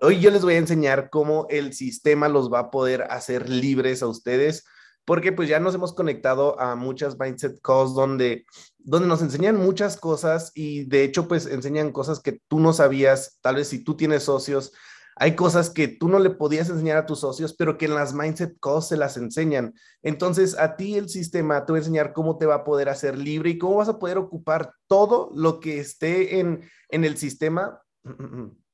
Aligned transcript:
Hoy 0.00 0.20
yo 0.20 0.30
les 0.30 0.42
voy 0.42 0.54
a 0.54 0.58
enseñar 0.58 1.10
cómo 1.10 1.46
el 1.50 1.72
sistema 1.72 2.28
los 2.28 2.52
va 2.52 2.58
a 2.60 2.70
poder 2.70 3.02
hacer 3.10 3.48
libres 3.48 4.02
a 4.02 4.08
ustedes, 4.08 4.64
porque 5.04 5.32
pues 5.32 5.48
ya 5.48 5.60
nos 5.60 5.74
hemos 5.74 5.94
conectado 5.94 6.58
a 6.60 6.74
muchas 6.74 7.18
mindset 7.18 7.60
calls 7.62 7.94
donde, 7.94 8.44
donde 8.78 9.08
nos 9.08 9.22
enseñan 9.22 9.56
muchas 9.56 9.96
cosas 9.96 10.52
y 10.54 10.84
de 10.84 11.04
hecho 11.04 11.28
pues 11.28 11.46
enseñan 11.46 11.92
cosas 11.92 12.20
que 12.20 12.40
tú 12.48 12.58
no 12.58 12.72
sabías, 12.72 13.38
tal 13.40 13.56
vez 13.56 13.68
si 13.68 13.84
tú 13.84 13.96
tienes 13.96 14.24
socios, 14.24 14.72
hay 15.18 15.34
cosas 15.34 15.70
que 15.70 15.88
tú 15.88 16.08
no 16.08 16.18
le 16.18 16.30
podías 16.30 16.68
enseñar 16.68 16.98
a 16.98 17.06
tus 17.06 17.20
socios, 17.20 17.54
pero 17.54 17.78
que 17.78 17.86
en 17.86 17.94
las 17.94 18.12
mindset 18.12 18.58
calls 18.60 18.88
se 18.88 18.98
las 18.98 19.16
enseñan. 19.16 19.72
Entonces, 20.02 20.58
a 20.58 20.76
ti 20.76 20.96
el 20.96 21.08
sistema 21.08 21.64
te 21.64 21.72
va 21.72 21.78
a 21.78 21.80
enseñar 21.80 22.12
cómo 22.12 22.36
te 22.36 22.44
va 22.44 22.56
a 22.56 22.64
poder 22.64 22.90
hacer 22.90 23.16
libre 23.16 23.50
y 23.50 23.58
cómo 23.58 23.76
vas 23.76 23.88
a 23.88 23.98
poder 23.98 24.18
ocupar 24.18 24.74
todo 24.86 25.30
lo 25.34 25.58
que 25.58 25.80
esté 25.80 26.38
en, 26.38 26.68
en 26.90 27.04
el 27.04 27.16
sistema. 27.16 27.80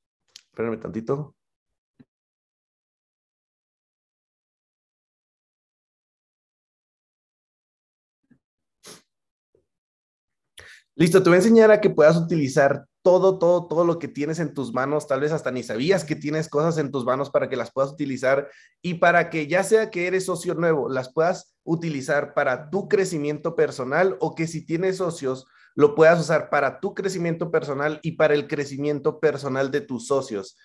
Espérame 0.53 0.77
tantito. 0.79 1.35
Listo, 10.95 11.23
te 11.23 11.29
voy 11.29 11.37
a 11.37 11.39
enseñar 11.39 11.71
a 11.71 11.81
que 11.81 11.89
puedas 11.89 12.15
utilizar 12.17 12.85
todo, 13.01 13.39
todo, 13.39 13.67
todo 13.67 13.83
lo 13.83 13.97
que 13.97 14.07
tienes 14.07 14.39
en 14.39 14.53
tus 14.53 14.73
manos. 14.73 15.07
Tal 15.07 15.21
vez 15.21 15.31
hasta 15.31 15.49
ni 15.49 15.63
sabías 15.63 16.05
que 16.05 16.15
tienes 16.15 16.49
cosas 16.49 16.77
en 16.77 16.91
tus 16.91 17.03
manos 17.03 17.31
para 17.31 17.49
que 17.49 17.55
las 17.55 17.71
puedas 17.71 17.91
utilizar 17.91 18.47
y 18.83 18.95
para 18.95 19.31
que 19.31 19.47
ya 19.47 19.63
sea 19.63 19.89
que 19.89 20.05
eres 20.05 20.25
socio 20.25 20.53
nuevo, 20.53 20.89
las 20.89 21.11
puedas 21.11 21.55
utilizar 21.63 22.35
para 22.35 22.69
tu 22.69 22.87
crecimiento 22.87 23.55
personal 23.55 24.17
o 24.19 24.35
que 24.35 24.45
si 24.45 24.67
tienes 24.67 24.97
socios, 24.97 25.47
lo 25.75 25.95
puedas 25.95 26.19
usar 26.19 26.49
para 26.49 26.79
tu 26.79 26.93
crecimiento 26.93 27.51
personal 27.51 27.99
y 28.03 28.13
para 28.13 28.33
el 28.33 28.47
crecimiento 28.47 29.19
personal 29.19 29.71
de 29.71 29.81
tus 29.81 30.07
socios. 30.07 30.57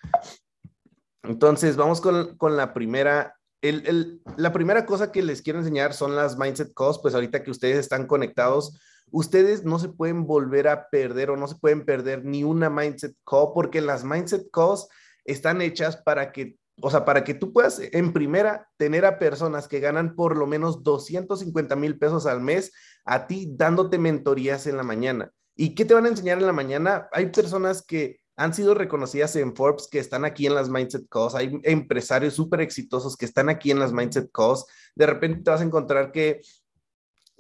Entonces, 1.23 1.77
vamos 1.77 2.01
con, 2.01 2.37
con 2.37 2.57
la 2.57 2.73
primera. 2.75 3.35
El, 3.61 3.87
el, 3.87 4.23
la 4.37 4.53
primera 4.53 4.87
cosa 4.87 5.11
que 5.11 5.23
les 5.23 5.43
quiero 5.43 5.59
enseñar 5.59 5.93
son 5.93 6.15
las 6.15 6.39
mindset 6.39 6.73
calls, 6.75 7.01
pues 7.01 7.15
ahorita 7.15 7.43
que 7.43 7.51
ustedes 7.51 7.77
están 7.79 8.07
conectados, 8.07 8.79
ustedes 9.11 9.65
no 9.65 9.79
se 9.79 9.89
pueden 9.89 10.27
volver 10.27 10.69
a 10.69 10.89
perder 10.91 11.31
o 11.31 11.37
no 11.37 11.49
se 11.49 11.57
pueden 11.57 11.85
perder 11.85 12.25
ni 12.25 12.45
una 12.45 12.71
mindset 12.71 13.17
call 13.27 13.49
porque 13.55 13.81
las 13.81 14.05
mindset 14.05 14.49
calls 14.53 14.89
están 15.25 15.61
hechas 15.61 15.97
para 15.97 16.31
que, 16.33 16.57
o 16.81 16.91
sea, 16.91 17.05
para 17.05 17.25
que 17.25 17.35
tú 17.35 17.53
puedas 17.53 17.81
en 17.81 18.13
primera 18.13 18.69
tener 18.77 19.05
a 19.05 19.19
personas 19.19 19.69
que 19.69 19.81
ganan 19.81 20.15
por 20.15 20.37
lo 20.37 20.47
menos 20.47 20.83
250 20.83 21.77
mil 21.77 21.99
pesos 21.99 22.27
al 22.27 22.41
mes 22.41 22.73
a 23.05 23.27
ti 23.27 23.49
dándote 23.51 23.99
mentorías 23.99 24.67
en 24.67 24.77
la 24.77 24.83
mañana. 24.83 25.33
¿Y 25.57 25.75
qué 25.75 25.85
te 25.85 25.95
van 25.95 26.07
a 26.07 26.09
enseñar 26.09 26.39
en 26.39 26.47
la 26.47 26.53
mañana? 26.53 27.09
Hay 27.13 27.27
personas 27.27 27.83
que 27.83 28.21
han 28.37 28.55
sido 28.55 28.75
reconocidas 28.75 29.35
en 29.35 29.57
Forbes 29.57 29.89
que 29.91 29.99
están 29.99 30.25
aquí 30.25 30.47
en 30.47 30.55
las 30.55 30.69
Mindset 30.69 31.09
Calls. 31.09 31.35
Hay 31.35 31.59
empresarios 31.65 32.35
súper 32.35 32.61
exitosos 32.61 33.17
que 33.17 33.25
están 33.25 33.49
aquí 33.49 33.73
en 33.73 33.81
las 33.81 33.93
Mindset 33.93 34.31
Calls. 34.33 34.65
De 34.95 35.07
repente 35.07 35.43
te 35.43 35.51
vas 35.51 35.61
a 35.61 35.65
encontrar 35.65 36.13
que 36.13 36.41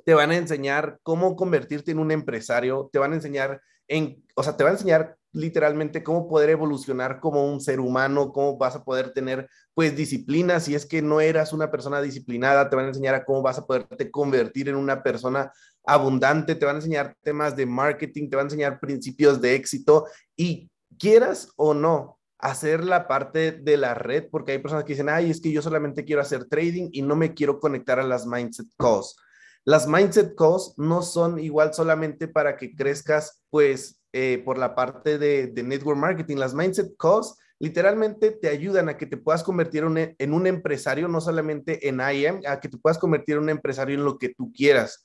te 0.04 0.14
van 0.14 0.30
a 0.30 0.36
enseñar 0.36 0.98
cómo 1.02 1.36
convertirte 1.36 1.92
en 1.92 1.98
un 1.98 2.10
empresario, 2.10 2.88
te 2.92 2.98
van 2.98 3.12
a 3.12 3.16
enseñar 3.16 3.60
en, 3.86 4.24
o 4.34 4.42
sea, 4.42 4.56
te 4.56 4.64
van 4.64 4.72
a 4.72 4.76
enseñar 4.76 5.17
literalmente 5.32 6.02
cómo 6.02 6.28
poder 6.28 6.50
evolucionar 6.50 7.20
como 7.20 7.50
un 7.50 7.60
ser 7.60 7.80
humano, 7.80 8.32
cómo 8.32 8.56
vas 8.56 8.76
a 8.76 8.84
poder 8.84 9.12
tener 9.12 9.48
pues 9.74 9.96
disciplina, 9.96 10.60
si 10.60 10.74
es 10.74 10.86
que 10.86 11.02
no 11.02 11.20
eras 11.20 11.52
una 11.52 11.70
persona 11.70 12.00
disciplinada, 12.00 12.68
te 12.68 12.76
van 12.76 12.86
a 12.86 12.88
enseñar 12.88 13.14
a 13.14 13.24
cómo 13.24 13.42
vas 13.42 13.58
a 13.58 13.66
poderte 13.66 14.10
convertir 14.10 14.68
en 14.68 14.76
una 14.76 15.02
persona 15.02 15.52
abundante, 15.84 16.54
te 16.54 16.64
van 16.64 16.76
a 16.76 16.78
enseñar 16.78 17.16
temas 17.22 17.56
de 17.56 17.66
marketing, 17.66 18.28
te 18.28 18.36
van 18.36 18.44
a 18.44 18.48
enseñar 18.48 18.80
principios 18.80 19.40
de 19.40 19.54
éxito 19.54 20.06
y 20.36 20.70
quieras 20.98 21.52
o 21.56 21.74
no 21.74 22.18
hacer 22.38 22.84
la 22.84 23.08
parte 23.08 23.52
de 23.52 23.76
la 23.76 23.94
red, 23.94 24.28
porque 24.30 24.52
hay 24.52 24.58
personas 24.58 24.84
que 24.84 24.92
dicen, 24.92 25.08
ay, 25.08 25.30
es 25.30 25.40
que 25.40 25.50
yo 25.52 25.60
solamente 25.60 26.04
quiero 26.04 26.22
hacer 26.22 26.44
trading 26.44 26.88
y 26.92 27.02
no 27.02 27.16
me 27.16 27.34
quiero 27.34 27.58
conectar 27.58 27.98
a 27.98 28.04
las 28.04 28.26
mindset 28.26 28.68
calls. 28.78 29.16
Las 29.64 29.86
mindset 29.86 30.34
calls 30.36 30.74
no 30.76 31.02
son 31.02 31.38
igual 31.38 31.74
solamente 31.74 32.28
para 32.28 32.56
que 32.56 32.74
crezcas, 32.74 33.42
pues, 33.50 33.97
eh, 34.12 34.42
por 34.44 34.58
la 34.58 34.74
parte 34.74 35.18
de, 35.18 35.48
de, 35.48 35.62
network 35.62 35.98
marketing. 35.98 36.36
Las 36.36 36.54
mindset 36.54 36.96
calls 36.98 37.36
literalmente 37.58 38.30
te 38.30 38.48
ayudan 38.48 38.88
a 38.88 38.96
que 38.96 39.06
te 39.06 39.16
puedas 39.16 39.42
convertir 39.42 39.84
en, 39.84 40.16
en 40.18 40.32
un 40.32 40.46
empresario, 40.46 41.08
no 41.08 41.20
solamente 41.20 41.88
en 41.88 42.00
IM, 42.00 42.40
a 42.46 42.60
que 42.60 42.68
te 42.68 42.78
puedas 42.78 42.98
convertir 42.98 43.36
en 43.36 43.42
un 43.42 43.50
empresario 43.50 43.96
en 43.96 44.04
lo 44.04 44.18
que 44.18 44.34
tú 44.34 44.52
quieras. 44.52 45.02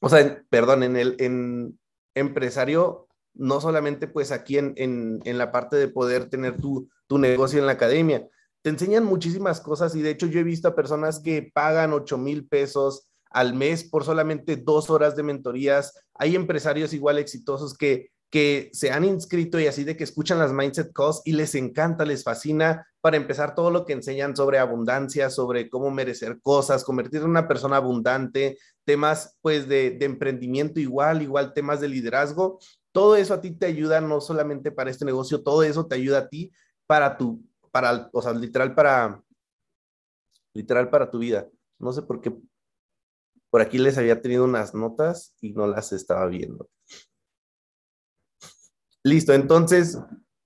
O 0.00 0.08
sea, 0.08 0.42
perdón, 0.50 0.82
en 0.82 0.96
el 0.96 1.16
en 1.18 1.78
empresario 2.14 3.08
no 3.34 3.60
solamente 3.60 4.06
pues 4.08 4.30
aquí 4.30 4.58
en, 4.58 4.74
en, 4.76 5.20
en 5.24 5.38
la 5.38 5.52
parte 5.52 5.76
de 5.76 5.88
poder 5.88 6.28
tener 6.28 6.60
tu, 6.60 6.88
tu, 7.06 7.18
negocio 7.18 7.58
en 7.58 7.66
la 7.66 7.72
academia. 7.72 8.28
Te 8.62 8.70
enseñan 8.70 9.04
muchísimas 9.04 9.60
cosas 9.60 9.94
y 9.94 10.02
de 10.02 10.10
hecho 10.10 10.26
yo 10.26 10.40
he 10.40 10.44
visto 10.44 10.68
a 10.68 10.74
personas 10.74 11.20
que 11.20 11.50
pagan 11.54 11.92
8 11.92 12.18
mil 12.18 12.46
pesos 12.46 13.08
al 13.34 13.54
mes 13.54 13.84
por 13.84 14.04
solamente 14.04 14.56
dos 14.56 14.90
horas 14.90 15.16
de 15.16 15.22
mentorías. 15.22 15.94
Hay 16.14 16.36
empresarios 16.36 16.92
igual 16.92 17.18
exitosos 17.18 17.76
que, 17.76 18.10
que 18.30 18.70
se 18.72 18.90
han 18.90 19.04
inscrito 19.04 19.60
y 19.60 19.66
así 19.66 19.84
de 19.84 19.96
que 19.96 20.04
escuchan 20.04 20.38
las 20.38 20.52
Mindset 20.52 20.92
Calls 20.92 21.22
y 21.24 21.32
les 21.32 21.54
encanta, 21.54 22.04
les 22.04 22.24
fascina 22.24 22.86
para 23.00 23.16
empezar 23.16 23.54
todo 23.54 23.70
lo 23.70 23.84
que 23.84 23.92
enseñan 23.92 24.36
sobre 24.36 24.58
abundancia, 24.58 25.30
sobre 25.30 25.68
cómo 25.68 25.90
merecer 25.90 26.40
cosas, 26.40 26.84
convertirse 26.84 27.24
en 27.24 27.30
una 27.30 27.48
persona 27.48 27.76
abundante, 27.76 28.58
temas 28.84 29.38
pues 29.42 29.68
de, 29.68 29.90
de 29.90 30.04
emprendimiento 30.06 30.80
igual, 30.80 31.22
igual 31.22 31.52
temas 31.52 31.80
de 31.80 31.88
liderazgo 31.88 32.58
todo 32.92 33.16
eso 33.16 33.34
a 33.34 33.40
ti 33.40 33.50
te 33.52 33.66
ayuda 33.66 34.00
no 34.00 34.20
solamente 34.20 34.70
para 34.70 34.90
este 34.90 35.04
negocio, 35.04 35.42
todo 35.42 35.62
eso 35.62 35.86
te 35.86 35.94
ayuda 35.96 36.18
a 36.18 36.28
ti 36.28 36.52
para 36.86 37.16
tu, 37.16 37.42
para, 37.70 38.10
o 38.12 38.22
sea, 38.22 38.32
literal 38.34 38.74
para, 38.74 39.22
literal 40.54 40.90
para 40.90 41.10
tu 41.10 41.18
vida. 41.18 41.48
No 41.78 41.92
sé 41.92 42.02
por 42.02 42.20
qué, 42.20 42.36
por 43.52 43.60
aquí 43.60 43.76
les 43.76 43.98
había 43.98 44.22
tenido 44.22 44.44
unas 44.44 44.74
notas 44.74 45.36
y 45.42 45.52
no 45.52 45.66
las 45.66 45.92
estaba 45.92 46.26
viendo. 46.26 46.70
Listo, 49.04 49.34
entonces, 49.34 49.98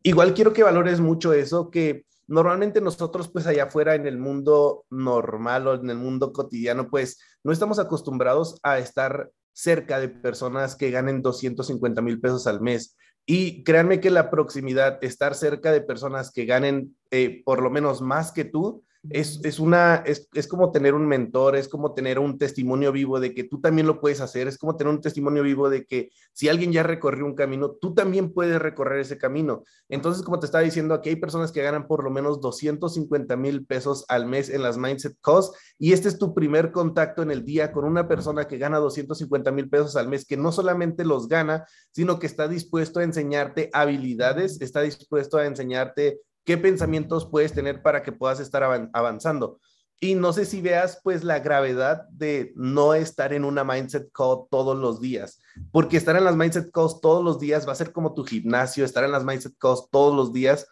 igual 0.03 0.35
quiero 0.35 0.53
que 0.53 0.65
valores 0.65 0.99
mucho 0.99 1.33
eso, 1.33 1.71
que 1.71 2.05
normalmente 2.27 2.81
nosotros 2.81 3.29
pues 3.29 3.47
allá 3.47 3.65
afuera 3.65 3.95
en 3.95 4.09
el 4.09 4.19
mundo 4.19 4.87
normal 4.91 5.69
o 5.69 5.75
en 5.75 5.89
el 5.89 5.99
mundo 5.99 6.33
cotidiano 6.33 6.89
pues 6.91 7.21
no 7.45 7.53
estamos 7.53 7.79
acostumbrados 7.79 8.59
a 8.65 8.81
estar 8.81 9.31
cerca 9.53 10.01
de 10.01 10.09
personas 10.09 10.75
que 10.75 10.91
ganen 10.91 11.23
250 11.23 12.03
mil 12.03 12.21
pesos 12.21 12.49
al 12.49 12.61
mes. 12.61 12.97
Y 13.25 13.63
créanme 13.63 14.01
que 14.01 14.11
la 14.11 14.31
proximidad, 14.33 14.99
estar 15.01 15.37
cerca 15.37 15.71
de 15.71 15.81
personas 15.81 16.33
que 16.33 16.45
ganen 16.45 16.97
eh, 17.13 17.43
por 17.45 17.63
lo 17.63 17.71
menos 17.71 18.03
más 18.03 18.33
que 18.33 18.45
tú, 18.45 18.85
es, 19.11 19.59
una, 19.59 19.97
es, 20.07 20.29
es, 20.35 20.49
como 20.49 20.73
tener 20.73 20.95
un 20.95 21.07
mentor, 21.07 21.57
es 21.57 21.69
como 21.69 21.95
tener 21.95 22.19
un 22.19 22.39
testimonio 22.39 22.93
vivo 22.93 23.21
de 23.21 23.35
que 23.35 23.45
tú 23.45 23.61
también 23.61 23.87
lo 23.87 24.01
puedes 24.01 24.21
hacer, 24.21 24.49
es 24.49 24.59
como 24.59 24.77
tener 24.77 24.93
un 24.93 25.01
testimonio 25.01 25.43
vivo 25.43 25.69
de 25.71 25.85
que 25.85 26.11
si 26.33 26.49
alguien 26.49 26.73
ya 26.73 26.83
recorrió 26.83 27.25
un 27.27 27.35
camino, 27.35 27.71
tú 27.71 27.95
también 27.95 28.33
puedes 28.33 28.61
recorrer 28.61 29.01
ese 29.01 29.19
camino. 29.19 29.65
Entonces, 29.89 30.23
como 30.23 30.39
te 30.39 30.47
estaba 30.47 30.65
diciendo, 30.65 30.95
aquí 30.95 31.11
hay 31.11 31.17
personas 31.17 31.53
que 31.53 31.63
ganan 31.63 31.87
por 31.87 32.05
lo 32.05 32.11
menos 32.11 32.41
250 32.41 33.37
mil 33.37 33.67
pesos 33.67 34.05
al 34.09 34.27
mes 34.27 34.51
en 34.51 34.63
las 34.63 34.79
Mindset 34.79 35.17
Costs 35.21 35.59
y 35.79 35.93
este 35.93 36.09
es 36.09 36.19
tu 36.19 36.35
primer 36.35 36.73
contacto 36.73 37.23
en 37.23 37.31
el 37.31 37.45
día 37.45 37.73
con 37.73 37.85
una 37.85 38.09
persona 38.09 38.47
que 38.47 38.59
gana 38.59 38.79
250 38.79 39.53
mil 39.53 39.69
pesos 39.69 39.97
al 39.97 40.09
mes, 40.09 40.25
que 40.27 40.37
no 40.37 40.53
solamente 40.53 41.05
los 41.05 41.29
gana, 41.29 41.67
sino 41.93 42.19
que 42.19 42.27
está 42.27 42.49
dispuesto 42.49 43.01
a 43.01 43.05
enseñarte 43.05 43.71
habilidades, 43.73 44.61
está 44.61 44.81
dispuesto 44.83 45.39
a 45.39 45.47
enseñarte 45.47 46.21
qué 46.47 46.57
pensamientos 46.57 47.27
puedes 47.27 47.53
tener 47.53 47.83
para 47.83 48.03
que 48.03 48.13
puedas 48.13 48.41
estar 48.41 48.63
avanzando. 48.93 49.61
Y 49.99 50.15
no 50.15 50.33
sé 50.33 50.45
si 50.45 50.63
veas 50.63 51.01
pues 51.03 51.25
la 51.25 51.41
gravedad 51.41 52.07
de 52.11 52.53
no 52.55 52.95
estar 52.95 53.33
en 53.33 53.45
una 53.45 53.65
mindset 53.65 54.11
call 54.13 54.47
todos 54.51 54.79
los 54.79 55.01
días, 55.01 55.41
porque 55.73 55.97
estar 55.97 56.17
en 56.17 56.25
las 56.25 56.37
mindset 56.37 56.71
calls 56.71 57.01
todos 57.01 57.25
los 57.25 57.41
días 57.41 57.67
va 57.67 57.73
a 57.73 57.77
ser 57.77 57.93
como 57.93 58.15
tu 58.15 58.25
gimnasio, 58.25 58.85
estar 58.85 59.05
en 59.05 59.13
las 59.13 59.25
mindset 59.25 59.55
calls 59.59 59.89
todos 59.91 60.15
los 60.15 60.33
días 60.33 60.69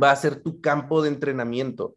va 0.00 0.10
a 0.10 0.16
ser 0.16 0.42
tu 0.42 0.60
campo 0.60 1.00
de 1.02 1.08
entrenamiento. 1.08 1.96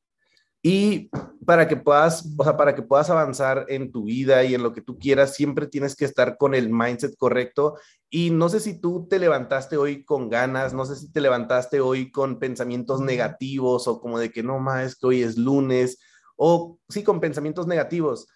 Y 0.62 1.10
para 1.46 1.68
que 1.68 1.78
puedas, 1.78 2.28
o 2.38 2.44
sea, 2.44 2.58
para 2.58 2.76
que 2.76 2.82
puedas 2.82 3.10
avanzar 3.10 3.66
en 3.70 3.92
tu 3.92 4.04
vida 4.04 4.44
y 4.44 4.54
en 4.56 4.62
lo 4.62 4.74
que 4.74 4.82
tú 4.82 5.00
quieras, 5.00 5.36
siempre 5.36 5.68
tienes 5.68 5.96
que 5.96 6.06
estar 6.06 6.38
con 6.38 6.54
el 6.54 6.70
mindset 6.70 7.16
correcto. 7.18 7.78
Y 8.10 8.32
no 8.32 8.50
sé 8.50 8.60
si 8.60 8.80
tú 8.80 9.08
te 9.10 9.20
levantaste 9.20 9.78
hoy 9.78 10.04
con 10.04 10.30
ganas, 10.30 10.74
no 10.74 10.86
sé 10.86 10.96
si 10.96 11.12
te 11.12 11.22
levantaste 11.22 11.80
hoy 11.80 12.12
con 12.12 12.40
pensamientos 12.40 13.02
negativos 13.02 13.88
o 13.88 14.02
como 14.02 14.20
de 14.20 14.32
que 14.32 14.44
no 14.44 14.60
más, 14.60 14.96
que 14.96 15.08
hoy 15.08 15.22
es 15.24 15.38
lunes, 15.38 16.00
o 16.36 16.78
sí, 16.90 17.04
con 17.04 17.20
pensamientos 17.20 17.68
negativos. 17.68 18.28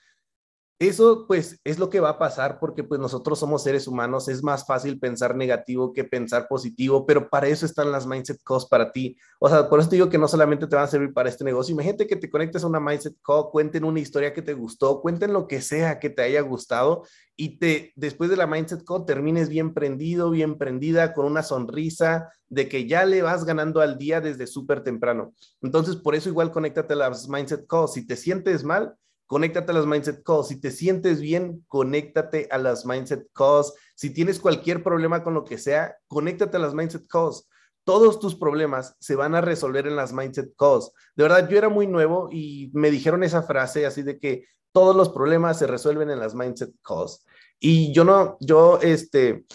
Eso 0.80 1.26
pues 1.28 1.60
es 1.64 1.80
lo 1.80 1.90
que 1.90 2.00
va 2.00 2.10
a 2.10 2.20
pasar 2.20 2.60
porque 2.60 2.84
pues 2.84 3.00
nosotros 3.00 3.40
somos 3.40 3.64
seres 3.64 3.88
humanos, 3.88 4.28
es 4.28 4.44
más 4.44 4.66
fácil 4.66 5.00
pensar 5.00 5.36
negativo 5.36 5.94
que 5.94 6.04
pensar 6.04 6.48
positivo, 6.48 7.06
pero 7.06 7.30
para 7.30 7.48
eso 7.48 7.66
están 7.66 7.92
las 7.92 8.06
mindset 8.06 8.42
calls 8.44 8.66
para 8.66 8.92
ti. 8.92 9.18
O 9.40 9.50
sea, 9.50 9.70
por 9.70 9.80
eso 9.80 9.90
te 9.90 9.96
digo 9.96 10.10
que 10.10 10.18
no 10.18 10.28
solamente 10.28 10.68
te 10.68 10.76
van 10.76 10.86
a 10.86 10.88
servir 10.88 11.14
para 11.14 11.30
este 11.30 11.44
negocio, 11.44 11.74
imagínate 11.74 12.08
que 12.08 12.16
te 12.16 12.30
conectes 12.30 12.64
a 12.64 12.68
una 12.68 12.80
mindset 12.80 13.16
call, 13.24 13.50
cuenten 13.52 13.84
una 13.84 14.00
historia 14.00 14.34
que 14.34 14.42
te 14.42 14.54
gustó, 14.54 15.02
cuenten 15.02 15.34
lo 15.34 15.48
que 15.48 15.62
sea 15.62 16.00
que 16.00 16.10
te 16.10 16.24
haya 16.24 16.42
gustado 16.42 17.04
y 17.36 17.58
te 17.58 17.94
después 17.96 18.30
de 18.30 18.38
la 18.38 18.48
mindset 18.48 18.84
call 18.84 19.06
termines 19.06 19.50
bien 19.50 19.74
prendido, 19.74 20.30
bien 20.30 20.58
prendida 20.58 21.14
con 21.14 21.26
una 21.26 21.44
sonrisa 21.44 22.32
de 22.50 22.70
que 22.70 22.88
ya 22.88 23.06
le 23.06 23.22
vas 23.22 23.46
ganando 23.46 23.82
al 23.82 23.98
día 23.98 24.22
desde 24.22 24.48
súper 24.48 24.84
temprano. 24.84 25.34
Entonces, 25.62 25.96
por 25.96 26.14
eso 26.14 26.30
igual 26.30 26.52
conéctate 26.52 26.94
a 26.94 26.98
las 26.98 27.28
mindset 27.28 27.66
calls. 27.68 27.94
Si 27.94 28.06
te 28.06 28.16
sientes 28.16 28.64
mal, 28.64 28.96
conéctate 29.28 29.72
a 29.72 29.76
las 29.76 29.86
Mindset 29.86 30.24
Calls. 30.24 30.48
Si 30.48 30.60
te 30.60 30.72
sientes 30.72 31.22
bien, 31.22 31.64
conéctate 31.68 32.48
a 32.52 32.58
las 32.58 32.86
Mindset 32.86 33.28
Calls. 33.34 33.74
Si 33.96 34.12
tienes 34.12 34.40
cualquier 34.40 34.84
problema 34.84 35.24
con 35.24 35.34
lo 35.34 35.44
que 35.46 35.58
sea, 35.58 35.98
conéctate 36.08 36.58
a 36.58 36.60
las 36.60 36.74
Mindset 36.74 37.08
Calls. 37.08 37.48
Todos 37.84 38.20
tus 38.20 38.36
problemas 38.36 38.96
se 39.00 39.16
van 39.16 39.36
a 39.36 39.42
resolver 39.42 39.88
en 39.88 39.96
las 39.96 40.14
Mindset 40.14 40.54
Calls. 40.58 40.92
De 41.16 41.24
verdad, 41.24 41.50
yo 41.50 41.58
era 41.58 41.70
muy 41.70 41.88
nuevo 41.88 42.30
y 42.32 42.72
me 42.74 42.92
dijeron 42.92 43.24
esa 43.24 43.44
frase 43.44 43.86
así 43.86 44.04
de 44.04 44.20
que 44.20 44.46
todos 44.72 44.96
los 44.96 45.10
problemas 45.10 45.60
se 45.60 45.68
resuelven 45.68 46.10
en 46.10 46.20
las 46.20 46.36
Mindset 46.36 46.74
Calls. 46.82 47.26
Y 47.60 47.94
yo 47.94 48.04
no, 48.04 48.38
yo, 48.40 48.80
este, 48.82 49.46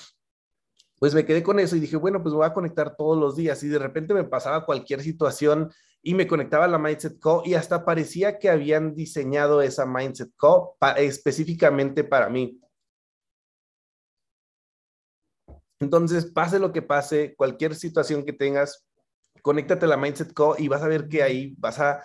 pues 0.99 1.15
me 1.15 1.25
quedé 1.25 1.43
con 1.43 1.59
eso 1.59 1.77
y 1.77 1.81
dije, 1.81 1.97
bueno, 1.97 2.23
pues 2.23 2.35
voy 2.35 2.47
a 2.47 2.55
conectar 2.55 2.97
todos 2.97 3.19
los 3.19 3.37
días. 3.37 3.63
Y 3.63 3.69
de 3.69 3.79
repente 3.79 4.15
me 4.15 4.25
pasaba 4.25 4.65
cualquier 4.65 5.03
situación 5.03 5.71
y 6.09 6.15
me 6.15 6.27
conectaba 6.27 6.65
a 6.65 6.69
la 6.69 6.79
Mindset 6.79 7.19
Call 7.21 7.43
y 7.45 7.53
hasta 7.53 7.85
parecía 7.85 8.39
que 8.39 8.49
habían 8.49 8.95
diseñado 8.95 9.61
esa 9.61 9.85
Mindset 9.85 10.31
Call 10.39 10.63
específicamente 10.97 12.03
para 12.03 12.31
mí. 12.31 12.59
Entonces, 15.79 16.25
pase 16.25 16.59
lo 16.61 16.73
que 16.73 16.81
pase, 16.81 17.35
cualquier 17.37 17.75
situación 17.75 18.25
que 18.25 18.33
tengas, 18.33 18.87
conéctate 19.43 19.85
a 19.85 19.89
la 19.89 19.99
Mindset 19.99 20.33
Call 20.33 20.55
y 20.57 20.69
vas 20.69 20.83
a 20.83 20.89
ver 20.89 21.09
que 21.09 21.23
ahí 21.23 21.55
vas 21.59 21.79
a, 21.79 22.03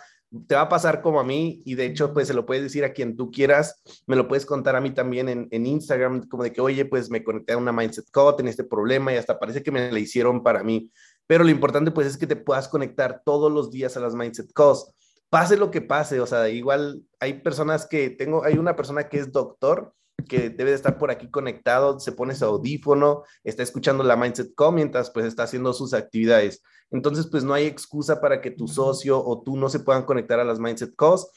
te 0.50 0.56
va 0.56 0.64
a 0.64 0.70
pasar 0.70 1.02
como 1.02 1.22
a 1.22 1.24
mí. 1.24 1.62
Y 1.66 1.76
de 1.76 1.86
hecho, 1.86 2.14
pues 2.14 2.28
se 2.28 2.34
lo 2.34 2.46
puedes 2.46 2.62
decir 2.62 2.84
a 2.84 2.92
quien 2.92 3.16
tú 3.16 3.32
quieras, 3.32 3.82
me 4.06 4.18
lo 4.18 4.28
puedes 4.28 4.46
contar 4.46 4.76
a 4.76 4.82
mí 4.82 4.92
también 4.92 5.30
en, 5.30 5.48
en 5.50 5.66
Instagram, 5.66 6.28
como 6.28 6.44
de 6.44 6.52
que, 6.52 6.60
oye, 6.60 6.84
pues 6.84 7.10
me 7.10 7.24
conecté 7.24 7.54
a 7.54 7.58
una 7.58 7.72
Mindset 7.72 8.10
Call, 8.12 8.36
tenía 8.36 8.50
este 8.50 8.66
problema 8.66 9.14
y 9.14 9.16
hasta 9.16 9.40
parece 9.40 9.64
que 9.64 9.72
me 9.72 9.90
la 9.90 10.00
hicieron 10.00 10.44
para 10.44 10.62
mí. 10.62 10.92
Pero 11.28 11.44
lo 11.44 11.50
importante 11.50 11.92
pues 11.92 12.08
es 12.08 12.18
que 12.18 12.28
te 12.28 12.36
puedas 12.36 12.68
conectar 12.68 13.22
todos 13.26 13.52
los 13.52 13.72
días 13.72 13.96
a 13.98 14.00
las 14.00 14.16
Mindset 14.16 14.52
Calls. 14.54 14.94
Pase 15.30 15.58
lo 15.58 15.72
que 15.72 15.82
pase, 15.82 16.20
o 16.20 16.28
sea, 16.28 16.48
igual 16.50 17.02
hay 17.20 17.42
personas 17.42 17.88
que 17.88 18.10
tengo, 18.10 18.44
hay 18.44 18.58
una 18.58 18.76
persona 18.76 19.10
que 19.10 19.18
es 19.18 19.32
doctor 19.32 19.94
que 20.28 20.50
debe 20.50 20.72
de 20.72 20.76
estar 20.76 20.98
por 20.98 21.12
aquí 21.12 21.30
conectado, 21.30 22.00
se 22.00 22.12
pone 22.12 22.36
su 22.36 22.46
audífono, 22.46 23.24
está 23.44 23.64
escuchando 23.64 24.04
la 24.04 24.16
Mindset 24.16 24.54
Call 24.56 24.76
mientras 24.76 25.10
pues 25.12 25.26
está 25.26 25.44
haciendo 25.44 25.74
sus 25.74 25.94
actividades. 25.94 26.62
Entonces 26.92 27.28
pues 27.28 27.44
no 27.44 27.54
hay 27.54 27.66
excusa 27.66 28.22
para 28.22 28.42
que 28.42 28.52
tu 28.52 28.68
socio 28.68 29.24
o 29.24 29.42
tú 29.42 29.58
no 29.58 29.70
se 29.70 29.80
puedan 29.80 30.04
conectar 30.04 30.40
a 30.40 30.44
las 30.44 30.60
Mindset 30.60 30.96
Calls. 30.96 31.28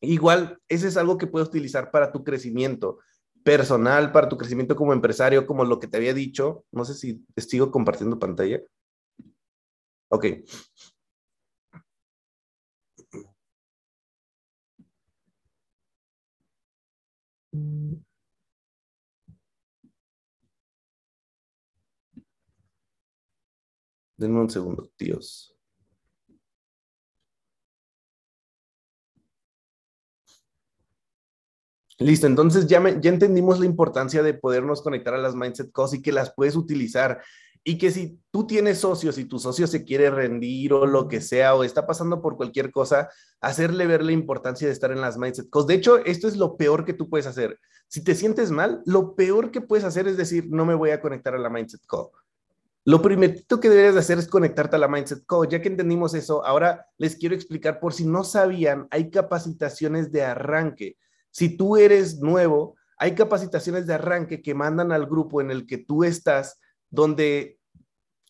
Igual, 0.00 0.58
ese 0.68 0.88
es 0.88 0.96
algo 0.96 1.16
que 1.16 1.26
puedes 1.26 1.48
utilizar 1.48 1.90
para 1.90 2.12
tu 2.12 2.24
crecimiento 2.24 2.98
personal, 3.42 4.12
para 4.12 4.28
tu 4.28 4.36
crecimiento 4.36 4.76
como 4.76 4.92
empresario, 4.92 5.46
como 5.46 5.64
lo 5.64 5.78
que 5.78 5.86
te 5.86 5.96
había 5.96 6.14
dicho. 6.14 6.64
No 6.72 6.84
sé 6.84 6.94
si 6.94 7.24
te 7.34 7.42
sigo 7.42 7.70
compartiendo 7.70 8.18
pantalla. 8.18 8.60
Ok. 10.14 10.26
Denme 24.16 24.40
un 24.40 24.48
segundo, 24.50 24.88
tíos. 24.96 25.54
Listo, 31.98 32.26
entonces 32.26 32.66
ya, 32.66 32.80
ya 33.00 33.10
entendimos 33.10 33.58
la 33.58 33.66
importancia 33.66 34.22
de 34.22 34.34
podernos 34.34 34.82
conectar 34.82 35.14
a 35.14 35.18
las 35.18 35.34
Mindset 35.34 35.72
Calls 35.72 35.94
y 35.94 36.02
que 36.02 36.12
las 36.12 36.32
puedes 36.34 36.54
utilizar 36.56 37.22
y 37.64 37.78
que 37.78 37.90
si 37.90 38.20
tú 38.30 38.46
tienes 38.46 38.78
socios 38.78 39.16
y 39.16 39.24
tu 39.24 39.38
socio 39.38 39.66
se 39.66 39.84
quiere 39.84 40.10
rendir 40.10 40.74
o 40.74 40.86
lo 40.86 41.08
que 41.08 41.22
sea 41.22 41.54
o 41.54 41.64
está 41.64 41.86
pasando 41.86 42.20
por 42.20 42.36
cualquier 42.36 42.70
cosa, 42.70 43.08
hacerle 43.40 43.86
ver 43.86 44.04
la 44.04 44.12
importancia 44.12 44.66
de 44.66 44.72
estar 44.72 44.92
en 44.92 45.00
las 45.00 45.16
mindset 45.16 45.48
calls. 45.50 45.66
De 45.66 45.74
hecho, 45.74 45.96
esto 46.04 46.28
es 46.28 46.36
lo 46.36 46.58
peor 46.58 46.84
que 46.84 46.92
tú 46.92 47.08
puedes 47.08 47.26
hacer. 47.26 47.58
Si 47.88 48.04
te 48.04 48.14
sientes 48.14 48.50
mal, 48.50 48.82
lo 48.84 49.16
peor 49.16 49.50
que 49.50 49.62
puedes 49.62 49.84
hacer 49.84 50.06
es 50.06 50.18
decir, 50.18 50.46
no 50.50 50.66
me 50.66 50.74
voy 50.74 50.90
a 50.90 51.00
conectar 51.00 51.34
a 51.34 51.38
la 51.38 51.48
mindset 51.48 51.84
call. 51.86 52.08
Lo 52.86 53.00
primerito 53.00 53.60
que 53.60 53.70
deberías 53.70 53.94
de 53.94 54.00
hacer 54.00 54.18
es 54.18 54.28
conectarte 54.28 54.76
a 54.76 54.78
la 54.78 54.88
Mindset 54.88 55.24
Call. 55.24 55.48
Ya 55.48 55.62
que 55.62 55.68
entendimos 55.68 56.12
eso, 56.12 56.44
ahora 56.44 56.86
les 56.98 57.16
quiero 57.16 57.34
explicar 57.34 57.80
por 57.80 57.94
si 57.94 58.04
no 58.04 58.24
sabían, 58.24 58.88
hay 58.90 59.10
capacitaciones 59.10 60.12
de 60.12 60.22
arranque. 60.22 60.98
Si 61.30 61.56
tú 61.56 61.78
eres 61.78 62.18
nuevo, 62.18 62.76
hay 62.98 63.14
capacitaciones 63.14 63.86
de 63.86 63.94
arranque 63.94 64.42
que 64.42 64.54
mandan 64.54 64.92
al 64.92 65.06
grupo 65.06 65.40
en 65.40 65.50
el 65.50 65.66
que 65.66 65.78
tú 65.78 66.04
estás 66.04 66.60
donde, 66.94 67.58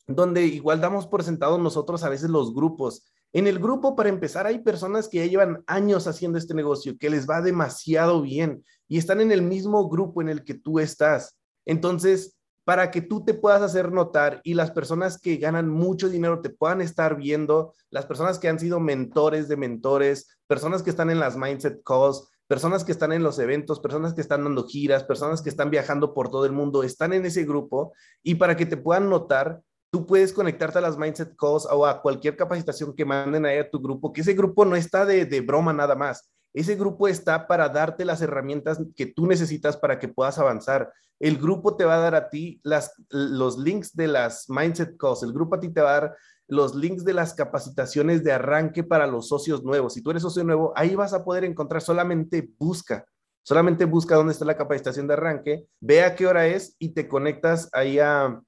donde 0.06 0.46
igual 0.46 0.80
damos 0.80 1.06
por 1.06 1.22
sentado 1.22 1.58
nosotros 1.58 2.02
a 2.02 2.08
veces 2.08 2.30
los 2.30 2.54
grupos. 2.54 3.04
En 3.32 3.46
el 3.46 3.58
grupo, 3.58 3.96
para 3.96 4.08
empezar, 4.08 4.46
hay 4.46 4.60
personas 4.60 5.08
que 5.08 5.18
ya 5.18 5.26
llevan 5.26 5.64
años 5.66 6.06
haciendo 6.06 6.38
este 6.38 6.54
negocio, 6.54 6.96
que 6.98 7.10
les 7.10 7.28
va 7.28 7.42
demasiado 7.42 8.22
bien 8.22 8.64
y 8.88 8.98
están 8.98 9.20
en 9.20 9.32
el 9.32 9.42
mismo 9.42 9.88
grupo 9.88 10.22
en 10.22 10.28
el 10.28 10.44
que 10.44 10.54
tú 10.54 10.78
estás. 10.78 11.36
Entonces, 11.66 12.38
para 12.64 12.90
que 12.90 13.02
tú 13.02 13.24
te 13.24 13.34
puedas 13.34 13.60
hacer 13.60 13.92
notar 13.92 14.40
y 14.42 14.54
las 14.54 14.70
personas 14.70 15.18
que 15.18 15.36
ganan 15.36 15.68
mucho 15.68 16.08
dinero 16.08 16.40
te 16.40 16.48
puedan 16.48 16.80
estar 16.80 17.16
viendo, 17.16 17.74
las 17.90 18.06
personas 18.06 18.38
que 18.38 18.48
han 18.48 18.58
sido 18.58 18.80
mentores 18.80 19.48
de 19.48 19.56
mentores, 19.56 20.38
personas 20.46 20.82
que 20.82 20.90
están 20.90 21.10
en 21.10 21.20
las 21.20 21.36
mindset 21.36 21.82
calls, 21.84 22.30
personas 22.46 22.84
que 22.84 22.92
están 22.92 23.12
en 23.12 23.22
los 23.22 23.38
eventos, 23.38 23.80
personas 23.80 24.14
que 24.14 24.20
están 24.20 24.44
dando 24.44 24.66
giras, 24.66 25.04
personas 25.04 25.42
que 25.42 25.48
están 25.48 25.70
viajando 25.70 26.14
por 26.14 26.30
todo 26.30 26.46
el 26.46 26.52
mundo, 26.52 26.82
están 26.82 27.12
en 27.12 27.24
ese 27.24 27.44
grupo 27.44 27.92
y 28.22 28.34
para 28.36 28.56
que 28.56 28.66
te 28.66 28.76
puedan 28.76 29.08
notar, 29.08 29.60
tú 29.90 30.06
puedes 30.06 30.32
conectarte 30.32 30.78
a 30.78 30.82
las 30.82 30.98
Mindset 30.98 31.36
Calls 31.36 31.66
o 31.70 31.86
a 31.86 32.02
cualquier 32.02 32.36
capacitación 32.36 32.94
que 32.94 33.04
manden 33.04 33.46
ahí 33.46 33.58
a 33.58 33.70
tu 33.70 33.80
grupo, 33.80 34.12
que 34.12 34.20
ese 34.20 34.34
grupo 34.34 34.64
no 34.64 34.76
está 34.76 35.06
de, 35.06 35.24
de 35.24 35.40
broma 35.40 35.72
nada 35.72 35.94
más. 35.94 36.30
Ese 36.52 36.76
grupo 36.76 37.08
está 37.08 37.48
para 37.48 37.68
darte 37.68 38.04
las 38.04 38.22
herramientas 38.22 38.80
que 38.94 39.06
tú 39.06 39.26
necesitas 39.26 39.76
para 39.76 39.98
que 39.98 40.06
puedas 40.08 40.38
avanzar. 40.38 40.92
El 41.18 41.36
grupo 41.38 41.76
te 41.76 41.84
va 41.84 41.96
a 41.96 42.00
dar 42.00 42.14
a 42.14 42.30
ti 42.30 42.60
las, 42.62 42.92
los 43.08 43.58
links 43.58 43.96
de 43.96 44.06
las 44.06 44.48
Mindset 44.48 44.96
Calls. 44.96 45.24
El 45.24 45.32
grupo 45.32 45.56
a 45.56 45.60
ti 45.60 45.68
te 45.68 45.80
va 45.80 45.90
a 45.90 46.00
dar 46.00 46.16
los 46.46 46.74
links 46.74 47.04
de 47.04 47.14
las 47.14 47.34
capacitaciones 47.34 48.22
de 48.22 48.32
arranque 48.32 48.84
para 48.84 49.06
los 49.06 49.28
socios 49.28 49.64
nuevos. 49.64 49.94
Si 49.94 50.02
tú 50.02 50.10
eres 50.10 50.22
socio 50.22 50.44
nuevo, 50.44 50.72
ahí 50.76 50.94
vas 50.94 51.12
a 51.14 51.24
poder 51.24 51.44
encontrar, 51.44 51.82
solamente 51.82 52.50
busca, 52.58 53.04
solamente 53.42 53.84
busca 53.84 54.16
dónde 54.16 54.32
está 54.32 54.44
la 54.44 54.56
capacitación 54.56 55.06
de 55.06 55.14
arranque, 55.14 55.66
ve 55.80 56.02
a 56.02 56.14
qué 56.14 56.26
hora 56.26 56.46
es 56.46 56.76
y 56.78 56.90
te 56.90 57.08
conectas 57.08 57.68
ahí 57.72 57.98
a, 57.98 58.40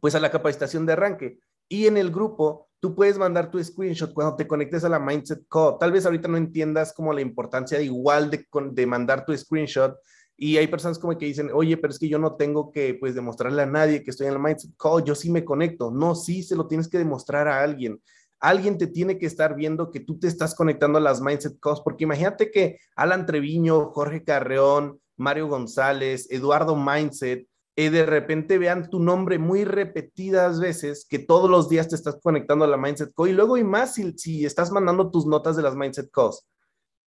pues 0.00 0.14
a 0.14 0.20
la 0.20 0.30
capacitación 0.30 0.86
de 0.86 0.92
arranque. 0.92 1.38
Y 1.68 1.86
en 1.86 1.96
el 1.96 2.10
grupo, 2.10 2.68
tú 2.80 2.94
puedes 2.94 3.16
mandar 3.16 3.50
tu 3.50 3.62
screenshot 3.62 4.12
cuando 4.12 4.36
te 4.36 4.46
conectes 4.46 4.84
a 4.84 4.90
la 4.90 4.98
Mindset 4.98 5.46
Call. 5.48 5.78
Tal 5.80 5.92
vez 5.92 6.04
ahorita 6.04 6.28
no 6.28 6.36
entiendas 6.36 6.92
como 6.92 7.12
la 7.14 7.22
importancia 7.22 7.80
igual 7.80 8.30
de, 8.30 8.46
de 8.72 8.86
mandar 8.86 9.24
tu 9.24 9.34
screenshot, 9.34 9.96
y 10.36 10.56
hay 10.56 10.66
personas 10.66 10.98
como 10.98 11.16
que 11.16 11.26
dicen, 11.26 11.50
oye, 11.52 11.76
pero 11.76 11.92
es 11.92 11.98
que 11.98 12.08
yo 12.08 12.18
no 12.18 12.34
tengo 12.34 12.72
que 12.72 12.94
pues 12.94 13.14
demostrarle 13.14 13.62
a 13.62 13.66
nadie 13.66 14.02
que 14.02 14.10
estoy 14.10 14.26
en 14.26 14.32
el 14.32 14.38
Mindset 14.40 14.72
Call, 14.76 15.04
yo 15.04 15.14
sí 15.14 15.30
me 15.30 15.44
conecto. 15.44 15.90
No, 15.90 16.14
sí 16.14 16.42
se 16.42 16.56
lo 16.56 16.66
tienes 16.66 16.88
que 16.88 16.98
demostrar 16.98 17.46
a 17.46 17.62
alguien. 17.62 18.00
Alguien 18.40 18.76
te 18.76 18.88
tiene 18.88 19.16
que 19.16 19.26
estar 19.26 19.54
viendo 19.54 19.90
que 19.90 20.00
tú 20.00 20.18
te 20.18 20.26
estás 20.26 20.54
conectando 20.54 20.98
a 20.98 21.00
las 21.00 21.20
Mindset 21.20 21.58
Calls, 21.60 21.80
porque 21.80 22.04
imagínate 22.04 22.50
que 22.50 22.78
Alan 22.96 23.26
Treviño, 23.26 23.90
Jorge 23.92 24.24
Carreón, 24.24 25.00
Mario 25.16 25.46
González, 25.48 26.26
Eduardo 26.30 26.76
Mindset, 26.76 27.46
y 27.76 27.84
eh, 27.84 27.90
de 27.90 28.04
repente 28.04 28.58
vean 28.58 28.90
tu 28.90 29.00
nombre 29.00 29.38
muy 29.38 29.64
repetidas 29.64 30.60
veces, 30.60 31.06
que 31.08 31.18
todos 31.20 31.48
los 31.48 31.68
días 31.68 31.88
te 31.88 31.96
estás 31.96 32.18
conectando 32.22 32.64
a 32.64 32.68
la 32.68 32.76
Mindset 32.76 33.12
Call, 33.16 33.30
y 33.30 33.32
luego 33.32 33.56
y 33.56 33.64
más 33.64 33.94
si, 33.94 34.12
si 34.18 34.44
estás 34.44 34.70
mandando 34.70 35.10
tus 35.10 35.26
notas 35.26 35.56
de 35.56 35.62
las 35.62 35.74
Mindset 35.74 36.10
Calls. 36.10 36.44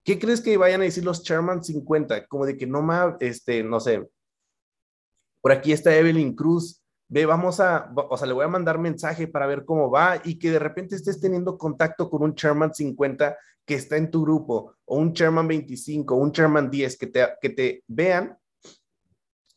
¿Qué 0.07 0.17
crees 0.17 0.39
que 0.39 0.55
vayan 0.55 0.79
a 0.79 0.85
decir 0.85 1.03
los 1.03 1.21
Chairman 1.21 1.61
50? 1.61 2.27
Como 2.27 2.45
de 2.45 2.57
que 2.57 2.65
no 2.65 2.81
más, 2.81 3.15
este, 3.19 3.61
no 3.61 3.81
sé. 3.81 4.09
Por 5.41 5.51
aquí 5.51 5.73
está 5.73 5.93
Evelyn 5.93 6.33
Cruz. 6.33 6.81
Ve, 7.09 7.25
vamos 7.25 7.59
a, 7.59 7.91
o 7.93 8.15
sea, 8.15 8.25
le 8.25 8.33
voy 8.33 8.45
a 8.45 8.47
mandar 8.47 8.79
mensaje 8.79 9.27
para 9.27 9.47
ver 9.47 9.65
cómo 9.65 9.91
va 9.91 10.21
y 10.23 10.39
que 10.39 10.49
de 10.49 10.59
repente 10.59 10.95
estés 10.95 11.19
teniendo 11.19 11.57
contacto 11.57 12.09
con 12.09 12.23
un 12.23 12.35
Chairman 12.35 12.73
50 12.73 13.35
que 13.65 13.75
está 13.75 13.97
en 13.97 14.09
tu 14.09 14.21
grupo, 14.21 14.75
o 14.85 14.95
un 14.97 15.11
Chairman 15.11 15.45
25, 15.45 16.15
o 16.15 16.19
un 16.19 16.31
Chairman 16.31 16.71
10, 16.71 16.97
que 16.97 17.07
te, 17.07 17.27
que 17.41 17.49
te 17.49 17.83
vean 17.87 18.37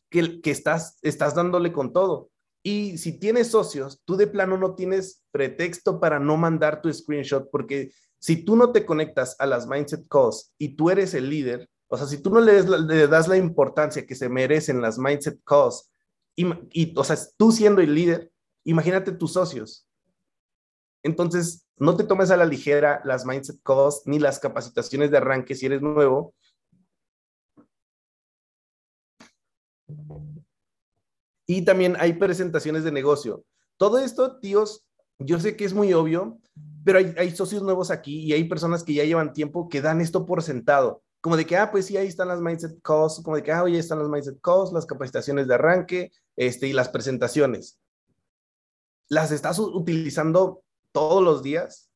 que, 0.09 0.41
que 0.41 0.51
estás, 0.51 0.99
estás 1.01 1.33
dándole 1.33 1.71
con 1.71 1.93
todo. 1.93 2.29
Y 2.61 2.97
si 2.97 3.17
tienes 3.17 3.47
socios, 3.47 4.01
tú 4.03 4.17
de 4.17 4.27
plano 4.27 4.57
no 4.57 4.75
tienes 4.75 5.23
pretexto 5.31 6.01
para 6.01 6.19
no 6.19 6.35
mandar 6.35 6.81
tu 6.81 6.91
screenshot 6.91 7.49
porque 7.49 7.93
si 8.21 8.45
tú 8.45 8.55
no 8.55 8.71
te 8.71 8.85
conectas 8.85 9.35
a 9.39 9.47
las 9.47 9.67
mindset 9.67 10.07
calls 10.07 10.53
y 10.59 10.75
tú 10.75 10.91
eres 10.91 11.15
el 11.15 11.27
líder, 11.27 11.67
O 11.87 11.97
sea, 11.97 12.07
si 12.07 12.21
tú 12.21 12.29
no 12.29 12.39
le, 12.39 13.07
das 13.07 13.27
la 13.27 13.35
importancia 13.35 14.05
que 14.05 14.15
se 14.15 14.29
merecen 14.29 14.79
las 14.79 14.97
mindset 14.97 15.41
calls, 15.43 15.91
y, 16.37 16.47
y, 16.71 16.93
o 16.95 17.03
sea, 17.03 17.17
tú 17.35 17.51
siendo 17.51 17.81
el 17.81 17.93
líder, 17.93 18.31
imagínate 18.63 19.11
tus 19.11 19.33
socios. 19.33 19.85
Entonces, 21.03 21.67
no 21.77 21.97
te 21.97 22.05
tomes 22.05 22.31
a 22.31 22.37
la 22.37 22.45
ligera 22.45 23.01
las 23.03 23.25
mindset 23.25 23.59
calls 23.63 24.03
ni 24.05 24.19
las 24.19 24.39
capacitaciones 24.39 25.11
de 25.11 25.17
arranque 25.17 25.55
si 25.55 25.65
eres 25.65 25.81
nuevo. 25.81 26.33
Y 31.45 31.65
también 31.65 31.97
hay 31.99 32.13
presentaciones 32.13 32.83
de 32.85 32.91
negocio. 32.93 33.43
Todo 33.77 33.97
esto, 33.97 34.39
tíos, 34.39 34.85
yo 35.17 35.39
sé 35.39 35.57
que 35.57 35.65
es 35.65 35.73
muy 35.73 35.91
obvio, 35.91 36.39
pero 36.83 36.99
hay, 36.99 37.31
socios 37.31 37.63
nuevos 37.63 37.91
aquí 37.91 38.21
y 38.21 38.33
hay 38.33 38.43
personas 38.45 38.83
que 38.83 38.93
ya 38.93 39.03
llevan 39.03 39.33
tiempo 39.33 39.69
que 39.69 39.81
dan 39.81 40.01
esto 40.01 40.25
por 40.25 40.41
sentado. 40.41 41.03
Como 41.19 41.37
de 41.37 41.45
que, 41.45 41.55
ah, 41.55 41.71
pues 41.71 41.85
sí, 41.85 41.97
ahí 41.97 42.07
están 42.07 42.27
las 42.27 42.41
mindset 42.41 42.81
calls, 42.81 43.21
como 43.23 43.35
de 43.35 43.43
que, 43.43 43.51
ah, 43.51 43.63
oye, 43.63 43.77
están 43.77 43.99
las 43.99 44.09
mindset 44.09 44.39
calls, 44.41 44.71
las 44.71 44.85
capacitaciones 44.85 45.47
de 45.47 45.53
arranque 45.53 46.11
este, 46.35 46.67
y 46.67 46.73
las 46.73 46.89
presentaciones. 46.89 47.79
¿Las 49.07 49.31
estás 49.31 49.59
utilizando 49.59 50.63
todos 50.91 51.23
los 51.23 51.43
días? 51.43 51.89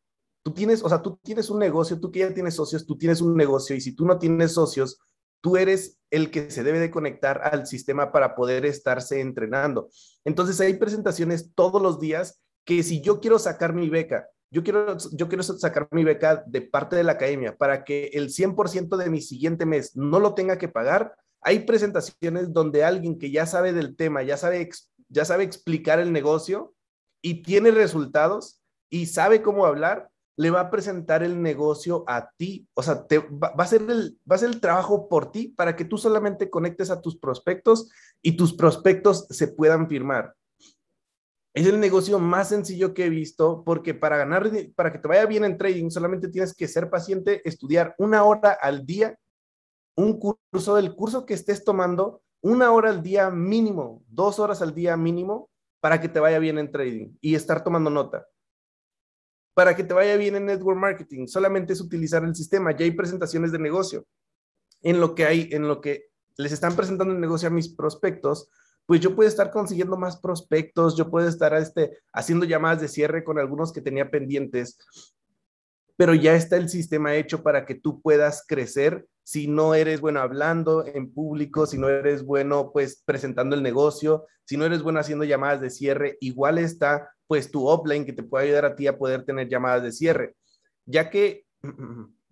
Tú 0.43 0.53
tienes, 0.53 0.83
o 0.83 0.89
sea, 0.89 1.01
tú 1.01 1.19
tienes 1.23 1.49
un 1.49 1.57
negocio, 1.57 1.99
tú 1.99 2.11
que 2.11 2.19
ya 2.19 2.33
tienes 2.33 2.53
socios, 2.53 2.85
tú 2.85 2.97
tienes 2.97 3.21
un 3.21 3.35
negocio 3.35 3.75
y 3.75 3.81
si 3.81 3.95
tú 3.95 4.05
no 4.05 4.19
tienes 4.19 4.51
socios, 4.51 4.99
tú 5.41 5.57
eres 5.57 5.97
el 6.11 6.29
que 6.29 6.51
se 6.51 6.63
debe 6.63 6.79
de 6.79 6.91
conectar 6.91 7.41
al 7.43 7.65
sistema 7.65 8.11
para 8.11 8.35
poder 8.35 8.65
estarse 8.65 9.21
entrenando. 9.21 9.89
Entonces 10.23 10.59
hay 10.59 10.75
presentaciones 10.75 11.53
todos 11.55 11.81
los 11.81 11.99
días 11.99 12.41
que 12.63 12.83
si 12.83 13.01
yo 13.01 13.19
quiero 13.19 13.39
sacar 13.39 13.73
mi 13.73 13.89
beca, 13.89 14.27
yo 14.55 14.63
quiero, 14.63 14.95
yo 15.11 15.27
quiero 15.27 15.43
sacar 15.43 15.89
mi 15.91 16.05
beca 16.05 16.41
de 16.47 16.61
parte 16.61 16.95
de 16.95 17.03
la 17.03 17.11
academia 17.11 17.57
para 17.57 17.83
que 17.83 18.05
el 18.13 18.29
100% 18.29 18.95
de 18.95 19.09
mi 19.09 19.19
siguiente 19.19 19.65
mes 19.65 19.97
no 19.97 20.21
lo 20.21 20.33
tenga 20.33 20.57
que 20.57 20.69
pagar. 20.69 21.13
Hay 21.41 21.65
presentaciones 21.65 22.53
donde 22.53 22.85
alguien 22.85 23.19
que 23.19 23.31
ya 23.31 23.45
sabe 23.45 23.73
del 23.73 23.97
tema, 23.97 24.23
ya 24.23 24.37
sabe, 24.37 24.69
ya 25.09 25.25
sabe 25.25 25.43
explicar 25.43 25.99
el 25.99 26.13
negocio 26.13 26.73
y 27.21 27.43
tiene 27.43 27.69
resultados 27.71 28.61
y 28.89 29.07
sabe 29.07 29.41
cómo 29.41 29.65
hablar, 29.65 30.09
le 30.37 30.51
va 30.51 30.61
a 30.61 30.71
presentar 30.71 31.21
el 31.21 31.41
negocio 31.41 32.05
a 32.07 32.29
ti. 32.37 32.65
O 32.75 32.81
sea, 32.81 33.05
te, 33.07 33.19
va, 33.19 33.51
a 33.57 33.67
ser 33.67 33.81
el, 33.81 34.17
va 34.29 34.37
a 34.37 34.39
ser 34.39 34.51
el 34.51 34.61
trabajo 34.61 35.09
por 35.09 35.33
ti 35.33 35.49
para 35.49 35.75
que 35.75 35.83
tú 35.83 35.97
solamente 35.97 36.49
conectes 36.49 36.89
a 36.91 37.01
tus 37.01 37.17
prospectos 37.17 37.91
y 38.21 38.37
tus 38.37 38.53
prospectos 38.53 39.27
se 39.29 39.49
puedan 39.49 39.89
firmar. 39.89 40.33
Es 41.55 41.65
el 41.65 41.79
negocio 41.79 42.19
más 42.19 42.49
sencillo 42.49 42.93
que 42.93 43.05
he 43.05 43.09
visto 43.09 43.63
porque 43.63 43.93
para 43.93 44.17
ganar, 44.17 44.51
para 44.75 44.91
que 44.91 44.99
te 44.99 45.07
vaya 45.07 45.25
bien 45.25 45.45
en 45.45 45.57
trading, 45.57 45.89
solamente 45.89 46.27
tienes 46.27 46.53
que 46.53 46.67
ser 46.67 46.89
paciente, 46.89 47.41
estudiar 47.47 47.95
una 47.97 48.25
hora 48.25 48.51
al 48.51 48.85
día, 48.85 49.17
un 49.95 50.19
curso 50.19 50.75
del 50.75 50.93
curso 50.93 51.25
que 51.25 51.33
estés 51.33 51.63
tomando, 51.63 52.21
una 52.41 52.73
hora 52.73 52.89
al 52.89 53.01
día 53.01 53.29
mínimo, 53.29 54.03
dos 54.09 54.37
horas 54.37 54.61
al 54.61 54.75
día 54.75 54.97
mínimo, 54.97 55.49
para 55.79 56.01
que 56.01 56.09
te 56.09 56.19
vaya 56.19 56.39
bien 56.39 56.59
en 56.59 56.73
trading 56.73 57.15
y 57.21 57.35
estar 57.35 57.63
tomando 57.63 57.89
nota. 57.89 58.27
Para 59.53 59.77
que 59.77 59.85
te 59.85 59.93
vaya 59.93 60.17
bien 60.17 60.35
en 60.35 60.47
network 60.47 60.77
marketing, 60.77 61.27
solamente 61.27 61.71
es 61.71 61.79
utilizar 61.79 62.25
el 62.25 62.35
sistema. 62.35 62.75
Ya 62.75 62.83
hay 62.83 62.91
presentaciones 62.91 63.53
de 63.53 63.59
negocio. 63.59 64.05
En 64.81 64.99
lo 64.99 65.15
que 65.15 65.23
hay, 65.23 65.47
en 65.53 65.69
lo 65.69 65.79
que 65.79 66.09
les 66.35 66.51
están 66.51 66.75
presentando 66.75 67.13
el 67.13 67.21
negocio 67.21 67.47
a 67.47 67.51
mis 67.51 67.73
prospectos, 67.73 68.49
pues 68.85 69.01
yo 69.01 69.15
puedo 69.15 69.27
estar 69.27 69.51
consiguiendo 69.51 69.97
más 69.97 70.17
prospectos, 70.17 70.95
yo 70.95 71.09
puedo 71.09 71.27
estar 71.27 71.53
este, 71.55 71.97
haciendo 72.13 72.45
llamadas 72.45 72.81
de 72.81 72.87
cierre 72.87 73.23
con 73.23 73.39
algunos 73.39 73.73
que 73.73 73.81
tenía 73.81 74.09
pendientes, 74.09 74.77
pero 75.97 76.13
ya 76.13 76.35
está 76.35 76.57
el 76.57 76.69
sistema 76.69 77.15
hecho 77.15 77.41
para 77.41 77.65
que 77.65 77.75
tú 77.75 78.01
puedas 78.01 78.43
crecer 78.47 79.07
si 79.23 79.47
no 79.47 79.73
eres 79.73 80.01
bueno 80.01 80.19
hablando 80.19 80.85
en 80.85 81.11
público, 81.11 81.65
si 81.65 81.79
no 81.79 81.89
eres 81.89 82.23
bueno 82.23 82.71
pues 82.71 83.01
presentando 83.05 83.55
el 83.55 83.63
negocio, 83.63 84.27
si 84.45 84.55
no 84.55 84.65
eres 84.65 84.83
bueno 84.83 84.99
haciendo 84.99 85.25
llamadas 85.25 85.61
de 85.61 85.71
cierre, 85.71 86.17
igual 86.21 86.59
está 86.59 87.09
pues 87.27 87.49
tu 87.49 87.67
offline 87.67 88.05
que 88.05 88.13
te 88.13 88.21
puede 88.21 88.45
ayudar 88.45 88.65
a 88.65 88.75
ti 88.75 88.85
a 88.85 88.99
poder 88.99 89.25
tener 89.25 89.49
llamadas 89.49 89.81
de 89.81 89.91
cierre, 89.91 90.35
ya 90.85 91.09
que 91.09 91.45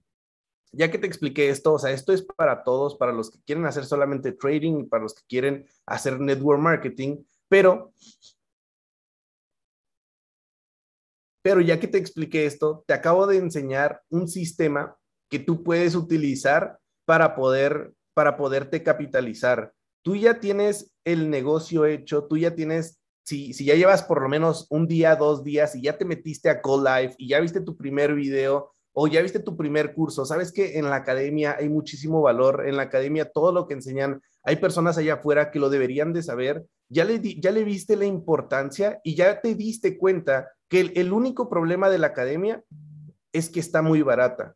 ya 0.74 0.89
que 0.89 0.98
te 0.98 1.08
expliqué 1.08 1.50
esto, 1.50 1.74
o 1.74 1.80
sea, 1.80 1.92
esto 1.92 2.12
es 2.13 2.24
para 2.24 2.63
todos, 2.63 2.96
para 2.96 3.13
los 3.13 3.30
que 3.30 3.39
quieren 3.46 3.65
hacer 3.65 3.86
solamente 3.86 4.32
trading 4.32 4.89
para 4.89 5.03
los 5.03 5.13
que 5.13 5.22
quieren 5.27 5.65
hacer 5.86 6.20
network 6.20 6.60
marketing, 6.60 7.24
pero, 7.48 7.94
pero 11.44 11.62
ya 11.62 11.80
que 11.80 11.88
te 11.88 12.00
expliqué 12.00 12.46
esto, 12.46 12.84
te 12.88 12.94
acabo 12.94 13.27
de 13.27 13.38
enseñar 13.38 14.01
un 14.10 14.27
sistema 14.27 14.98
que 15.30 15.39
tú 15.39 15.63
puedes 15.63 15.94
utilizar 15.96 16.80
para 17.06 17.36
poder, 17.36 17.94
para 18.13 18.36
poderte 18.36 18.82
capitalizar. 18.82 19.74
Tú 20.01 20.15
ya 20.15 20.39
tienes 20.39 20.92
el 21.06 21.30
negocio 21.30 21.86
hecho, 21.86 22.25
tú 22.25 22.38
ya 22.38 22.56
tienes 22.56 23.00
si, 23.25 23.53
si, 23.53 23.63
ya 23.63 23.75
llevas 23.75 24.03
por 24.03 24.22
lo 24.22 24.27
menos 24.27 24.68
un 24.70 24.86
día, 24.86 25.15
dos 25.15 25.44
días 25.44 25.75
y 25.75 25.84
ya 25.84 25.98
te 25.98 26.03
metiste 26.03 26.50
a 26.50 26.62
Call 26.62 26.84
Live 26.84 27.15
y 27.18 27.30
ya 27.30 27.39
viste 27.39 27.62
tu 27.62 27.77
primer 27.77 28.13
video 28.13 28.73
o 28.93 29.07
ya 29.07 29.21
viste 29.21 29.39
tu 29.39 29.57
primer 29.57 29.93
curso, 29.93 30.25
sabes 30.25 30.51
que 30.51 30.77
en 30.77 30.89
la 30.89 30.97
academia 30.97 31.55
hay 31.59 31.67
muchísimo 31.67 32.21
valor, 32.21 32.67
en 32.67 32.77
la 32.77 32.83
academia 32.83 33.31
todo 33.31 33.51
lo 33.51 33.67
que 33.67 33.73
enseñan, 33.73 34.21
hay 34.43 34.57
personas 34.57 34.97
allá 34.97 35.15
afuera 35.15 35.51
que 35.51 35.59
lo 35.59 35.69
deberían 35.69 36.13
de 36.13 36.21
saber, 36.21 36.65
ya 36.89 37.03
le, 37.03 37.19
ya 37.19 37.51
le 37.51 37.63
viste 37.63 37.95
la 37.95 38.05
importancia 38.05 39.01
y 39.03 39.15
ya 39.15 39.41
te 39.41 39.55
diste 39.55 39.97
cuenta 39.97 40.51
que 40.69 40.91
el, 40.95 41.12
único 41.12 41.50
problema 41.50 41.89
de 41.89 41.97
la 41.97 42.07
academia 42.07 42.63
es 43.31 43.50
que 43.50 43.59
está 43.59 43.81
muy 43.81 44.01
barata. 44.01 44.55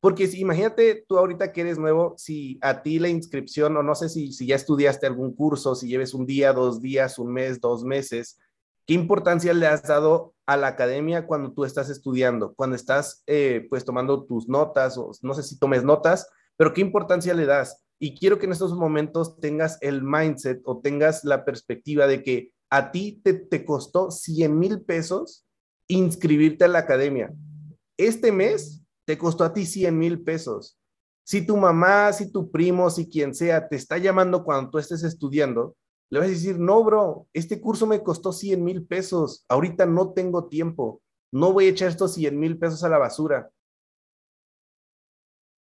Porque 0.00 0.26
si, 0.26 0.40
imagínate 0.40 1.04
tú 1.06 1.18
ahorita 1.18 1.52
que 1.52 1.60
eres 1.60 1.78
nuevo, 1.78 2.14
si 2.18 2.58
a 2.60 2.82
ti 2.82 2.98
la 2.98 3.08
inscripción, 3.08 3.76
o 3.76 3.82
no 3.82 3.94
sé 3.94 4.08
si, 4.08 4.32
si 4.32 4.46
ya 4.46 4.56
estudiaste 4.56 5.06
algún 5.06 5.34
curso, 5.34 5.74
si 5.74 5.88
lleves 5.88 6.14
un 6.14 6.26
día, 6.26 6.52
dos 6.52 6.80
días, 6.80 7.18
un 7.18 7.32
mes, 7.32 7.60
dos 7.60 7.84
meses, 7.84 8.38
¿qué 8.86 8.94
importancia 8.94 9.52
le 9.54 9.66
has 9.66 9.82
dado 9.82 10.34
a 10.46 10.56
la 10.56 10.68
academia 10.68 11.26
cuando 11.26 11.52
tú 11.52 11.64
estás 11.64 11.88
estudiando, 11.88 12.54
cuando 12.54 12.76
estás 12.76 13.22
eh, 13.26 13.66
pues 13.70 13.84
tomando 13.84 14.24
tus 14.24 14.48
notas 14.48 14.98
o 14.98 15.12
no 15.22 15.34
sé 15.34 15.42
si 15.42 15.58
tomes 15.58 15.84
notas, 15.84 16.28
pero 16.56 16.72
qué 16.72 16.80
importancia 16.80 17.34
le 17.34 17.46
das. 17.46 17.84
Y 17.98 18.18
quiero 18.18 18.38
que 18.38 18.46
en 18.46 18.52
estos 18.52 18.74
momentos 18.74 19.38
tengas 19.38 19.78
el 19.80 20.02
mindset 20.02 20.60
o 20.64 20.80
tengas 20.80 21.22
la 21.24 21.44
perspectiva 21.44 22.06
de 22.06 22.22
que 22.22 22.52
a 22.70 22.90
ti 22.90 23.20
te, 23.22 23.34
te 23.34 23.64
costó 23.64 24.10
100 24.10 24.58
mil 24.58 24.80
pesos 24.82 25.46
inscribirte 25.86 26.64
a 26.64 26.68
la 26.68 26.80
academia. 26.80 27.32
Este 27.96 28.32
mes 28.32 28.82
te 29.04 29.18
costó 29.18 29.44
a 29.44 29.52
ti 29.52 29.66
100 29.66 29.96
mil 29.96 30.22
pesos. 30.22 30.78
Si 31.24 31.46
tu 31.46 31.56
mamá, 31.56 32.12
si 32.12 32.32
tu 32.32 32.50
primo, 32.50 32.90
si 32.90 33.08
quien 33.08 33.34
sea 33.34 33.68
te 33.68 33.76
está 33.76 33.98
llamando 33.98 34.42
cuando 34.44 34.70
tú 34.70 34.78
estés 34.78 35.04
estudiando, 35.04 35.76
le 36.12 36.18
vas 36.18 36.28
a 36.28 36.30
decir, 36.30 36.58
no, 36.58 36.84
bro, 36.84 37.26
este 37.32 37.58
curso 37.58 37.86
me 37.86 38.02
costó 38.02 38.34
100 38.34 38.62
mil 38.62 38.86
pesos, 38.86 39.46
ahorita 39.48 39.86
no 39.86 40.12
tengo 40.12 40.46
tiempo, 40.46 41.00
no 41.32 41.54
voy 41.54 41.64
a 41.64 41.68
echar 41.70 41.88
estos 41.88 42.12
100 42.12 42.38
mil 42.38 42.58
pesos 42.58 42.84
a 42.84 42.90
la 42.90 42.98
basura. 42.98 43.50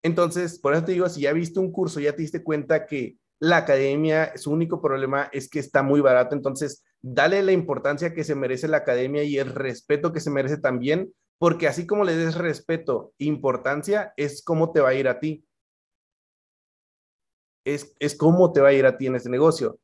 Entonces, 0.03 0.59
por 0.59 0.75
eso 0.75 0.85
te 0.85 0.93
digo, 0.93 1.09
si 1.09 1.21
ya 1.21 1.33
viste 1.33 1.61
un 1.61 1.71
curso, 1.71 2.01
ya 2.01 2.17
te 2.17 2.23
diste 2.23 2.43
cuenta 2.43 2.87
que 2.87 3.19
la 3.39 3.59
academia, 3.59 4.37
su 4.37 4.51
único 4.51 4.83
problema 4.83 5.31
es 5.33 5.49
que 5.49 5.61
está 5.61 5.85
muy 5.85 6.01
barato, 6.01 6.35
entonces 6.35 6.83
dale 7.01 7.41
la 7.45 7.53
importancia 7.53 8.13
que 8.13 8.25
se 8.25 8.35
merece 8.35 8.67
la 8.67 8.79
academia 8.79 9.23
y 9.23 9.39
el 9.39 9.55
respeto 9.55 10.13
que 10.13 10.19
se 10.19 10.31
merece 10.31 10.59
también, 10.59 11.15
porque 11.39 11.69
así 11.69 11.87
como 11.87 12.03
le 12.03 12.17
des 12.17 12.35
respeto, 12.35 13.13
e 13.21 13.27
importancia, 13.27 14.13
es 14.17 14.43
cómo 14.43 14.73
te 14.73 14.81
va 14.81 14.89
a 14.89 14.95
ir 14.95 15.07
a 15.07 15.21
ti. 15.21 15.47
Es, 17.65 17.95
es 18.01 18.17
cómo 18.17 18.53
te 18.53 18.61
va 18.61 18.71
a 18.71 18.73
ir 18.73 18.87
a 18.87 18.99
ti 18.99 19.07
en 19.07 19.15
este 19.15 19.31
negocio. 19.31 19.79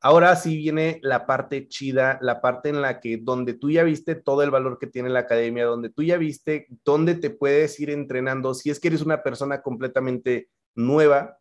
Ahora 0.00 0.36
sí 0.36 0.56
viene 0.56 1.00
la 1.02 1.26
parte 1.26 1.66
chida, 1.66 2.18
la 2.22 2.40
parte 2.40 2.68
en 2.68 2.80
la 2.80 3.00
que 3.00 3.16
donde 3.16 3.54
tú 3.54 3.70
ya 3.70 3.82
viste 3.82 4.14
todo 4.14 4.42
el 4.42 4.50
valor 4.50 4.78
que 4.78 4.86
tiene 4.86 5.08
la 5.08 5.20
academia, 5.20 5.64
donde 5.64 5.90
tú 5.90 6.02
ya 6.02 6.16
viste 6.18 6.68
dónde 6.84 7.16
te 7.16 7.30
puedes 7.30 7.78
ir 7.80 7.90
entrenando, 7.90 8.54
si 8.54 8.70
es 8.70 8.78
que 8.78 8.88
eres 8.88 9.02
una 9.02 9.22
persona 9.24 9.60
completamente 9.60 10.50
nueva, 10.76 11.38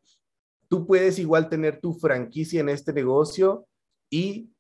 tú 0.68 0.88
puedes 0.88 1.20
igual 1.20 1.50
tener 1.50 1.80
tu 1.80 1.94
franquicia 1.94 2.60
en 2.62 2.70
este 2.70 2.94
negocio 2.94 3.68
y 4.10 4.52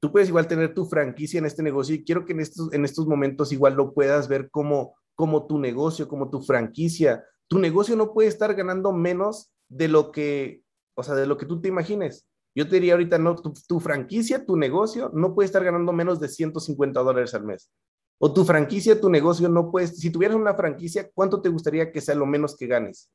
tú 0.00 0.10
puedes 0.10 0.28
igual 0.28 0.48
tener 0.48 0.74
tu 0.74 0.86
franquicia 0.86 1.38
en 1.38 1.46
este 1.46 1.62
negocio 1.62 1.94
y 1.94 2.04
quiero 2.04 2.24
que 2.24 2.32
en 2.32 2.40
estos, 2.40 2.72
en 2.72 2.84
estos 2.84 3.06
momentos 3.06 3.52
igual 3.52 3.74
lo 3.74 3.92
puedas 3.94 4.28
ver 4.28 4.50
como, 4.50 4.96
como 5.14 5.46
tu 5.46 5.58
negocio, 5.58 6.08
como 6.08 6.30
tu 6.30 6.40
franquicia. 6.40 7.24
Tu 7.48 7.58
negocio 7.58 7.96
no 7.96 8.12
puede 8.12 8.28
estar 8.28 8.54
ganando 8.54 8.92
menos 8.92 9.52
de 9.68 9.88
lo 9.88 10.10
que, 10.10 10.62
o 10.94 11.02
sea, 11.02 11.14
de 11.14 11.26
lo 11.26 11.36
que 11.36 11.46
tú 11.46 11.60
te 11.60 11.68
imagines. 11.68 12.26
Yo 12.54 12.68
te 12.68 12.76
diría 12.76 12.94
ahorita, 12.94 13.18
no, 13.18 13.36
tu, 13.36 13.80
franquicia, 13.80 14.44
tu 14.44 14.56
negocio, 14.56 15.10
no 15.14 15.34
puede 15.34 15.46
estar 15.46 15.62
ganando 15.62 15.92
menos 15.92 16.18
de 16.18 16.28
150 16.28 17.00
dólares 17.00 17.32
al 17.34 17.44
mes. 17.44 17.70
O 18.18 18.32
tu 18.32 18.44
franquicia, 18.44 19.00
tu 19.00 19.08
negocio, 19.08 19.48
no 19.48 19.70
puedes, 19.70 19.98
si 19.98 20.10
tuvieras 20.10 20.36
una 20.36 20.54
franquicia, 20.54 21.08
¿cuánto 21.14 21.40
te 21.40 21.48
gustaría 21.48 21.92
que 21.92 22.00
sea 22.00 22.14
lo 22.14 22.26
menos 22.26 22.56
que 22.56 22.66
ganes? 22.66 23.10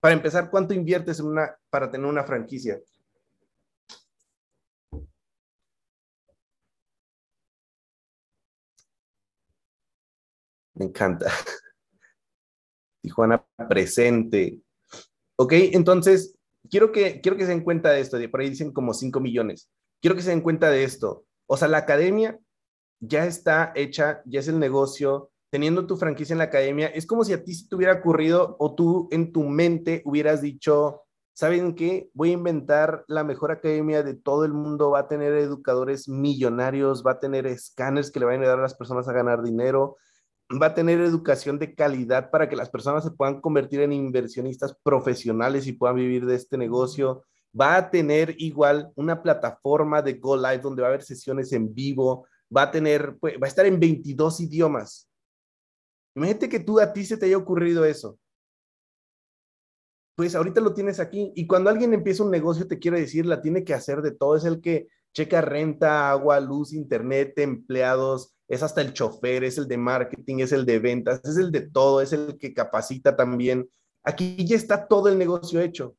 Para 0.00 0.14
empezar, 0.14 0.50
¿cuánto 0.50 0.74
inviertes 0.74 1.22
para 1.70 1.90
tener 1.90 2.06
una 2.06 2.24
franquicia? 2.24 2.80
Me 10.74 10.86
encanta. 10.86 11.26
Tijuana 13.02 13.44
presente. 13.68 14.60
¿Ok? 15.36 15.52
Entonces, 15.52 16.36
quiero 16.72 16.90
que, 16.90 17.20
quiero 17.20 17.36
que 17.36 17.44
se 17.44 17.50
den 17.50 17.62
cuenta 17.62 17.90
de 17.90 18.00
esto. 18.00 18.18
Por 18.30 18.40
ahí 18.40 18.48
dicen 18.48 18.72
como 18.72 18.94
5 18.94 19.20
millones. 19.20 19.70
Quiero 20.00 20.16
que 20.16 20.22
se 20.22 20.30
den 20.30 20.40
cuenta 20.40 20.70
de 20.70 20.82
esto. 20.82 21.26
O 21.46 21.56
sea, 21.56 21.68
la 21.68 21.78
academia 21.78 22.40
ya 22.98 23.26
está 23.26 23.72
hecha, 23.76 24.22
ya 24.24 24.40
es 24.40 24.48
el 24.48 24.58
negocio, 24.58 25.30
teniendo 25.50 25.86
tu 25.86 25.96
franquicia 25.96 26.32
en 26.32 26.38
la 26.38 26.44
academia, 26.44 26.86
es 26.86 27.06
como 27.06 27.24
si 27.24 27.34
a 27.34 27.44
ti 27.44 27.52
se 27.52 27.68
te 27.68 27.76
hubiera 27.76 27.92
ocurrido 27.92 28.56
o 28.58 28.74
tú 28.74 29.08
en 29.10 29.32
tu 29.32 29.42
mente 29.42 30.00
hubieras 30.06 30.40
dicho, 30.40 31.02
¿saben 31.34 31.74
qué? 31.74 32.08
Voy 32.14 32.30
a 32.30 32.34
inventar 32.34 33.04
la 33.06 33.22
mejor 33.22 33.52
academia 33.52 34.02
de 34.02 34.14
todo 34.14 34.46
el 34.46 34.54
mundo, 34.54 34.92
va 34.92 35.00
a 35.00 35.08
tener 35.08 35.34
educadores 35.34 36.08
millonarios, 36.08 37.04
va 37.06 37.12
a 37.12 37.20
tener 37.20 37.46
escáneres 37.46 38.10
que 38.10 38.20
le 38.20 38.26
van 38.26 38.36
a 38.36 38.42
ayudar 38.42 38.60
a 38.60 38.62
las 38.62 38.74
personas 38.74 39.08
a 39.08 39.12
ganar 39.12 39.42
dinero, 39.42 39.98
va 40.60 40.66
a 40.66 40.74
tener 40.74 41.00
educación 41.00 41.58
de 41.58 41.74
calidad 41.74 42.30
para 42.30 42.48
que 42.48 42.56
las 42.56 42.70
personas 42.70 43.04
se 43.04 43.10
puedan 43.10 43.40
convertir 43.40 43.80
en 43.80 43.92
inversionistas 43.92 44.76
profesionales 44.82 45.66
y 45.66 45.72
puedan 45.72 45.96
vivir 45.96 46.26
de 46.26 46.34
este 46.34 46.58
negocio. 46.58 47.24
Va 47.58 47.76
a 47.76 47.90
tener 47.90 48.34
igual 48.38 48.92
una 48.96 49.22
plataforma 49.22 50.02
de 50.02 50.14
Go 50.14 50.36
Live 50.36 50.58
donde 50.58 50.82
va 50.82 50.88
a 50.88 50.90
haber 50.90 51.02
sesiones 51.02 51.52
en 51.52 51.72
vivo, 51.74 52.26
va 52.54 52.62
a 52.62 52.70
tener, 52.70 53.16
pues, 53.20 53.34
va 53.34 53.46
a 53.46 53.48
estar 53.48 53.66
en 53.66 53.78
22 53.78 54.40
idiomas. 54.40 55.08
Imagínate 56.14 56.48
que 56.48 56.60
tú 56.60 56.80
a 56.80 56.92
ti 56.92 57.04
se 57.04 57.16
te 57.16 57.26
haya 57.26 57.38
ocurrido 57.38 57.84
eso 57.84 58.18
pues 60.14 60.34
ahorita 60.34 60.60
lo 60.60 60.74
tienes 60.74 61.00
aquí. 61.00 61.32
Y 61.34 61.46
cuando 61.46 61.70
alguien 61.70 61.94
empieza 61.94 62.22
un 62.22 62.30
negocio, 62.30 62.66
te 62.66 62.78
quiero 62.78 62.96
decir, 62.96 63.26
la 63.26 63.40
tiene 63.40 63.64
que 63.64 63.74
hacer 63.74 64.02
de 64.02 64.12
todo. 64.12 64.36
Es 64.36 64.44
el 64.44 64.60
que 64.60 64.88
checa 65.12 65.40
renta, 65.40 66.10
agua, 66.10 66.40
luz, 66.40 66.72
internet, 66.72 67.38
empleados, 67.38 68.34
es 68.48 68.62
hasta 68.62 68.80
el 68.80 68.92
chofer, 68.92 69.44
es 69.44 69.58
el 69.58 69.68
de 69.68 69.78
marketing, 69.78 70.38
es 70.38 70.52
el 70.52 70.66
de 70.66 70.78
ventas, 70.78 71.20
es 71.24 71.36
el 71.36 71.50
de 71.50 71.62
todo, 71.70 72.00
es 72.00 72.12
el 72.12 72.38
que 72.38 72.52
capacita 72.52 73.16
también. 73.16 73.68
Aquí 74.04 74.44
ya 74.46 74.56
está 74.56 74.86
todo 74.86 75.08
el 75.08 75.18
negocio 75.18 75.60
hecho. 75.60 75.96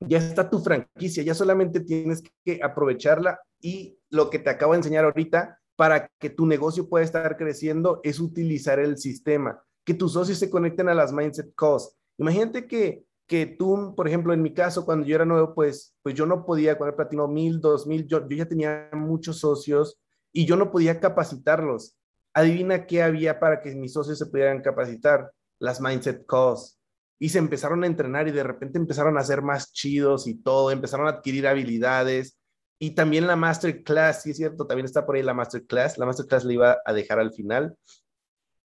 Ya 0.00 0.18
está 0.18 0.48
tu 0.48 0.60
franquicia, 0.60 1.22
ya 1.22 1.34
solamente 1.34 1.80
tienes 1.80 2.22
que 2.44 2.60
aprovecharla 2.62 3.38
y 3.60 3.98
lo 4.08 4.30
que 4.30 4.38
te 4.38 4.48
acabo 4.48 4.72
de 4.72 4.78
enseñar 4.78 5.04
ahorita 5.04 5.60
para 5.76 6.10
que 6.18 6.30
tu 6.30 6.46
negocio 6.46 6.88
pueda 6.88 7.04
estar 7.04 7.36
creciendo 7.36 8.00
es 8.02 8.18
utilizar 8.18 8.78
el 8.78 8.96
sistema, 8.96 9.62
que 9.84 9.94
tus 9.94 10.14
socios 10.14 10.38
se 10.38 10.48
conecten 10.48 10.88
a 10.88 10.94
las 10.94 11.12
mindset 11.12 11.54
calls, 11.54 11.94
Imagínate 12.20 12.66
que, 12.66 13.06
que 13.30 13.46
tú, 13.46 13.94
por 13.94 14.08
ejemplo, 14.08 14.34
en 14.34 14.42
mi 14.42 14.52
caso, 14.52 14.84
cuando 14.84 15.06
yo 15.06 15.14
era 15.14 15.24
nuevo, 15.24 15.54
pues, 15.54 15.94
pues 16.02 16.16
yo 16.16 16.26
no 16.26 16.44
podía, 16.44 16.76
cuando 16.76 16.96
platino 16.96 17.28
mil, 17.28 17.60
dos 17.60 17.86
mil, 17.86 18.04
yo, 18.08 18.28
yo 18.28 18.36
ya 18.36 18.44
tenía 18.44 18.90
muchos 18.92 19.38
socios 19.38 20.00
y 20.32 20.46
yo 20.46 20.56
no 20.56 20.72
podía 20.72 20.98
capacitarlos. 20.98 21.96
Adivina 22.34 22.86
qué 22.86 23.04
había 23.04 23.38
para 23.38 23.62
que 23.62 23.72
mis 23.76 23.92
socios 23.92 24.18
se 24.18 24.26
pudieran 24.26 24.62
capacitar, 24.62 25.30
las 25.60 25.80
mindset 25.80 26.26
calls. 26.26 26.80
Y 27.20 27.28
se 27.28 27.38
empezaron 27.38 27.84
a 27.84 27.86
entrenar 27.86 28.26
y 28.26 28.32
de 28.32 28.42
repente 28.42 28.80
empezaron 28.80 29.16
a 29.16 29.22
ser 29.22 29.42
más 29.42 29.72
chidos 29.72 30.26
y 30.26 30.34
todo, 30.34 30.72
empezaron 30.72 31.06
a 31.06 31.10
adquirir 31.10 31.46
habilidades. 31.46 32.36
Y 32.80 32.96
también 32.96 33.28
la 33.28 33.36
masterclass, 33.36 34.22
sí 34.22 34.32
es 34.32 34.38
cierto, 34.38 34.66
también 34.66 34.86
está 34.86 35.06
por 35.06 35.14
ahí 35.14 35.22
la 35.22 35.34
masterclass. 35.34 35.98
La 35.98 36.06
masterclass 36.06 36.44
la 36.44 36.52
iba 36.52 36.78
a 36.84 36.92
dejar 36.92 37.20
al 37.20 37.32
final, 37.32 37.76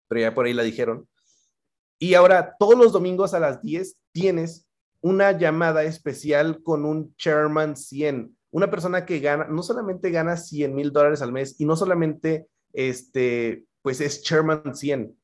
pero 0.08 0.22
ya 0.22 0.34
por 0.34 0.46
ahí 0.46 0.54
la 0.54 0.62
dijeron. 0.62 1.06
Y 1.98 2.14
ahora 2.14 2.56
todos 2.58 2.76
los 2.76 2.92
domingos 2.92 3.32
a 3.34 3.40
las 3.40 3.62
10 3.62 3.96
tienes 4.12 4.66
una 5.00 5.32
llamada 5.32 5.84
especial 5.84 6.62
con 6.62 6.84
un 6.84 7.14
Chairman 7.16 7.76
100, 7.76 8.36
una 8.50 8.70
persona 8.70 9.06
que 9.06 9.20
gana, 9.20 9.46
no 9.46 9.62
solamente 9.62 10.10
gana 10.10 10.36
100 10.36 10.74
mil 10.74 10.92
dólares 10.92 11.22
al 11.22 11.32
mes 11.32 11.60
y 11.60 11.64
no 11.64 11.76
solamente, 11.76 12.48
este, 12.72 13.64
pues 13.82 14.00
es 14.00 14.22
Chairman 14.22 14.74
100. 14.74 15.16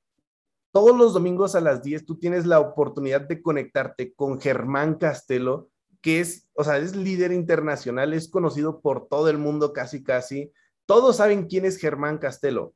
Todos 0.72 0.96
los 0.96 1.12
domingos 1.12 1.54
a 1.54 1.60
las 1.60 1.82
10 1.82 2.06
tú 2.06 2.18
tienes 2.18 2.46
la 2.46 2.60
oportunidad 2.60 3.22
de 3.22 3.42
conectarte 3.42 4.14
con 4.14 4.40
Germán 4.40 4.94
Castelo, 4.94 5.68
que 6.00 6.20
es, 6.20 6.48
o 6.54 6.64
sea, 6.64 6.78
es 6.78 6.96
líder 6.96 7.32
internacional, 7.32 8.14
es 8.14 8.28
conocido 8.28 8.80
por 8.80 9.08
todo 9.08 9.28
el 9.28 9.38
mundo 9.38 9.72
casi, 9.72 10.02
casi. 10.02 10.50
Todos 10.86 11.16
saben 11.16 11.46
quién 11.46 11.64
es 11.64 11.76
Germán 11.76 12.18
Castelo. 12.18 12.74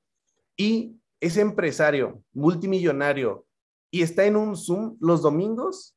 Y 0.57 1.00
es 1.21 1.37
empresario, 1.38 2.23
multimillonario, 2.33 3.46
y 3.90 4.02
está 4.02 4.25
en 4.25 4.37
un 4.37 4.57
Zoom 4.57 4.97
los 5.00 5.23
domingos 5.23 5.97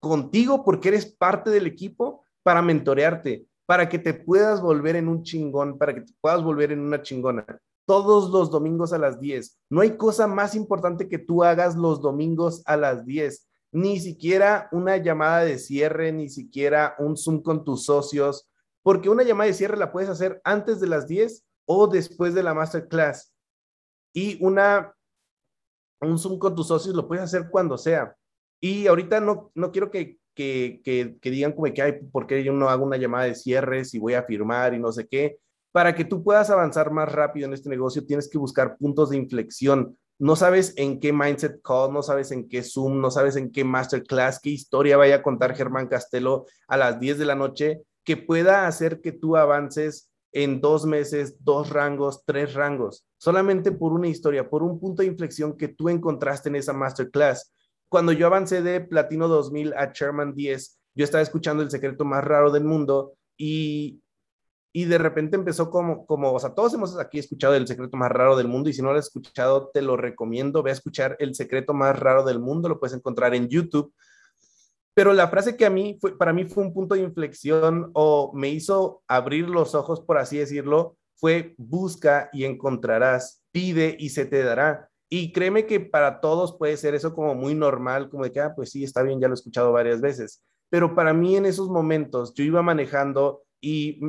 contigo 0.00 0.64
porque 0.64 0.88
eres 0.88 1.06
parte 1.06 1.50
del 1.50 1.66
equipo 1.66 2.24
para 2.42 2.62
mentorearte, 2.62 3.46
para 3.66 3.88
que 3.88 3.98
te 3.98 4.14
puedas 4.14 4.60
volver 4.60 4.96
en 4.96 5.08
un 5.08 5.22
chingón, 5.22 5.78
para 5.78 5.94
que 5.94 6.00
te 6.02 6.12
puedas 6.20 6.42
volver 6.42 6.72
en 6.72 6.80
una 6.80 7.02
chingona. 7.02 7.44
Todos 7.86 8.30
los 8.30 8.50
domingos 8.50 8.92
a 8.92 8.98
las 8.98 9.20
10. 9.20 9.58
No 9.70 9.80
hay 9.80 9.96
cosa 9.96 10.26
más 10.26 10.54
importante 10.54 11.08
que 11.08 11.18
tú 11.18 11.44
hagas 11.44 11.76
los 11.76 12.00
domingos 12.00 12.62
a 12.66 12.76
las 12.76 13.04
10. 13.04 13.46
Ni 13.72 14.00
siquiera 14.00 14.68
una 14.72 14.96
llamada 14.96 15.44
de 15.44 15.58
cierre, 15.58 16.12
ni 16.12 16.28
siquiera 16.28 16.94
un 16.98 17.16
Zoom 17.16 17.42
con 17.42 17.64
tus 17.64 17.84
socios, 17.84 18.48
porque 18.82 19.08
una 19.08 19.22
llamada 19.22 19.48
de 19.48 19.54
cierre 19.54 19.76
la 19.76 19.92
puedes 19.92 20.08
hacer 20.08 20.40
antes 20.44 20.80
de 20.80 20.86
las 20.86 21.06
10 21.06 21.44
o 21.66 21.86
después 21.86 22.34
de 22.34 22.42
la 22.42 22.54
masterclass. 22.54 23.32
Y 24.12 24.44
una 24.44 24.94
un 26.00 26.18
Zoom 26.18 26.38
con 26.38 26.54
tus 26.54 26.68
socios 26.68 26.94
lo 26.94 27.06
puedes 27.06 27.24
hacer 27.24 27.48
cuando 27.50 27.76
sea. 27.78 28.14
Y 28.60 28.86
ahorita 28.86 29.20
no, 29.20 29.50
no 29.54 29.72
quiero 29.72 29.90
que, 29.90 30.18
que, 30.34 30.80
que, 30.84 31.30
digan 31.30 31.52
como 31.52 31.72
que, 31.72 31.82
hay 31.82 31.92
¿por 32.12 32.26
qué 32.26 32.42
yo 32.44 32.52
no 32.52 32.68
hago 32.68 32.84
una 32.84 32.96
llamada 32.96 33.24
de 33.24 33.34
cierre 33.34 33.84
si 33.84 33.98
voy 33.98 34.14
a 34.14 34.22
firmar 34.22 34.74
y 34.74 34.78
no 34.78 34.92
sé 34.92 35.06
qué? 35.08 35.38
Para 35.72 35.94
que 35.94 36.04
tú 36.04 36.22
puedas 36.22 36.50
avanzar 36.50 36.90
más 36.90 37.10
rápido 37.10 37.46
en 37.46 37.54
este 37.54 37.68
negocio, 37.68 38.04
tienes 38.04 38.28
que 38.28 38.38
buscar 38.38 38.76
puntos 38.76 39.10
de 39.10 39.16
inflexión. 39.16 39.96
No 40.18 40.36
sabes 40.36 40.74
en 40.76 41.00
qué 41.00 41.12
mindset 41.12 41.62
call, 41.62 41.92
no 41.92 42.02
sabes 42.02 42.30
en 42.32 42.48
qué 42.48 42.62
Zoom, 42.62 43.00
no 43.00 43.10
sabes 43.10 43.36
en 43.36 43.50
qué 43.50 43.64
masterclass, 43.64 44.40
qué 44.40 44.50
historia 44.50 44.96
vaya 44.96 45.16
a 45.16 45.22
contar 45.22 45.54
Germán 45.54 45.88
Castelo 45.88 46.46
a 46.68 46.76
las 46.76 47.00
10 47.00 47.18
de 47.18 47.24
la 47.24 47.34
noche 47.34 47.82
que 48.04 48.16
pueda 48.16 48.66
hacer 48.66 49.00
que 49.00 49.12
tú 49.12 49.36
avances 49.36 50.09
en 50.32 50.60
dos 50.60 50.86
meses, 50.86 51.36
dos 51.40 51.70
rangos, 51.70 52.24
tres 52.24 52.54
rangos, 52.54 53.06
solamente 53.18 53.72
por 53.72 53.92
una 53.92 54.08
historia, 54.08 54.48
por 54.48 54.62
un 54.62 54.78
punto 54.78 55.02
de 55.02 55.08
inflexión 55.08 55.56
que 55.56 55.68
tú 55.68 55.88
encontraste 55.88 56.48
en 56.48 56.56
esa 56.56 56.72
masterclass. 56.72 57.52
Cuando 57.88 58.12
yo 58.12 58.26
avancé 58.26 58.62
de 58.62 58.80
Platino 58.80 59.28
2000 59.28 59.74
a 59.74 59.92
Chairman 59.92 60.34
10, 60.34 60.78
yo 60.94 61.04
estaba 61.04 61.22
escuchando 61.22 61.62
el 61.62 61.70
secreto 61.70 62.04
más 62.04 62.22
raro 62.22 62.50
del 62.52 62.64
mundo 62.64 63.14
y, 63.36 64.00
y 64.72 64.84
de 64.84 64.98
repente 64.98 65.36
empezó 65.36 65.70
como, 65.70 66.06
como, 66.06 66.32
o 66.32 66.38
sea, 66.38 66.54
todos 66.54 66.72
hemos 66.74 66.98
aquí 66.98 67.18
escuchado 67.18 67.54
el 67.54 67.66
secreto 67.66 67.96
más 67.96 68.12
raro 68.12 68.36
del 68.36 68.48
mundo 68.48 68.70
y 68.70 68.72
si 68.72 68.82
no 68.82 68.92
lo 68.92 68.98
has 68.98 69.06
escuchado, 69.06 69.70
te 69.74 69.82
lo 69.82 69.96
recomiendo, 69.96 70.62
ve 70.62 70.70
a 70.70 70.74
escuchar 70.74 71.16
el 71.18 71.34
secreto 71.34 71.74
más 71.74 71.98
raro 71.98 72.24
del 72.24 72.38
mundo, 72.38 72.68
lo 72.68 72.78
puedes 72.78 72.96
encontrar 72.96 73.34
en 73.34 73.48
YouTube 73.48 73.92
pero 75.00 75.14
la 75.14 75.28
frase 75.28 75.56
que 75.56 75.64
a 75.64 75.70
mí 75.70 75.96
fue, 75.98 76.18
para 76.18 76.34
mí 76.34 76.44
fue 76.44 76.62
un 76.62 76.74
punto 76.74 76.94
de 76.94 77.00
inflexión 77.00 77.90
o 77.94 78.32
me 78.34 78.50
hizo 78.50 79.02
abrir 79.08 79.48
los 79.48 79.74
ojos, 79.74 80.02
por 80.02 80.18
así 80.18 80.36
decirlo, 80.36 80.98
fue 81.16 81.54
busca 81.56 82.28
y 82.34 82.44
encontrarás, 82.44 83.42
pide 83.50 83.96
y 83.98 84.10
se 84.10 84.26
te 84.26 84.42
dará. 84.42 84.90
Y 85.08 85.32
créeme 85.32 85.64
que 85.64 85.80
para 85.80 86.20
todos 86.20 86.58
puede 86.58 86.76
ser 86.76 86.94
eso 86.94 87.14
como 87.14 87.34
muy 87.34 87.54
normal, 87.54 88.10
como 88.10 88.24
de 88.24 88.32
que, 88.32 88.40
ah, 88.40 88.52
pues 88.54 88.72
sí, 88.72 88.84
está 88.84 89.02
bien, 89.02 89.22
ya 89.22 89.28
lo 89.28 89.32
he 89.32 89.36
escuchado 89.36 89.72
varias 89.72 90.02
veces. 90.02 90.44
Pero 90.68 90.94
para 90.94 91.14
mí 91.14 91.34
en 91.34 91.46
esos 91.46 91.70
momentos 91.70 92.34
yo 92.34 92.44
iba 92.44 92.60
manejando 92.60 93.44
y 93.58 94.02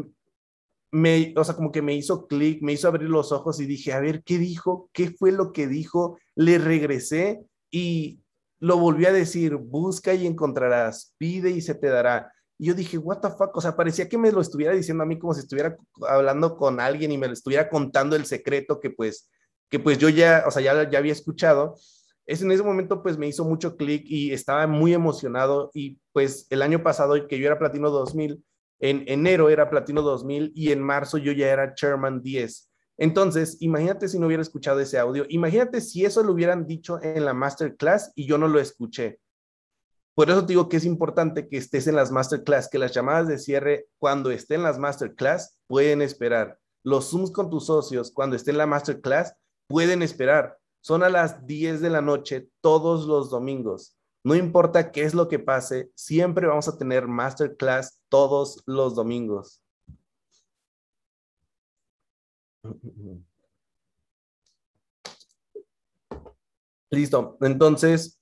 me, 0.92 1.34
o 1.38 1.44
sea, 1.46 1.56
como 1.56 1.72
que 1.72 1.82
me 1.82 1.96
hizo 1.96 2.28
clic, 2.28 2.62
me 2.62 2.74
hizo 2.74 2.90
abrir 2.90 3.10
los 3.10 3.32
ojos 3.32 3.62
y 3.62 3.66
dije, 3.66 3.94
a 3.94 4.02
ver, 4.02 4.24
¿qué 4.26 4.38
dijo? 4.38 4.90
¿Qué 4.92 5.10
fue 5.12 5.32
lo 5.32 5.54
que 5.54 5.68
dijo? 5.68 6.20
Le 6.36 6.58
regresé 6.58 7.46
y 7.72 8.21
lo 8.62 8.78
volvió 8.78 9.10
a 9.10 9.12
decir, 9.12 9.56
busca 9.56 10.14
y 10.14 10.28
encontrarás, 10.28 11.16
pide 11.18 11.50
y 11.50 11.62
se 11.62 11.74
te 11.74 11.88
dará. 11.88 12.32
Y 12.60 12.68
yo 12.68 12.76
dije, 12.76 13.00
what 13.00 13.20
the 13.20 13.30
fuck, 13.30 13.58
o 13.58 13.60
sea, 13.60 13.76
parecía 13.76 14.08
que 14.08 14.20
me 14.20 14.32
lo 14.32 14.40
estuviera 14.40 14.74
diciendo 14.74 15.04
a 15.04 15.08
mí 15.08 15.18
como 15.18 15.34
si 15.34 15.42
estuviera 15.42 15.76
hablando 16.08 16.56
con 16.56 16.80
alguien 16.80 17.12
y 17.12 17.18
me 17.18 17.26
lo 17.26 17.34
estuviera 17.34 17.68
contando 17.68 18.16
el 18.16 18.26
secreto 18.26 18.80
que 18.80 18.92
pues, 18.92 19.32
que 19.68 19.80
pues 19.80 19.98
yo 19.98 20.10
ya, 20.10 20.44
o 20.48 20.52
sea, 20.52 20.62
ya, 20.62 20.88
ya 20.88 21.00
había 21.00 21.12
escuchado. 21.12 21.76
Es 22.28 22.44
en 22.44 22.52
ese 22.52 22.62
momento 22.62 23.02
pues 23.02 23.18
me 23.18 23.28
hizo 23.28 23.44
mucho 23.46 23.76
clic 23.76 24.04
y 24.06 24.32
estaba 24.32 24.68
muy 24.68 24.94
emocionado 24.94 25.72
y 25.74 26.00
pues 26.14 26.46
el 26.52 26.62
año 26.62 26.84
pasado 26.84 27.28
que 27.28 27.40
yo 27.40 27.48
era 27.48 27.58
Platino 27.58 27.90
2000, 27.90 28.44
en 28.80 29.04
enero 29.08 29.50
era 29.50 29.72
Platino 29.72 30.04
2000 30.04 30.52
y 30.54 30.72
en 30.72 30.84
marzo 30.84 31.18
yo 31.18 31.32
ya 31.32 31.50
era 31.50 31.74
Chairman 31.74 32.22
10. 32.22 32.71
Entonces, 32.98 33.58
imagínate 33.62 34.08
si 34.08 34.20
no 34.20 34.28
hubiera 34.28 34.44
escuchado 34.44 34.80
ese 34.80 35.00
audio, 35.00 35.26
imagínate 35.30 35.82
si 35.82 36.06
eso 36.06 36.24
lo 36.24 36.34
hubieran 36.34 36.68
dicho 36.68 37.02
en 37.02 37.26
la 37.26 37.34
masterclass 37.34 38.12
y 38.16 38.28
yo 38.28 38.38
no 38.38 38.48
lo 38.48 38.60
escuché. 38.60 39.20
Por 40.14 40.30
eso 40.30 40.42
te 40.42 40.54
digo 40.54 40.70
que 40.70 40.78
es 40.78 40.86
importante 40.86 41.48
que 41.48 41.58
estés 41.58 41.88
en 41.88 41.96
las 41.96 42.12
masterclass, 42.12 42.70
que 42.70 42.78
las 42.78 42.92
llamadas 42.92 43.28
de 43.28 43.38
cierre 43.38 43.88
cuando 43.98 44.30
estén 44.30 44.62
las 44.62 44.78
masterclass 44.78 45.58
pueden 45.68 46.02
esperar. 46.02 46.60
Los 46.84 47.10
Zooms 47.10 47.32
con 47.32 47.50
tus 47.50 47.68
socios 47.68 48.12
cuando 48.12 48.36
estén 48.36 48.56
en 48.56 48.60
la 48.60 48.68
masterclass 48.68 49.34
pueden 49.68 50.02
esperar. 50.02 50.58
Son 50.82 51.04
a 51.04 51.10
las 51.10 51.46
10 51.46 51.80
de 51.80 51.90
la 51.90 52.02
noche 52.02 52.50
todos 52.60 53.08
los 53.08 53.30
domingos. 53.30 53.96
No 54.24 54.36
importa 54.36 54.92
qué 54.92 55.04
es 55.04 55.14
lo 55.14 55.28
que 55.28 55.40
pase, 55.40 55.92
siempre 55.96 56.46
vamos 56.46 56.68
a 56.68 56.78
tener 56.78 57.08
masterclass 57.08 58.00
todos 58.10 58.62
los 58.66 58.96
domingos. 58.96 59.61
Listo. 66.92 67.38
Entonces, 67.42 68.20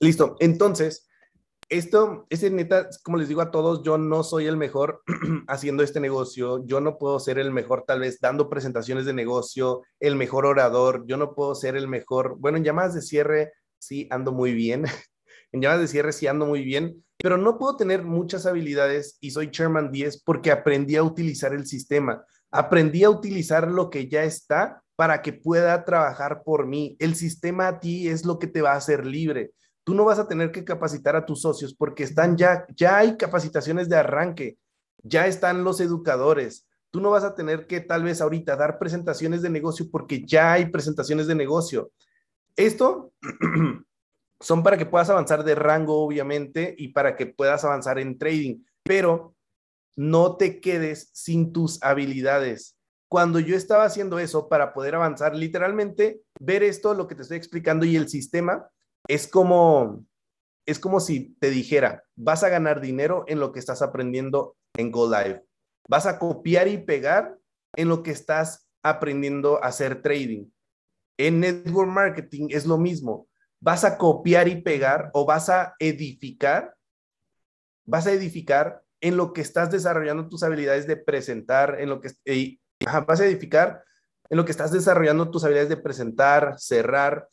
listo. 0.00 0.36
Entonces, 0.40 1.08
esto, 1.68 2.26
ese 2.28 2.50
neta, 2.50 2.88
como 3.02 3.16
les 3.16 3.28
digo 3.28 3.40
a 3.40 3.50
todos, 3.50 3.82
yo 3.82 3.96
no 3.98 4.22
soy 4.22 4.46
el 4.46 4.56
mejor 4.56 5.02
haciendo 5.48 5.82
este 5.82 6.00
negocio, 6.00 6.64
yo 6.66 6.80
no 6.80 6.98
puedo 6.98 7.18
ser 7.20 7.38
el 7.38 7.52
mejor 7.52 7.84
tal 7.86 8.00
vez 8.00 8.20
dando 8.20 8.48
presentaciones 8.48 9.06
de 9.06 9.14
negocio, 9.14 9.82
el 10.00 10.16
mejor 10.16 10.46
orador, 10.46 11.04
yo 11.06 11.16
no 11.16 11.34
puedo 11.34 11.54
ser 11.54 11.76
el 11.76 11.88
mejor, 11.88 12.36
bueno, 12.38 12.58
en 12.58 12.64
llamadas 12.64 12.94
de 12.94 13.02
cierre 13.02 13.52
sí 13.78 14.08
ando 14.10 14.32
muy 14.32 14.52
bien, 14.52 14.84
en 15.54 15.62
llamadas 15.62 15.82
de 15.82 15.88
cierre 15.88 16.12
sí 16.12 16.26
ando 16.26 16.46
muy 16.46 16.62
bien, 16.62 17.04
pero 17.18 17.38
no 17.38 17.58
puedo 17.58 17.76
tener 17.76 18.02
muchas 18.02 18.44
habilidades 18.44 19.16
y 19.20 19.30
soy 19.30 19.50
Chairman 19.50 19.90
10 19.90 20.22
porque 20.22 20.50
aprendí 20.50 20.96
a 20.96 21.02
utilizar 21.02 21.54
el 21.54 21.66
sistema, 21.66 22.24
aprendí 22.50 23.04
a 23.04 23.10
utilizar 23.10 23.70
lo 23.70 23.88
que 23.88 24.08
ya 24.08 24.24
está 24.24 24.82
para 24.96 25.22
que 25.22 25.32
pueda 25.32 25.84
trabajar 25.84 26.42
por 26.44 26.66
mí. 26.66 26.96
El 26.98 27.14
sistema 27.14 27.68
a 27.68 27.80
ti 27.80 28.08
es 28.08 28.24
lo 28.24 28.38
que 28.38 28.46
te 28.46 28.62
va 28.62 28.72
a 28.72 28.76
hacer 28.76 29.06
libre 29.06 29.52
tú 29.84 29.94
no 29.94 30.04
vas 30.04 30.18
a 30.18 30.26
tener 30.26 30.50
que 30.50 30.64
capacitar 30.64 31.14
a 31.14 31.26
tus 31.26 31.42
socios 31.42 31.74
porque 31.74 32.02
están 32.02 32.36
ya, 32.36 32.66
ya 32.74 32.98
hay 32.98 33.16
capacitaciones 33.16 33.88
de 33.88 33.96
arranque, 33.96 34.58
ya 35.02 35.26
están 35.26 35.62
los 35.62 35.80
educadores. 35.80 36.66
Tú 36.90 37.00
no 37.00 37.10
vas 37.10 37.24
a 37.24 37.34
tener 37.34 37.66
que 37.66 37.80
tal 37.80 38.02
vez 38.02 38.20
ahorita 38.20 38.56
dar 38.56 38.78
presentaciones 38.78 39.42
de 39.42 39.50
negocio 39.50 39.86
porque 39.90 40.24
ya 40.24 40.54
hay 40.54 40.66
presentaciones 40.66 41.26
de 41.26 41.34
negocio. 41.34 41.90
Esto 42.56 43.12
son 44.44 44.62
para 44.62 44.76
que 44.76 44.84
puedas 44.84 45.08
avanzar 45.08 45.42
de 45.42 45.54
rango, 45.54 46.04
obviamente, 46.04 46.74
y 46.76 46.88
para 46.88 47.16
que 47.16 47.24
puedas 47.24 47.64
avanzar 47.64 47.98
en 47.98 48.18
trading, 48.18 48.62
pero 48.82 49.34
no 49.96 50.36
te 50.36 50.60
quedes 50.60 51.08
sin 51.14 51.50
tus 51.50 51.82
habilidades. 51.82 52.76
Cuando 53.08 53.40
yo 53.40 53.56
estaba 53.56 53.84
haciendo 53.84 54.18
eso 54.18 54.50
para 54.50 54.74
poder 54.74 54.96
avanzar, 54.96 55.34
literalmente, 55.34 56.20
ver 56.38 56.62
esto, 56.62 56.92
lo 56.92 57.08
que 57.08 57.14
te 57.14 57.22
estoy 57.22 57.38
explicando 57.38 57.86
y 57.86 57.96
el 57.96 58.10
sistema, 58.10 58.68
es 59.08 59.26
como, 59.26 60.04
es 60.66 60.78
como 60.78 61.00
si 61.00 61.34
te 61.36 61.48
dijera, 61.48 62.04
vas 62.14 62.44
a 62.44 62.50
ganar 62.50 62.82
dinero 62.82 63.24
en 63.26 63.40
lo 63.40 63.50
que 63.50 63.60
estás 63.60 63.80
aprendiendo 63.80 64.58
en 64.76 64.90
Go 64.90 65.06
Live. 65.06 65.42
Vas 65.88 66.04
a 66.04 66.18
copiar 66.18 66.68
y 66.68 66.76
pegar 66.76 67.38
en 67.76 67.88
lo 67.88 68.02
que 68.02 68.10
estás 68.10 68.68
aprendiendo 68.82 69.56
a 69.64 69.68
hacer 69.68 70.02
trading. 70.02 70.50
En 71.16 71.40
network 71.40 71.88
marketing 71.88 72.48
es 72.50 72.66
lo 72.66 72.76
mismo. 72.76 73.26
Vas 73.64 73.84
a 73.84 73.96
copiar 73.96 74.46
y 74.48 74.60
pegar 74.60 75.10
o 75.14 75.24
vas 75.24 75.48
a 75.48 75.74
edificar, 75.78 76.76
vas 77.86 78.06
a 78.06 78.12
edificar 78.12 78.82
en 79.00 79.16
lo 79.16 79.32
que 79.32 79.40
estás 79.40 79.70
desarrollando 79.70 80.28
tus 80.28 80.42
habilidades 80.42 80.86
de 80.86 80.98
presentar, 80.98 81.80
en 81.80 81.88
lo 81.88 82.02
que 82.02 82.10
vas 83.06 83.20
a 83.20 83.26
edificar 83.26 83.82
en 84.30 84.36
lo 84.36 84.44
que 84.44 84.52
estás 84.52 84.72
desarrollando 84.72 85.30
tus 85.30 85.44
habilidades 85.44 85.68
de 85.68 85.76
presentar, 85.76 86.56
cerrar, 86.58 87.28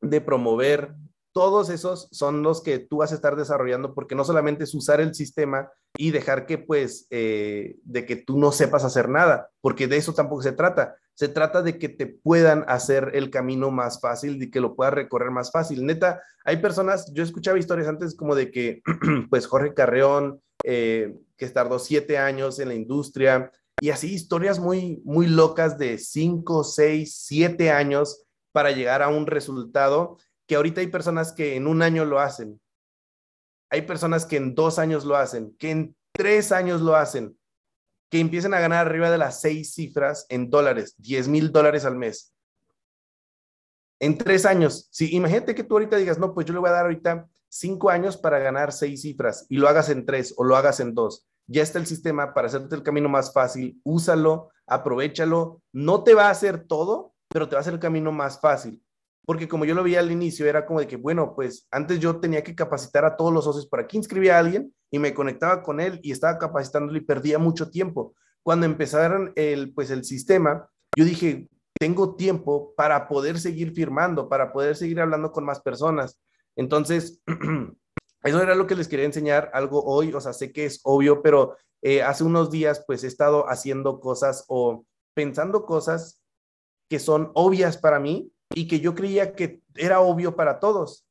de 0.00 0.20
promover, 0.20 0.94
todos 1.32 1.68
esos 1.68 2.08
son 2.12 2.42
los 2.42 2.62
que 2.62 2.78
tú 2.78 2.98
vas 2.98 3.10
a 3.10 3.16
estar 3.16 3.34
desarrollando 3.34 3.92
porque 3.92 4.14
no 4.14 4.24
solamente 4.24 4.64
es 4.64 4.74
usar 4.74 5.00
el 5.00 5.14
sistema 5.14 5.68
y 5.98 6.12
dejar 6.12 6.46
que 6.46 6.58
pues 6.58 7.08
eh, 7.10 7.76
de 7.82 8.06
que 8.06 8.14
tú 8.14 8.38
no 8.38 8.52
sepas 8.52 8.84
hacer 8.84 9.08
nada, 9.08 9.50
porque 9.60 9.88
de 9.88 9.96
eso 9.96 10.14
tampoco 10.14 10.42
se 10.42 10.52
trata. 10.52 10.96
Se 11.14 11.28
trata 11.28 11.62
de 11.62 11.78
que 11.78 11.88
te 11.88 12.06
puedan 12.06 12.64
hacer 12.66 13.12
el 13.14 13.30
camino 13.30 13.70
más 13.70 14.00
fácil, 14.00 14.38
de 14.38 14.50
que 14.50 14.60
lo 14.60 14.74
puedas 14.74 14.94
recorrer 14.94 15.30
más 15.30 15.52
fácil. 15.52 15.86
Neta, 15.86 16.20
hay 16.44 16.58
personas, 16.58 17.12
yo 17.12 17.22
escuchaba 17.22 17.58
historias 17.58 17.88
antes 17.88 18.16
como 18.16 18.34
de 18.34 18.50
que 18.50 18.82
pues 19.30 19.46
Jorge 19.46 19.74
Carreón, 19.74 20.40
eh, 20.64 21.14
que 21.36 21.48
tardó 21.48 21.78
siete 21.78 22.18
años 22.18 22.58
en 22.58 22.68
la 22.68 22.74
industria, 22.74 23.50
y 23.80 23.90
así 23.90 24.12
historias 24.12 24.58
muy, 24.58 25.02
muy 25.04 25.26
locas 25.26 25.78
de 25.78 25.98
cinco, 25.98 26.64
seis, 26.64 27.16
siete 27.26 27.70
años 27.70 28.24
para 28.52 28.70
llegar 28.70 29.02
a 29.02 29.08
un 29.08 29.26
resultado 29.26 30.16
que 30.46 30.56
ahorita 30.56 30.80
hay 30.80 30.86
personas 30.88 31.32
que 31.32 31.56
en 31.56 31.66
un 31.66 31.82
año 31.82 32.04
lo 32.04 32.20
hacen. 32.20 32.60
Hay 33.70 33.82
personas 33.82 34.26
que 34.26 34.36
en 34.36 34.54
dos 34.54 34.78
años 34.78 35.04
lo 35.04 35.16
hacen, 35.16 35.56
que 35.58 35.70
en 35.70 35.96
tres 36.12 36.52
años 36.52 36.80
lo 36.80 36.94
hacen, 36.94 37.36
que 38.14 38.20
empiecen 38.20 38.54
a 38.54 38.60
ganar 38.60 38.86
arriba 38.86 39.10
de 39.10 39.18
las 39.18 39.40
seis 39.40 39.74
cifras 39.74 40.24
en 40.28 40.48
dólares, 40.48 40.94
10 40.98 41.26
mil 41.26 41.50
dólares 41.50 41.84
al 41.84 41.96
mes. 41.96 42.32
En 43.98 44.16
tres 44.16 44.46
años, 44.46 44.86
si 44.92 45.16
imagínate 45.16 45.52
que 45.52 45.64
tú 45.64 45.74
ahorita 45.74 45.96
digas, 45.96 46.16
no, 46.16 46.32
pues 46.32 46.46
yo 46.46 46.52
le 46.54 46.60
voy 46.60 46.68
a 46.68 46.74
dar 46.74 46.84
ahorita 46.84 47.28
cinco 47.48 47.90
años 47.90 48.16
para 48.16 48.38
ganar 48.38 48.70
seis 48.70 49.02
cifras 49.02 49.46
y 49.48 49.56
lo 49.56 49.68
hagas 49.68 49.88
en 49.88 50.06
tres 50.06 50.32
o 50.36 50.44
lo 50.44 50.54
hagas 50.54 50.78
en 50.78 50.94
dos. 50.94 51.26
Ya 51.48 51.64
está 51.64 51.80
el 51.80 51.86
sistema 51.86 52.34
para 52.34 52.46
hacerte 52.46 52.76
el 52.76 52.84
camino 52.84 53.08
más 53.08 53.32
fácil, 53.32 53.80
úsalo, 53.82 54.50
aprovechalo. 54.68 55.60
No 55.72 56.04
te 56.04 56.14
va 56.14 56.28
a 56.28 56.30
hacer 56.30 56.68
todo, 56.68 57.14
pero 57.26 57.48
te 57.48 57.56
va 57.56 57.58
a 57.58 57.62
hacer 57.62 57.74
el 57.74 57.80
camino 57.80 58.12
más 58.12 58.40
fácil. 58.40 58.80
Porque 59.26 59.48
como 59.48 59.64
yo 59.64 59.74
lo 59.74 59.82
vi 59.82 59.96
al 59.96 60.10
inicio, 60.10 60.46
era 60.46 60.66
como 60.66 60.80
de 60.80 60.86
que, 60.86 60.96
bueno, 60.96 61.34
pues 61.34 61.66
antes 61.70 61.98
yo 61.98 62.20
tenía 62.20 62.44
que 62.44 62.54
capacitar 62.54 63.04
a 63.04 63.16
todos 63.16 63.32
los 63.32 63.44
socios. 63.44 63.66
Por 63.66 63.80
aquí 63.80 63.96
inscribía 63.96 64.36
a 64.36 64.40
alguien 64.40 64.74
y 64.90 64.98
me 64.98 65.14
conectaba 65.14 65.62
con 65.62 65.80
él 65.80 65.98
y 66.02 66.12
estaba 66.12 66.38
capacitándolo 66.38 66.98
y 66.98 67.02
perdía 67.02 67.38
mucho 67.38 67.70
tiempo. 67.70 68.14
Cuando 68.42 68.66
empezaron 68.66 69.32
el, 69.36 69.72
pues 69.72 69.90
el 69.90 70.04
sistema, 70.04 70.68
yo 70.96 71.04
dije, 71.04 71.48
tengo 71.78 72.16
tiempo 72.16 72.74
para 72.76 73.08
poder 73.08 73.40
seguir 73.40 73.72
firmando, 73.72 74.28
para 74.28 74.52
poder 74.52 74.76
seguir 74.76 75.00
hablando 75.00 75.32
con 75.32 75.44
más 75.44 75.60
personas. 75.60 76.20
Entonces, 76.54 77.22
eso 78.22 78.42
era 78.42 78.54
lo 78.54 78.66
que 78.66 78.76
les 78.76 78.88
quería 78.88 79.06
enseñar 79.06 79.50
algo 79.54 79.82
hoy. 79.84 80.12
O 80.12 80.20
sea, 80.20 80.34
sé 80.34 80.52
que 80.52 80.66
es 80.66 80.80
obvio, 80.84 81.22
pero 81.22 81.56
eh, 81.82 82.02
hace 82.02 82.24
unos 82.24 82.50
días 82.50 82.84
pues 82.86 83.04
he 83.04 83.06
estado 83.06 83.48
haciendo 83.48 84.00
cosas 84.00 84.44
o 84.48 84.86
pensando 85.14 85.64
cosas 85.64 86.22
que 86.88 86.98
son 86.98 87.30
obvias 87.34 87.76
para 87.76 87.98
mí 87.98 88.32
y 88.54 88.66
que 88.68 88.80
yo 88.80 88.94
creía 88.94 89.34
que 89.34 89.60
era 89.74 90.00
obvio 90.00 90.36
para 90.36 90.60
todos, 90.60 91.06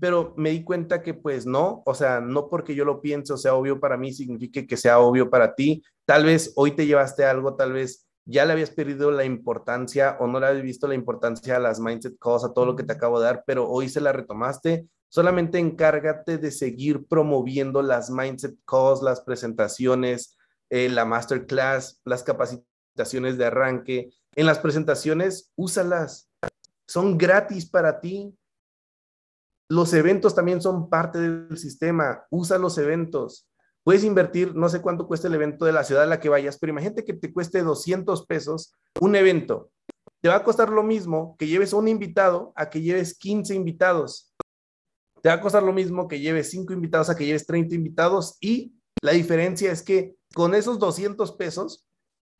pero 0.00 0.34
me 0.36 0.50
di 0.50 0.64
cuenta 0.64 1.02
que 1.02 1.14
pues 1.14 1.46
no, 1.46 1.82
o 1.86 1.94
sea, 1.94 2.20
no 2.20 2.48
porque 2.48 2.74
yo 2.74 2.84
lo 2.84 3.00
pienso 3.00 3.36
sea 3.36 3.54
obvio 3.54 3.80
para 3.80 3.96
mí 3.96 4.12
significa 4.12 4.66
que 4.66 4.76
sea 4.76 4.98
obvio 4.98 5.30
para 5.30 5.54
ti. 5.54 5.82
Tal 6.04 6.24
vez 6.24 6.52
hoy 6.56 6.72
te 6.72 6.86
llevaste 6.86 7.24
algo, 7.24 7.56
tal 7.56 7.72
vez 7.72 8.06
ya 8.26 8.44
le 8.44 8.52
habías 8.52 8.70
perdido 8.70 9.10
la 9.10 9.24
importancia 9.24 10.16
o 10.20 10.26
no 10.26 10.40
le 10.40 10.46
habías 10.46 10.64
visto 10.64 10.88
la 10.88 10.94
importancia 10.94 11.56
a 11.56 11.60
las 11.60 11.78
mindset 11.80 12.18
calls, 12.18 12.44
a 12.44 12.52
todo 12.52 12.66
lo 12.66 12.76
que 12.76 12.82
te 12.82 12.92
acabo 12.92 13.20
de 13.20 13.26
dar, 13.26 13.44
pero 13.46 13.68
hoy 13.68 13.88
se 13.88 14.00
la 14.00 14.12
retomaste. 14.12 14.88
Solamente 15.08 15.58
encárgate 15.58 16.36
de 16.36 16.50
seguir 16.50 17.06
promoviendo 17.06 17.82
las 17.82 18.10
mindset 18.10 18.56
calls, 18.66 19.02
las 19.02 19.20
presentaciones, 19.20 20.36
eh, 20.68 20.88
la 20.88 21.04
masterclass, 21.04 22.00
las 22.04 22.24
capacitaciones 22.24 23.38
de 23.38 23.44
arranque, 23.44 24.10
en 24.34 24.46
las 24.46 24.58
presentaciones, 24.58 25.52
úsalas. 25.54 26.28
Son 26.86 27.18
gratis 27.18 27.68
para 27.68 28.00
ti. 28.00 28.34
Los 29.68 29.92
eventos 29.92 30.34
también 30.34 30.62
son 30.62 30.88
parte 30.88 31.18
del 31.18 31.58
sistema. 31.58 32.24
Usa 32.30 32.58
los 32.58 32.78
eventos. 32.78 33.48
Puedes 33.82 34.04
invertir, 34.04 34.54
no 34.54 34.68
sé 34.68 34.80
cuánto 34.80 35.06
cuesta 35.06 35.28
el 35.28 35.34
evento 35.34 35.64
de 35.64 35.72
la 35.72 35.84
ciudad 35.84 36.04
a 36.04 36.06
la 36.06 36.18
que 36.18 36.28
vayas, 36.28 36.58
pero 36.58 36.72
imagínate 36.72 37.04
que 37.04 37.12
te 37.12 37.32
cueste 37.32 37.62
200 37.62 38.26
pesos 38.26 38.74
un 39.00 39.14
evento. 39.14 39.70
Te 40.20 40.28
va 40.28 40.36
a 40.36 40.42
costar 40.42 40.70
lo 40.70 40.82
mismo 40.82 41.36
que 41.38 41.46
lleves 41.46 41.72
un 41.72 41.86
invitado 41.86 42.52
a 42.56 42.68
que 42.68 42.80
lleves 42.80 43.16
15 43.16 43.54
invitados. 43.54 44.34
Te 45.22 45.28
va 45.28 45.36
a 45.36 45.40
costar 45.40 45.62
lo 45.62 45.72
mismo 45.72 46.08
que 46.08 46.18
lleves 46.18 46.50
5 46.50 46.72
invitados 46.72 47.10
a 47.10 47.16
que 47.16 47.26
lleves 47.26 47.46
30 47.46 47.76
invitados 47.76 48.36
y 48.40 48.74
la 49.02 49.12
diferencia 49.12 49.70
es 49.70 49.82
que 49.82 50.16
con 50.34 50.54
esos 50.54 50.78
200 50.78 51.32
pesos 51.36 51.86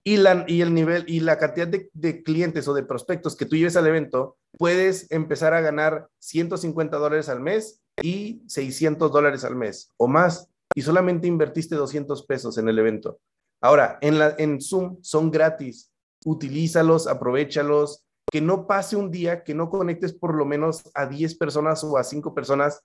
y, 0.07 0.19
la, 0.19 0.45
y 0.47 0.61
el 0.61 0.73
nivel 0.73 1.05
y 1.09 1.19
la 1.19 1.37
cantidad 1.37 1.67
de, 1.67 2.23
clientes 2.23 2.69
o 2.69 2.75
de 2.75 2.85
prospectos 2.85 3.35
que 3.35 3.45
tú 3.45 3.57
lleves 3.57 3.75
al 3.75 3.89
evento, 3.89 4.37
puedes 4.57 5.11
empezar 5.11 5.53
a 5.53 5.61
ganar 5.61 6.09
150 6.21 6.97
dólares 6.97 7.29
al 7.29 7.41
mes 7.41 7.81
y 8.01 8.41
600 8.47 9.11
dólares 9.11 9.43
al 9.43 9.57
mes 9.57 9.93
o 9.97 10.07
más. 10.07 10.49
Y 10.77 10.83
solamente 10.83 11.27
invertiste 11.27 11.75
200 11.75 12.25
pesos 12.25 12.57
en 12.57 12.69
el 12.69 12.79
evento. 12.79 13.19
Ahora, 13.61 13.99
en, 14.01 14.21
la, 14.21 14.37
en 14.39 14.61
Zoom 14.61 14.99
son 15.03 15.33
gratis. 15.33 15.91
Utilízalos, 16.25 17.09
aprovechalos. 17.09 18.05
Que 18.31 18.41
no 18.41 18.69
pase 18.69 18.95
un 18.95 19.11
día 19.11 19.43
que 19.43 19.55
no 19.55 19.71
conectes 19.71 20.13
por 20.13 20.37
lo 20.37 20.45
menos 20.45 20.85
a 20.95 21.07
10 21.07 21.35
personas 21.35 21.83
o 21.83 21.99
a 21.99 22.05
5 22.05 22.33
personas 22.33 22.81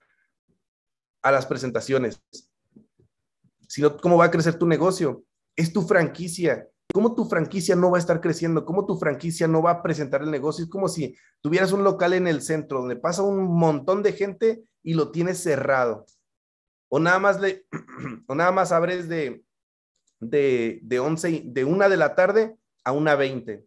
a 1.21 1.31
las 1.31 1.45
presentaciones. 1.45 2.19
Sino, 3.67 3.95
¿cómo 3.97 4.17
va 4.17 4.25
a 4.25 4.31
crecer 4.31 4.57
tu 4.57 4.65
negocio? 4.65 5.23
Es 5.55 5.71
tu 5.71 5.83
franquicia 5.83 6.67
¿Cómo 6.93 7.15
tu 7.15 7.25
franquicia 7.25 7.75
no 7.75 7.91
va 7.91 7.97
a 7.97 7.99
estar 7.99 8.19
creciendo? 8.19 8.65
¿Cómo 8.65 8.85
tu 8.85 8.97
franquicia 8.97 9.47
no 9.47 9.61
va 9.61 9.71
a 9.71 9.83
presentar 9.83 10.21
el 10.21 10.31
negocio? 10.31 10.65
Es 10.65 10.69
como 10.69 10.89
si 10.89 11.15
tuvieras 11.41 11.71
un 11.71 11.83
local 11.83 12.13
en 12.13 12.27
el 12.27 12.41
centro 12.41 12.79
donde 12.79 12.95
pasa 12.95 13.23
un 13.23 13.43
montón 13.43 14.03
de 14.03 14.13
gente 14.13 14.63
y 14.83 14.93
lo 14.93 15.11
tienes 15.11 15.41
cerrado. 15.41 16.05
O 16.89 16.99
nada 16.99 17.19
más, 17.19 17.39
le, 17.39 17.65
o 18.27 18.35
nada 18.35 18.51
más 18.51 18.71
abres 18.71 19.07
de, 19.07 19.43
de, 20.19 20.79
de 20.83 20.99
11, 20.99 21.43
de 21.45 21.65
una 21.65 21.87
de 21.87 21.97
la 21.97 22.15
tarde 22.15 22.57
a 22.83 22.91
una 22.91 23.15
20. 23.15 23.65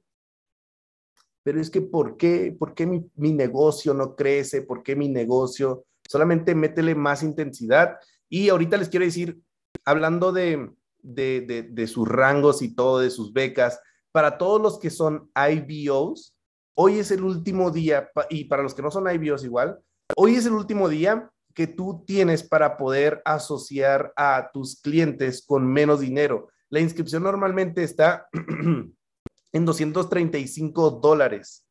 Pero 1.42 1.60
es 1.60 1.70
que, 1.70 1.80
¿por 1.80 2.16
qué, 2.16 2.54
por 2.58 2.74
qué 2.74 2.86
mi, 2.86 3.10
mi 3.14 3.32
negocio 3.32 3.94
no 3.94 4.16
crece? 4.16 4.62
¿Por 4.62 4.82
qué 4.82 4.96
mi 4.96 5.08
negocio? 5.08 5.86
Solamente 6.06 6.54
métele 6.54 6.94
más 6.94 7.22
intensidad. 7.22 7.98
Y 8.28 8.48
ahorita 8.48 8.76
les 8.76 8.88
quiero 8.88 9.06
decir, 9.06 9.40
hablando 9.84 10.32
de, 10.32 10.70
de, 11.04 11.86
sus 11.86 12.08
rangos 12.08 12.62
y 12.62 12.74
todo, 12.74 12.98
de 12.98 13.10
sus 13.10 13.32
becas. 13.32 13.80
Para 14.12 14.38
todos 14.38 14.60
los 14.60 14.78
que 14.78 14.90
son 14.90 15.30
IBOs, 15.34 16.34
hoy 16.74 16.98
es 16.98 17.10
el 17.10 17.22
último 17.22 17.70
día, 17.70 18.10
y 18.30 18.44
para 18.44 18.62
los 18.62 18.74
que 18.74 18.82
no 18.82 18.90
son 18.90 19.12
IBOs 19.12 19.44
igual, 19.44 19.78
hoy 20.16 20.34
es 20.36 20.46
el 20.46 20.52
último 20.52 20.88
día 20.88 21.30
que 21.54 21.66
tú 21.66 22.02
tienes 22.06 22.42
para 22.42 22.76
poder 22.76 23.22
asociar 23.24 24.12
a 24.16 24.50
tus 24.52 24.80
clientes 24.80 25.44
con 25.46 25.66
menos 25.66 26.00
dinero. 26.00 26.48
La 26.68 26.80
inscripción 26.80 27.22
normalmente 27.22 27.84
está 27.84 28.28
en 29.52 29.64
235 29.64 30.90
dólares. 30.90 31.64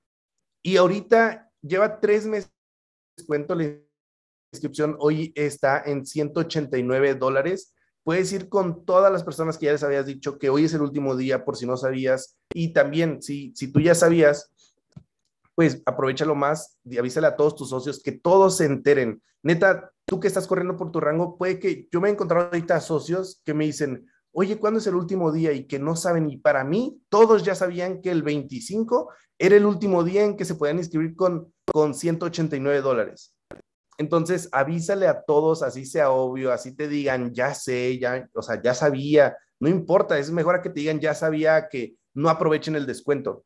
Y 0.63 0.77
ahorita 0.77 1.51
lleva 1.61 1.99
tres 1.99 2.25
meses, 2.25 2.49
cuento 3.27 3.55
la 3.55 3.77
inscripción, 4.53 4.95
hoy 4.99 5.33
está 5.35 5.83
en 5.85 6.05
189 6.05 7.15
dólares. 7.15 7.73
Puedes 8.03 8.31
ir 8.33 8.49
con 8.49 8.85
todas 8.85 9.11
las 9.11 9.23
personas 9.23 9.57
que 9.57 9.67
ya 9.67 9.71
les 9.71 9.83
habías 9.83 10.05
dicho 10.05 10.37
que 10.37 10.49
hoy 10.49 10.65
es 10.65 10.73
el 10.73 10.81
último 10.81 11.15
día 11.15 11.45
por 11.45 11.55
si 11.55 11.65
no 11.65 11.77
sabías. 11.77 12.37
Y 12.53 12.73
también, 12.73 13.21
si, 13.21 13.53
si 13.55 13.71
tú 13.71 13.79
ya 13.79 13.95
sabías, 13.95 14.51
pues 15.55 15.81
aprovechalo 15.85 16.35
más 16.35 16.77
y 16.83 16.97
avísale 16.97 17.27
a 17.27 17.35
todos 17.35 17.55
tus 17.55 17.69
socios 17.69 18.01
que 18.01 18.11
todos 18.11 18.57
se 18.57 18.65
enteren. 18.65 19.21
Neta, 19.41 19.91
tú 20.05 20.19
que 20.19 20.27
estás 20.27 20.47
corriendo 20.47 20.75
por 20.75 20.91
tu 20.91 20.99
rango, 20.99 21.37
puede 21.37 21.59
que 21.59 21.87
yo 21.91 22.01
me 22.01 22.09
he 22.09 22.11
encontrado 22.11 22.47
ahorita 22.47 22.79
socios 22.81 23.41
que 23.45 23.53
me 23.53 23.65
dicen, 23.65 24.07
oye, 24.31 24.57
¿cuándo 24.57 24.79
es 24.79 24.87
el 24.87 24.95
último 24.95 25.31
día? 25.31 25.53
Y 25.53 25.65
que 25.65 25.79
no 25.79 25.95
saben. 25.95 26.29
Y 26.29 26.37
para 26.37 26.63
mí, 26.63 27.01
todos 27.09 27.43
ya 27.43 27.55
sabían 27.55 28.01
que 28.01 28.11
el 28.11 28.23
25 28.23 29.09
era 29.37 29.55
el 29.55 29.65
último 29.65 30.03
día 30.03 30.23
en 30.23 30.35
que 30.35 30.45
se 30.45 30.55
podían 30.55 30.77
inscribir 30.77 31.15
con, 31.15 31.53
con 31.71 31.93
189 31.93 32.81
dólares. 32.81 33.35
Entonces, 33.97 34.49
avísale 34.51 35.07
a 35.07 35.23
todos, 35.23 35.63
así 35.63 35.85
sea 35.85 36.11
obvio, 36.11 36.51
así 36.51 36.75
te 36.75 36.87
digan, 36.87 37.33
ya 37.33 37.53
sé, 37.53 37.99
ya, 37.99 38.27
o 38.33 38.41
sea, 38.41 38.61
ya 38.61 38.73
sabía, 38.73 39.37
no 39.59 39.69
importa, 39.69 40.17
es 40.17 40.31
mejor 40.31 40.55
a 40.55 40.61
que 40.61 40.69
te 40.69 40.79
digan, 40.79 40.99
ya 40.99 41.13
sabía 41.13 41.67
que 41.69 41.95
no 42.13 42.29
aprovechen 42.29 42.75
el 42.75 42.85
descuento. 42.85 43.45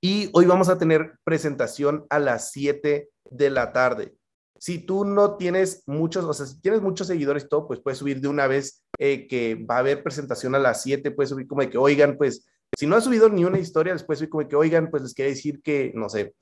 Y 0.00 0.30
hoy 0.32 0.46
vamos 0.46 0.68
a 0.68 0.78
tener 0.78 1.14
presentación 1.24 2.06
a 2.08 2.18
las 2.18 2.52
7 2.52 3.10
de 3.30 3.50
la 3.50 3.72
tarde. 3.72 4.14
Si 4.58 4.78
tú 4.78 5.04
no 5.04 5.36
tienes 5.36 5.82
muchos, 5.86 6.24
o 6.24 6.32
sea, 6.32 6.46
si 6.46 6.60
tienes 6.60 6.80
muchos 6.80 7.06
seguidores 7.06 7.48
todo, 7.48 7.66
pues 7.66 7.80
puedes 7.80 7.98
subir 7.98 8.20
de 8.20 8.28
una 8.28 8.46
vez 8.46 8.84
eh, 8.98 9.26
que 9.28 9.54
va 9.54 9.76
a 9.76 9.80
haber 9.80 10.02
presentación 10.02 10.54
a 10.54 10.58
las 10.58 10.82
7, 10.82 11.10
puedes 11.12 11.30
subir 11.30 11.46
como 11.46 11.62
de 11.62 11.70
que, 11.70 11.78
oigan, 11.78 12.16
pues, 12.16 12.46
si 12.76 12.86
no 12.86 12.96
has 12.96 13.04
subido 13.04 13.28
ni 13.28 13.44
una 13.44 13.58
historia, 13.58 13.92
después 13.92 14.18
subir 14.18 14.30
como 14.30 14.42
de 14.42 14.48
que, 14.48 14.56
oigan, 14.56 14.90
pues 14.90 15.02
les 15.02 15.14
quiero 15.14 15.30
decir 15.30 15.62
que, 15.62 15.92
no 15.94 16.08
sé, 16.08 16.34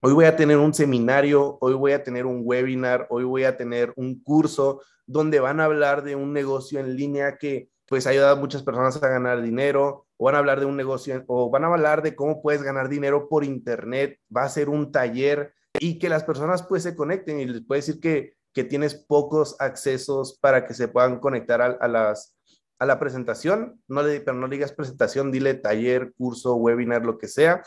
hoy 0.00 0.12
voy 0.12 0.24
a 0.26 0.36
tener 0.36 0.58
un 0.58 0.74
seminario, 0.74 1.58
hoy 1.60 1.74
voy 1.74 1.92
a 1.92 2.02
tener 2.02 2.26
un 2.26 2.42
webinar, 2.44 3.06
hoy 3.10 3.24
voy 3.24 3.44
a 3.44 3.56
tener 3.56 3.92
un 3.96 4.22
curso 4.22 4.82
donde 5.06 5.40
van 5.40 5.60
a 5.60 5.64
hablar 5.64 6.02
de 6.02 6.16
un 6.16 6.32
negocio 6.32 6.80
en 6.80 6.96
línea 6.96 7.38
que 7.38 7.70
pues 7.88 8.06
ayuda 8.06 8.32
a 8.32 8.36
muchas 8.36 8.62
personas 8.62 9.00
a 9.02 9.08
ganar 9.08 9.42
dinero, 9.42 10.06
o 10.16 10.24
van 10.24 10.34
a 10.34 10.38
hablar 10.38 10.60
de 10.60 10.66
un 10.66 10.76
negocio, 10.76 11.22
o 11.28 11.50
van 11.50 11.64
a 11.64 11.68
hablar 11.68 12.02
de 12.02 12.16
cómo 12.16 12.42
puedes 12.42 12.62
ganar 12.62 12.88
dinero 12.88 13.28
por 13.28 13.44
internet, 13.44 14.18
va 14.34 14.42
a 14.42 14.48
ser 14.48 14.68
un 14.68 14.90
taller 14.90 15.54
y 15.78 15.98
que 15.98 16.08
las 16.08 16.24
personas 16.24 16.62
pues 16.62 16.82
se 16.82 16.96
conecten 16.96 17.38
y 17.38 17.46
les 17.46 17.64
puede 17.64 17.80
decir 17.80 18.00
que, 18.00 18.34
que 18.52 18.64
tienes 18.64 18.94
pocos 18.94 19.56
accesos 19.60 20.38
para 20.40 20.66
que 20.66 20.74
se 20.74 20.88
puedan 20.88 21.20
conectar 21.20 21.60
a, 21.60 21.88
las, 21.88 22.36
a 22.78 22.86
la 22.86 22.98
presentación, 22.98 23.80
no 23.86 24.02
le, 24.02 24.20
pero 24.20 24.36
no 24.36 24.46
le 24.46 24.56
digas 24.56 24.72
presentación, 24.72 25.30
dile 25.30 25.54
taller, 25.54 26.12
curso, 26.16 26.56
webinar, 26.56 27.04
lo 27.04 27.18
que 27.18 27.28
sea. 27.28 27.62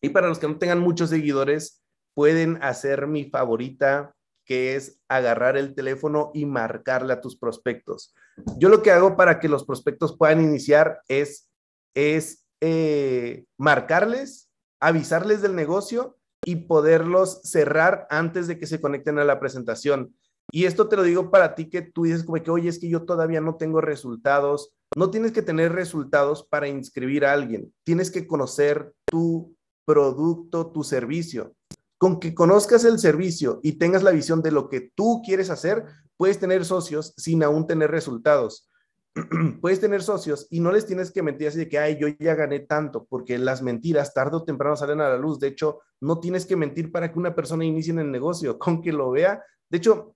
Y 0.00 0.10
para 0.10 0.28
los 0.28 0.38
que 0.38 0.48
no 0.48 0.58
tengan 0.58 0.80
muchos 0.80 1.10
seguidores, 1.10 1.82
pueden 2.14 2.62
hacer 2.62 3.06
mi 3.06 3.30
favorita, 3.30 4.14
que 4.44 4.76
es 4.76 5.00
agarrar 5.08 5.56
el 5.56 5.74
teléfono 5.74 6.30
y 6.34 6.46
marcarle 6.46 7.12
a 7.12 7.20
tus 7.20 7.36
prospectos. 7.36 8.14
Yo 8.58 8.68
lo 8.68 8.82
que 8.82 8.90
hago 8.90 9.16
para 9.16 9.40
que 9.40 9.48
los 9.48 9.64
prospectos 9.64 10.16
puedan 10.16 10.42
iniciar 10.42 11.02
es, 11.08 11.50
es 11.94 12.46
eh, 12.60 13.44
marcarles, 13.58 14.50
avisarles 14.80 15.42
del 15.42 15.54
negocio 15.54 16.18
y 16.44 16.56
poderlos 16.56 17.42
cerrar 17.42 18.06
antes 18.10 18.46
de 18.46 18.58
que 18.58 18.66
se 18.66 18.80
conecten 18.80 19.18
a 19.18 19.24
la 19.24 19.38
presentación. 19.38 20.14
Y 20.50 20.64
esto 20.64 20.88
te 20.88 20.96
lo 20.96 21.02
digo 21.02 21.30
para 21.30 21.54
ti 21.54 21.68
que 21.68 21.82
tú 21.82 22.04
dices 22.04 22.24
como 22.24 22.42
que, 22.42 22.50
oye, 22.50 22.70
es 22.70 22.78
que 22.78 22.88
yo 22.88 23.04
todavía 23.04 23.40
no 23.40 23.56
tengo 23.56 23.80
resultados. 23.80 24.72
No 24.96 25.10
tienes 25.10 25.32
que 25.32 25.42
tener 25.42 25.72
resultados 25.72 26.42
para 26.42 26.68
inscribir 26.68 27.26
a 27.26 27.32
alguien. 27.32 27.74
Tienes 27.84 28.10
que 28.10 28.26
conocer 28.26 28.94
tu 29.04 29.54
producto, 29.88 30.70
tu 30.70 30.84
servicio. 30.84 31.54
Con 31.96 32.20
que 32.20 32.34
conozcas 32.34 32.84
el 32.84 32.98
servicio 32.98 33.58
y 33.62 33.78
tengas 33.78 34.02
la 34.02 34.10
visión 34.10 34.42
de 34.42 34.52
lo 34.52 34.68
que 34.68 34.92
tú 34.94 35.22
quieres 35.24 35.48
hacer, 35.48 35.82
puedes 36.18 36.38
tener 36.38 36.66
socios 36.66 37.14
sin 37.16 37.42
aún 37.42 37.66
tener 37.66 37.90
resultados. 37.90 38.68
puedes 39.62 39.80
tener 39.80 40.02
socios 40.02 40.46
y 40.50 40.60
no 40.60 40.72
les 40.72 40.84
tienes 40.84 41.10
que 41.10 41.22
mentir 41.22 41.48
así 41.48 41.58
de 41.58 41.70
que, 41.70 41.78
ay, 41.78 41.96
yo 41.98 42.06
ya 42.20 42.34
gané 42.34 42.60
tanto, 42.60 43.06
porque 43.08 43.38
las 43.38 43.62
mentiras 43.62 44.12
tarde 44.12 44.36
o 44.36 44.44
temprano 44.44 44.76
salen 44.76 45.00
a 45.00 45.08
la 45.08 45.16
luz. 45.16 45.40
De 45.40 45.48
hecho, 45.48 45.80
no 46.02 46.20
tienes 46.20 46.44
que 46.44 46.54
mentir 46.54 46.92
para 46.92 47.10
que 47.10 47.18
una 47.18 47.34
persona 47.34 47.64
inicie 47.64 47.90
en 47.90 48.00
el 48.00 48.12
negocio, 48.12 48.58
con 48.58 48.82
que 48.82 48.92
lo 48.92 49.10
vea. 49.10 49.42
De 49.70 49.78
hecho, 49.78 50.14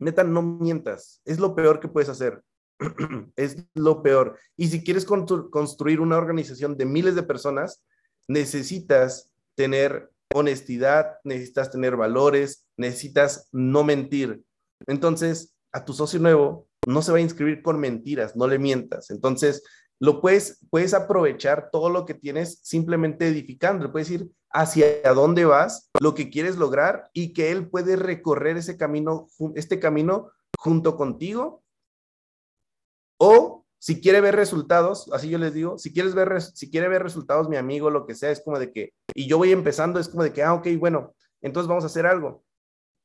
neta, 0.00 0.24
no 0.24 0.42
mientas. 0.42 1.22
Es 1.24 1.38
lo 1.38 1.54
peor 1.54 1.78
que 1.78 1.86
puedes 1.86 2.08
hacer. 2.08 2.42
es 3.36 3.64
lo 3.74 4.02
peor. 4.02 4.36
Y 4.56 4.66
si 4.66 4.82
quieres 4.82 5.04
construir 5.04 6.00
una 6.00 6.16
organización 6.16 6.76
de 6.76 6.84
miles 6.84 7.14
de 7.14 7.22
personas, 7.22 7.84
necesitas 8.28 9.30
tener 9.54 10.10
honestidad, 10.34 11.16
necesitas 11.24 11.70
tener 11.70 11.96
valores, 11.96 12.66
necesitas 12.76 13.48
no 13.50 13.82
mentir. 13.82 14.44
Entonces, 14.86 15.54
a 15.72 15.84
tu 15.84 15.92
socio 15.92 16.20
nuevo 16.20 16.68
no 16.86 17.02
se 17.02 17.12
va 17.12 17.18
a 17.18 17.22
inscribir 17.22 17.62
con 17.62 17.80
mentiras, 17.80 18.36
no 18.36 18.46
le 18.46 18.58
mientas. 18.58 19.10
Entonces, 19.10 19.62
lo 20.00 20.20
puedes, 20.20 20.60
puedes 20.70 20.94
aprovechar 20.94 21.70
todo 21.72 21.90
lo 21.90 22.06
que 22.06 22.14
tienes 22.14 22.60
simplemente 22.62 23.26
edificando. 23.26 23.90
puedes 23.90 24.10
ir 24.10 24.30
hacia 24.50 25.02
dónde 25.14 25.44
vas, 25.44 25.90
lo 26.00 26.14
que 26.14 26.30
quieres 26.30 26.56
lograr 26.56 27.10
y 27.12 27.32
que 27.32 27.50
él 27.50 27.68
puede 27.68 27.96
recorrer 27.96 28.56
ese 28.56 28.76
camino, 28.76 29.28
este 29.54 29.80
camino 29.80 30.30
junto 30.58 30.96
contigo. 30.96 31.62
O 33.18 33.57
si 33.78 34.00
quiere 34.00 34.20
ver 34.20 34.34
resultados, 34.34 35.10
así 35.12 35.28
yo 35.30 35.38
les 35.38 35.54
digo, 35.54 35.78
si 35.78 35.92
quieres 35.92 36.14
ver, 36.14 36.40
si 36.40 36.70
quiere 36.70 36.88
ver 36.88 37.02
resultados, 37.02 37.48
mi 37.48 37.56
amigo, 37.56 37.90
lo 37.90 38.06
que 38.06 38.14
sea, 38.14 38.30
es 38.30 38.40
como 38.40 38.58
de 38.58 38.72
que, 38.72 38.92
y 39.14 39.28
yo 39.28 39.38
voy 39.38 39.52
empezando, 39.52 40.00
es 40.00 40.08
como 40.08 40.24
de 40.24 40.32
que, 40.32 40.42
ah, 40.42 40.54
ok, 40.54 40.66
bueno, 40.78 41.14
entonces 41.40 41.68
vamos 41.68 41.84
a 41.84 41.88
hacer 41.88 42.06
algo. 42.06 42.44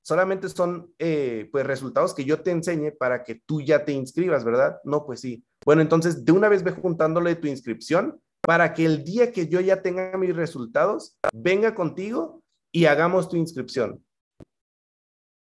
Solamente 0.01 0.49
son, 0.49 0.91
eh, 0.99 1.47
pues, 1.51 1.65
resultados 1.65 2.13
que 2.13 2.25
yo 2.25 2.41
te 2.41 2.51
enseñe 2.51 2.91
para 2.91 3.23
que 3.23 3.41
tú 3.45 3.61
ya 3.61 3.85
te 3.85 3.93
inscribas, 3.93 4.43
¿verdad? 4.43 4.79
No, 4.83 5.05
pues 5.05 5.21
sí. 5.21 5.45
Bueno, 5.63 5.81
entonces 5.81 6.25
de 6.25 6.31
una 6.31 6.49
vez 6.49 6.63
ve 6.63 6.71
juntándole 6.71 7.35
tu 7.35 7.47
inscripción 7.47 8.19
para 8.41 8.73
que 8.73 8.85
el 8.85 9.05
día 9.05 9.31
que 9.31 9.47
yo 9.47 9.61
ya 9.61 9.81
tenga 9.81 10.17
mis 10.17 10.35
resultados, 10.35 11.17
venga 11.33 11.73
contigo 11.73 12.43
y 12.73 12.85
hagamos 12.85 13.29
tu 13.29 13.37
inscripción. 13.37 14.03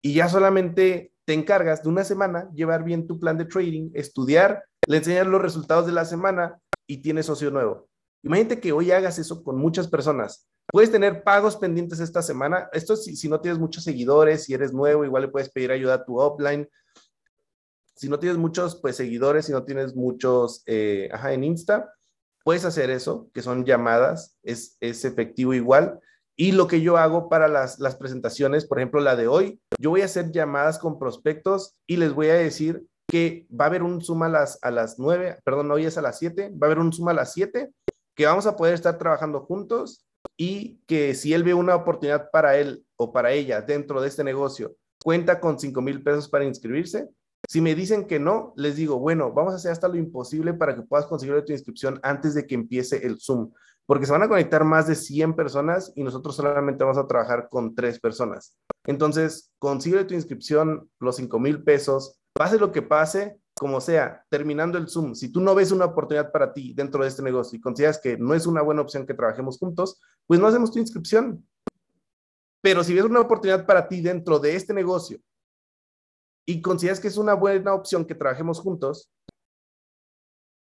Y 0.00 0.14
ya 0.14 0.28
solamente 0.28 1.12
te 1.24 1.34
encargas 1.34 1.82
de 1.82 1.88
una 1.88 2.04
semana 2.04 2.48
llevar 2.54 2.84
bien 2.84 3.06
tu 3.06 3.18
plan 3.18 3.38
de 3.38 3.46
trading, 3.46 3.90
estudiar, 3.94 4.64
le 4.86 4.96
enseñas 4.96 5.26
los 5.26 5.40
resultados 5.40 5.86
de 5.86 5.92
la 5.92 6.04
semana 6.04 6.58
y 6.86 6.98
tienes 6.98 7.26
socio 7.26 7.50
nuevo. 7.50 7.88
Imagínate 8.22 8.60
que 8.60 8.72
hoy 8.72 8.90
hagas 8.90 9.18
eso 9.18 9.42
con 9.42 9.58
muchas 9.58 9.88
personas. 9.88 10.48
Puedes 10.70 10.92
tener 10.92 11.22
pagos 11.22 11.56
pendientes 11.56 12.00
esta 12.00 12.22
semana. 12.22 12.68
Esto 12.72 12.96
si, 12.96 13.28
no 13.28 13.40
tienes 13.40 13.58
muchos 13.58 13.84
seguidores, 13.84 14.44
si 14.44 14.54
eres 14.54 14.72
nuevo, 14.72 15.04
igual 15.04 15.24
le 15.24 15.28
puedes 15.28 15.50
pedir 15.50 15.72
ayuda 15.72 15.94
a 15.94 16.04
tu 16.04 16.18
offline. 16.18 16.68
Si 17.94 18.08
no 18.08 18.18
tienes 18.18 18.38
muchos 18.38 18.76
pues, 18.76 18.96
seguidores, 18.96 19.46
si 19.46 19.52
no 19.52 19.64
tienes 19.64 19.94
muchos 19.94 20.62
eh, 20.66 21.08
ajá, 21.12 21.32
en 21.32 21.44
Insta, 21.44 21.92
puedes 22.44 22.64
hacer 22.64 22.90
eso, 22.90 23.28
que 23.34 23.42
son 23.42 23.64
llamadas, 23.64 24.36
es, 24.42 24.76
es 24.80 25.04
efectivo 25.04 25.52
igual. 25.52 26.00
Y 26.36 26.52
lo 26.52 26.66
que 26.66 26.80
yo 26.80 26.96
hago 26.96 27.28
para 27.28 27.48
las, 27.48 27.78
las 27.78 27.96
presentaciones, 27.96 28.66
por 28.66 28.78
ejemplo, 28.78 29.00
la 29.00 29.16
de 29.16 29.28
hoy, 29.28 29.60
yo 29.78 29.90
voy 29.90 30.00
a 30.00 30.06
hacer 30.06 30.32
llamadas 30.32 30.78
con 30.78 30.98
prospectos 30.98 31.76
y 31.86 31.96
les 31.96 32.14
voy 32.14 32.28
a 32.28 32.34
decir 32.34 32.86
que 33.12 33.46
va 33.52 33.66
a 33.66 33.68
haber 33.68 33.82
un 33.82 34.00
Zoom 34.00 34.22
a 34.22 34.28
las, 34.30 34.58
a 34.62 34.70
las 34.70 34.98
9, 34.98 35.40
perdón, 35.44 35.70
hoy 35.70 35.84
es 35.84 35.98
a 35.98 36.00
las 36.00 36.18
7, 36.18 36.50
va 36.54 36.66
a 36.66 36.68
haber 36.68 36.78
un 36.78 36.94
Zoom 36.94 37.10
a 37.10 37.12
las 37.12 37.34
7, 37.34 37.70
que 38.16 38.24
vamos 38.24 38.46
a 38.46 38.56
poder 38.56 38.72
estar 38.72 38.96
trabajando 38.96 39.40
juntos 39.40 40.06
y 40.34 40.80
que 40.86 41.14
si 41.14 41.34
él 41.34 41.44
ve 41.44 41.52
una 41.52 41.74
oportunidad 41.74 42.30
para 42.30 42.56
él 42.56 42.86
o 42.96 43.12
para 43.12 43.32
ella 43.32 43.60
dentro 43.60 44.00
de 44.00 44.08
este 44.08 44.24
negocio, 44.24 44.76
cuenta 45.04 45.40
con 45.40 45.58
5 45.58 45.82
mil 45.82 46.02
pesos 46.02 46.26
para 46.30 46.46
inscribirse, 46.46 47.10
si 47.46 47.60
me 47.60 47.74
dicen 47.74 48.06
que 48.06 48.18
no, 48.18 48.54
les 48.56 48.76
digo, 48.76 48.98
bueno, 48.98 49.30
vamos 49.30 49.52
a 49.52 49.56
hacer 49.56 49.72
hasta 49.72 49.88
lo 49.88 49.96
imposible 49.96 50.54
para 50.54 50.74
que 50.74 50.80
puedas 50.80 51.04
conseguir 51.04 51.44
tu 51.44 51.52
inscripción 51.52 52.00
antes 52.02 52.32
de 52.32 52.46
que 52.46 52.54
empiece 52.54 53.06
el 53.06 53.20
Zoom, 53.20 53.52
porque 53.84 54.06
se 54.06 54.12
van 54.12 54.22
a 54.22 54.28
conectar 54.28 54.64
más 54.64 54.86
de 54.86 54.94
100 54.94 55.36
personas 55.36 55.92
y 55.94 56.02
nosotros 56.02 56.34
solamente 56.34 56.82
vamos 56.82 56.96
a 56.96 57.06
trabajar 57.06 57.48
con 57.50 57.74
tres 57.74 58.00
personas. 58.00 58.56
Entonces, 58.86 59.52
consigue 59.58 60.02
tu 60.06 60.14
inscripción, 60.14 60.88
los 60.98 61.16
5 61.16 61.38
mil 61.38 61.62
pesos, 61.62 62.21
pase 62.32 62.58
lo 62.58 62.72
que 62.72 62.82
pase, 62.82 63.40
como 63.54 63.80
sea, 63.80 64.24
terminando 64.28 64.78
el 64.78 64.88
Zoom, 64.88 65.14
si 65.14 65.30
tú 65.30 65.40
no 65.40 65.54
ves 65.54 65.72
una 65.72 65.84
oportunidad 65.84 66.32
para 66.32 66.52
ti 66.52 66.72
dentro 66.74 67.02
de 67.02 67.08
este 67.08 67.22
negocio 67.22 67.58
y 67.58 67.60
consideras 67.60 67.98
que 67.98 68.16
no 68.16 68.34
es 68.34 68.46
una 68.46 68.62
buena 68.62 68.82
opción 68.82 69.06
que 69.06 69.14
trabajemos 69.14 69.58
juntos, 69.58 70.00
pues 70.26 70.40
no 70.40 70.46
hacemos 70.46 70.72
tu 70.72 70.78
inscripción. 70.78 71.46
Pero 72.62 72.82
si 72.84 72.94
ves 72.94 73.04
una 73.04 73.20
oportunidad 73.20 73.66
para 73.66 73.88
ti 73.88 74.00
dentro 74.00 74.38
de 74.38 74.56
este 74.56 74.72
negocio 74.72 75.20
y 76.46 76.62
consideras 76.62 77.00
que 77.00 77.08
es 77.08 77.16
una 77.16 77.34
buena 77.34 77.74
opción 77.74 78.04
que 78.04 78.14
trabajemos 78.14 78.60
juntos, 78.60 79.10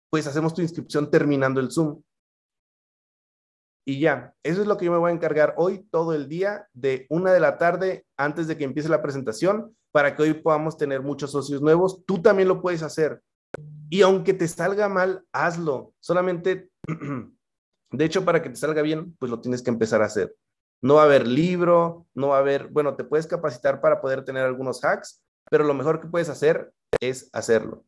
pues 0.10 0.28
hacemos 0.28 0.54
tu 0.54 0.62
inscripción 0.62 1.10
terminando 1.10 1.60
el 1.60 1.72
Zoom. 1.72 2.02
Y 3.86 4.00
ya, 4.00 4.36
eso 4.44 4.62
es 4.62 4.68
lo 4.68 4.78
que 4.78 4.86
yo 4.86 4.92
me 4.92 4.98
voy 4.98 5.12
a 5.12 5.14
encargar 5.14 5.54
hoy 5.58 5.88
todo 5.92 6.14
el 6.14 6.28
día 6.28 6.68
de 6.74 7.08
una 7.10 7.34
de 7.34 7.40
la 7.40 7.58
tarde 7.58 8.06
antes 8.18 8.48
de 8.48 8.58
que 8.58 8.64
empiece 8.64 8.90
la 8.90 9.02
presentación 9.02 9.76
para 9.92 10.16
que 10.16 10.24
hoy 10.24 10.34
podamos 10.34 10.78
tener 10.78 11.02
muchos 11.02 11.32
socios 11.32 11.62
nuevos. 11.62 12.04
Tú 12.06 12.22
también 12.22 12.48
lo 12.48 12.62
puedes 12.62 12.84
hacer. 12.84 13.22
Y 13.90 14.02
aunque 14.02 14.34
te 14.34 14.48
salga 14.48 14.88
mal, 14.88 15.26
hazlo. 15.34 15.94
Solamente, 16.00 16.70
de 17.92 18.06
hecho, 18.06 18.24
para 18.24 18.42
que 18.42 18.50
te 18.50 18.56
salga 18.56 18.82
bien, 18.82 19.16
pues 19.20 19.30
lo 19.30 19.42
tienes 19.42 19.62
que 19.62 19.70
empezar 19.70 20.02
a 20.02 20.06
hacer. 20.06 20.36
No 20.82 20.96
va 20.96 21.04
a 21.04 21.06
haber 21.06 21.28
libro, 21.28 22.08
no 22.16 22.30
va 22.30 22.38
a 22.38 22.40
haber, 22.40 22.70
bueno, 22.70 22.96
te 22.96 23.04
puedes 23.04 23.28
capacitar 23.28 23.82
para 23.82 24.02
poder 24.02 24.24
tener 24.24 24.46
algunos 24.46 24.84
hacks, 24.84 25.22
pero 25.50 25.64
lo 25.64 25.74
mejor 25.74 26.00
que 26.00 26.08
puedes 26.08 26.30
hacer 26.30 26.74
es 27.00 27.30
hacerlo. 27.34 27.86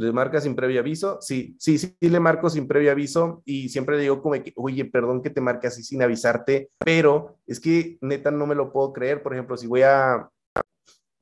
¿Le 0.00 0.12
marca 0.12 0.40
sin 0.40 0.56
previo 0.56 0.80
aviso? 0.80 1.18
Sí, 1.20 1.54
sí, 1.58 1.76
sí, 1.76 1.94
le 2.00 2.20
marco 2.20 2.48
sin 2.48 2.66
previo 2.66 2.90
aviso 2.90 3.42
y 3.44 3.68
siempre 3.68 3.96
le 3.96 4.02
digo 4.02 4.22
como 4.22 4.42
que, 4.42 4.50
oye, 4.56 4.86
perdón 4.86 5.20
que 5.20 5.28
te 5.28 5.42
marque 5.42 5.66
así 5.66 5.82
sin 5.82 6.02
avisarte, 6.02 6.70
pero 6.78 7.36
es 7.46 7.60
que 7.60 7.98
neta 8.00 8.30
no 8.30 8.46
me 8.46 8.54
lo 8.54 8.72
puedo 8.72 8.94
creer. 8.94 9.22
Por 9.22 9.34
ejemplo, 9.34 9.58
si 9.58 9.66
voy 9.66 9.82
a, 9.82 10.26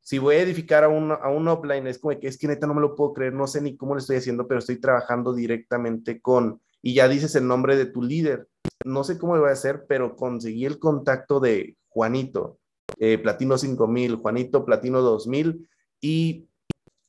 si 0.01 0.19
voy 0.19 0.37
a 0.37 0.43
edificar 0.43 0.85
a 0.85 0.89
un, 0.89 1.11
a 1.11 1.29
un 1.29 1.49
offline, 1.49 1.89
es 1.89 1.99
como 1.99 2.17
que 2.21 2.29
es 2.29 2.39
que 2.39 2.47
neta 2.47 2.69
no 2.69 2.75
me 2.75 2.81
lo 2.81 2.95
puedo 2.95 3.15
creer, 3.15 3.33
no 3.33 3.49
sé 3.49 3.61
ni 3.61 3.77
cómo 3.77 3.95
lo 3.95 3.99
estoy 3.99 4.19
haciendo, 4.19 4.47
pero 4.47 4.61
estoy 4.61 4.77
trabajando 4.77 5.35
directamente 5.35 6.21
con, 6.21 6.61
y 6.81 6.95
ya 6.95 7.09
dices 7.09 7.35
el 7.35 7.49
nombre 7.49 7.75
de 7.75 7.87
tu 7.87 8.01
líder. 8.01 8.47
No 8.85 9.03
sé 9.03 9.19
cómo 9.19 9.35
lo 9.35 9.41
voy 9.41 9.51
a 9.51 9.55
hacer, 9.55 9.87
pero 9.89 10.15
conseguí 10.15 10.67
el 10.67 10.79
contacto 10.79 11.41
de 11.41 11.77
Juanito, 11.89 12.61
eh, 13.01 13.19
Platino 13.19 13.59
5000, 13.59 14.15
Juanito 14.15 14.65
Platino 14.65 15.01
2000, 15.01 15.69
y 16.01 16.48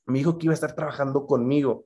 me 0.09 0.19
dijo 0.19 0.37
que 0.37 0.47
iba 0.47 0.53
a 0.53 0.55
estar 0.55 0.75
trabajando 0.75 1.25
conmigo. 1.25 1.85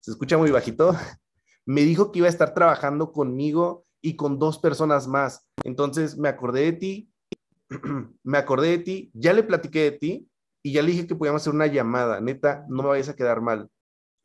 Se 0.00 0.10
escucha 0.10 0.36
muy 0.36 0.50
bajito. 0.50 0.92
Me 1.66 1.80
dijo 1.80 2.12
que 2.12 2.18
iba 2.18 2.26
a 2.26 2.30
estar 2.30 2.52
trabajando 2.52 3.10
conmigo 3.10 3.86
y 4.02 4.16
con 4.16 4.38
dos 4.38 4.58
personas 4.58 5.08
más. 5.08 5.48
Entonces 5.64 6.18
me 6.18 6.28
acordé 6.28 6.60
de 6.60 6.72
ti, 6.74 7.10
me 8.22 8.36
acordé 8.36 8.68
de 8.68 8.78
ti, 8.80 9.10
ya 9.14 9.32
le 9.32 9.42
platiqué 9.42 9.84
de 9.84 9.92
ti 9.92 10.28
y 10.62 10.72
ya 10.72 10.82
le 10.82 10.90
dije 10.90 11.06
que 11.06 11.16
podíamos 11.16 11.40
hacer 11.40 11.54
una 11.54 11.66
llamada. 11.66 12.20
Neta, 12.20 12.66
no 12.68 12.82
me 12.82 12.90
vayas 12.90 13.08
a 13.08 13.16
quedar 13.16 13.40
mal. 13.40 13.70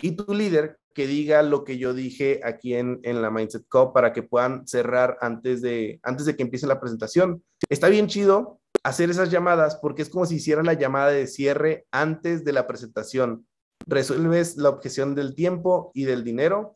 Y 0.02 0.18
tu 0.18 0.34
líder 0.34 0.80
que 0.94 1.08
diga 1.08 1.42
lo 1.44 1.64
que 1.64 1.78
yo 1.78 1.94
dije 1.94 2.42
aquí 2.44 2.74
en, 2.74 3.00
en 3.04 3.22
la 3.22 3.32
Mindset 3.32 3.66
Cup 3.70 3.94
para 3.94 4.12
que 4.12 4.22
puedan 4.22 4.68
cerrar 4.68 5.18
antes 5.22 5.62
de, 5.62 6.02
antes 6.04 6.26
de 6.26 6.36
que 6.36 6.44
empiece 6.44 6.68
la 6.68 6.82
presentación. 6.82 7.42
Está 7.70 7.88
bien 7.88 8.08
chido 8.08 8.60
hacer 8.84 9.10
esas 9.10 9.32
llamadas 9.32 9.78
porque 9.78 10.02
es 10.02 10.10
como 10.10 10.26
si 10.26 10.36
hicieran 10.36 10.66
la 10.66 10.74
llamada 10.74 11.12
de 11.12 11.28
cierre 11.28 11.86
antes 11.92 12.44
de 12.44 12.54
la 12.54 12.68
presentación. 12.68 13.48
Resuelves 13.86 14.58
la 14.58 14.70
objeción 14.70 15.16
del 15.16 15.36
tiempo 15.36 15.92
y 15.94 16.04
del 16.04 16.24
dinero 16.24 16.76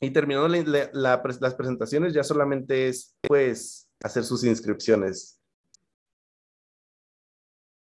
y 0.00 0.10
terminando 0.10 0.48
las 0.92 1.54
presentaciones 1.54 2.14
ya 2.14 2.22
solamente 2.22 2.88
es 2.88 3.16
pues 3.26 3.88
hacer 4.02 4.24
sus 4.24 4.44
inscripciones. 4.44 5.40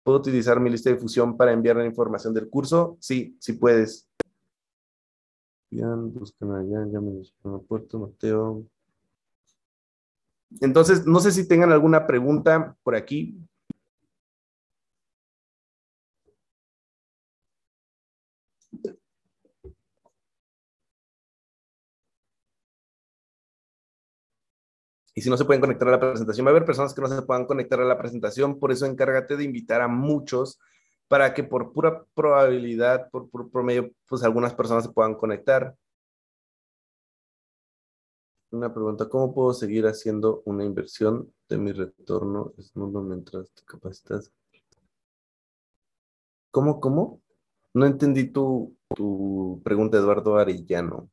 ¿Puedo 0.03 0.19
utilizar 0.19 0.59
mi 0.59 0.69
lista 0.69 0.89
de 0.89 0.95
difusión 0.95 1.35
para 1.37 1.51
enviar 1.51 1.75
la 1.75 1.85
información 1.85 2.33
del 2.33 2.49
curso? 2.49 2.97
Sí, 2.99 3.37
sí 3.39 3.53
puedes. 3.53 4.09
Buscan 5.69 6.53
allá, 6.53 6.87
ya 6.91 7.01
me 7.01 7.21
Puerto 7.67 7.99
Mateo. 7.99 8.65
Entonces, 10.61 11.05
no 11.05 11.19
sé 11.19 11.31
si 11.31 11.47
tengan 11.47 11.71
alguna 11.71 12.07
pregunta 12.07 12.75
por 12.83 12.95
aquí. 12.95 13.37
Y 25.17 25.21
si 25.21 25.31
no 25.31 25.37
se 25.37 25.45
pueden 25.45 25.61
conectar 25.61 25.87
a 25.87 25.91
la 25.91 25.99
presentación, 25.99 26.45
va 26.45 26.51
a 26.51 26.53
haber 26.53 26.65
personas 26.65 26.93
que 26.93 27.01
no 27.01 27.07
se 27.07 27.23
puedan 27.23 27.45
conectar 27.47 27.81
a 27.81 27.85
la 27.85 27.97
presentación, 27.97 28.59
por 28.59 28.71
eso 28.71 28.85
encárgate 28.85 29.35
de 29.35 29.45
invitar 29.45 29.81
a 29.81 29.87
muchos 29.87 30.59
para 31.07 31.33
que 31.33 31.43
por 31.43 31.73
pura 31.73 32.03
probabilidad, 32.13 33.09
por, 33.09 33.27
promedio, 33.49 33.91
pues 34.07 34.21
algunas 34.23 34.53
personas 34.53 34.83
se 34.83 34.91
puedan 34.91 35.15
conectar 35.15 35.75
una 38.51 38.73
pregunta, 38.73 39.09
¿cómo 39.09 39.33
puedo 39.33 39.53
seguir 39.53 39.85
haciendo 39.87 40.41
una 40.45 40.63
inversión 40.63 41.33
de 41.49 41.57
mi 41.57 41.71
retorno 41.71 42.53
es 42.57 42.75
nulo 42.75 43.01
mientras 43.01 43.51
te 43.51 43.63
capacitas? 43.65 44.31
¿Cómo, 46.51 46.79
cómo? 46.79 47.21
No 47.73 47.85
entendí 47.85 48.31
tu, 48.31 48.75
tu 48.95 49.61
pregunta, 49.63 49.97
Eduardo 49.97 50.37
Arellano. 50.37 51.09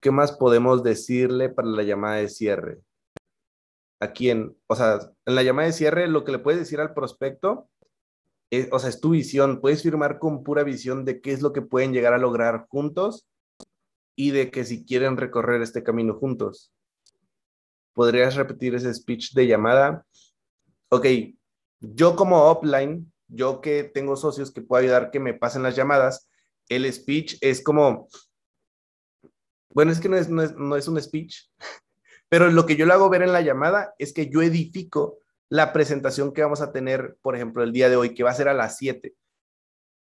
¿Qué 0.00 0.10
más 0.10 0.32
podemos 0.32 0.82
decirle 0.82 1.48
para 1.48 1.68
la 1.68 1.82
llamada 1.82 2.16
de 2.16 2.28
cierre? 2.28 2.82
¿A 4.00 4.12
quién? 4.12 4.56
O 4.66 4.76
sea, 4.76 4.98
en 5.24 5.34
la 5.34 5.42
llamada 5.42 5.66
de 5.68 5.72
cierre 5.72 6.06
lo 6.08 6.24
que 6.24 6.32
le 6.32 6.38
puedes 6.38 6.60
decir 6.60 6.80
al 6.80 6.92
prospecto, 6.92 7.68
o 8.70 8.78
sea, 8.78 8.90
es 8.90 9.00
tu 9.00 9.10
visión. 9.10 9.60
Puedes 9.60 9.82
firmar 9.82 10.18
con 10.18 10.42
pura 10.42 10.64
visión 10.64 11.04
de 11.04 11.20
qué 11.20 11.32
es 11.32 11.40
lo 11.40 11.52
que 11.52 11.62
pueden 11.62 11.92
llegar 11.92 12.12
a 12.12 12.18
lograr 12.18 12.66
juntos 12.68 13.26
y 14.16 14.30
de 14.30 14.50
que 14.50 14.64
si 14.64 14.84
quieren 14.84 15.16
recorrer 15.16 15.62
este 15.62 15.84
camino 15.84 16.14
juntos. 16.14 16.72
¿Podrías 17.92 18.34
repetir 18.34 18.74
ese 18.74 18.92
speech 18.92 19.32
de 19.34 19.46
llamada? 19.46 20.04
Ok, 20.88 21.06
yo 21.80 22.16
como 22.16 22.44
offline, 22.44 23.12
yo 23.28 23.60
que 23.60 23.84
tengo 23.84 24.16
socios 24.16 24.50
que 24.52 24.62
puedo 24.62 24.82
ayudar 24.82 25.10
que 25.10 25.20
me 25.20 25.34
pasen 25.34 25.62
las 25.62 25.76
llamadas, 25.76 26.28
el 26.68 26.90
speech 26.92 27.36
es 27.40 27.62
como, 27.62 28.08
bueno, 29.70 29.92
es 29.92 30.00
que 30.00 30.08
no 30.08 30.16
es, 30.16 30.28
no 30.28 30.42
es, 30.42 30.54
no 30.56 30.76
es 30.76 30.88
un 30.88 31.00
speech, 31.00 31.48
pero 32.28 32.50
lo 32.50 32.66
que 32.66 32.76
yo 32.76 32.86
le 32.86 32.92
hago 32.94 33.10
ver 33.10 33.22
en 33.22 33.32
la 33.32 33.42
llamada 33.42 33.94
es 33.98 34.12
que 34.12 34.28
yo 34.28 34.42
edifico 34.42 35.18
la 35.48 35.72
presentación 35.72 36.32
que 36.32 36.42
vamos 36.42 36.60
a 36.60 36.72
tener, 36.72 37.16
por 37.22 37.36
ejemplo, 37.36 37.62
el 37.62 37.72
día 37.72 37.88
de 37.88 37.96
hoy, 37.96 38.14
que 38.14 38.24
va 38.24 38.30
a 38.30 38.34
ser 38.34 38.48
a 38.48 38.54
las 38.54 38.78
7 38.78 39.14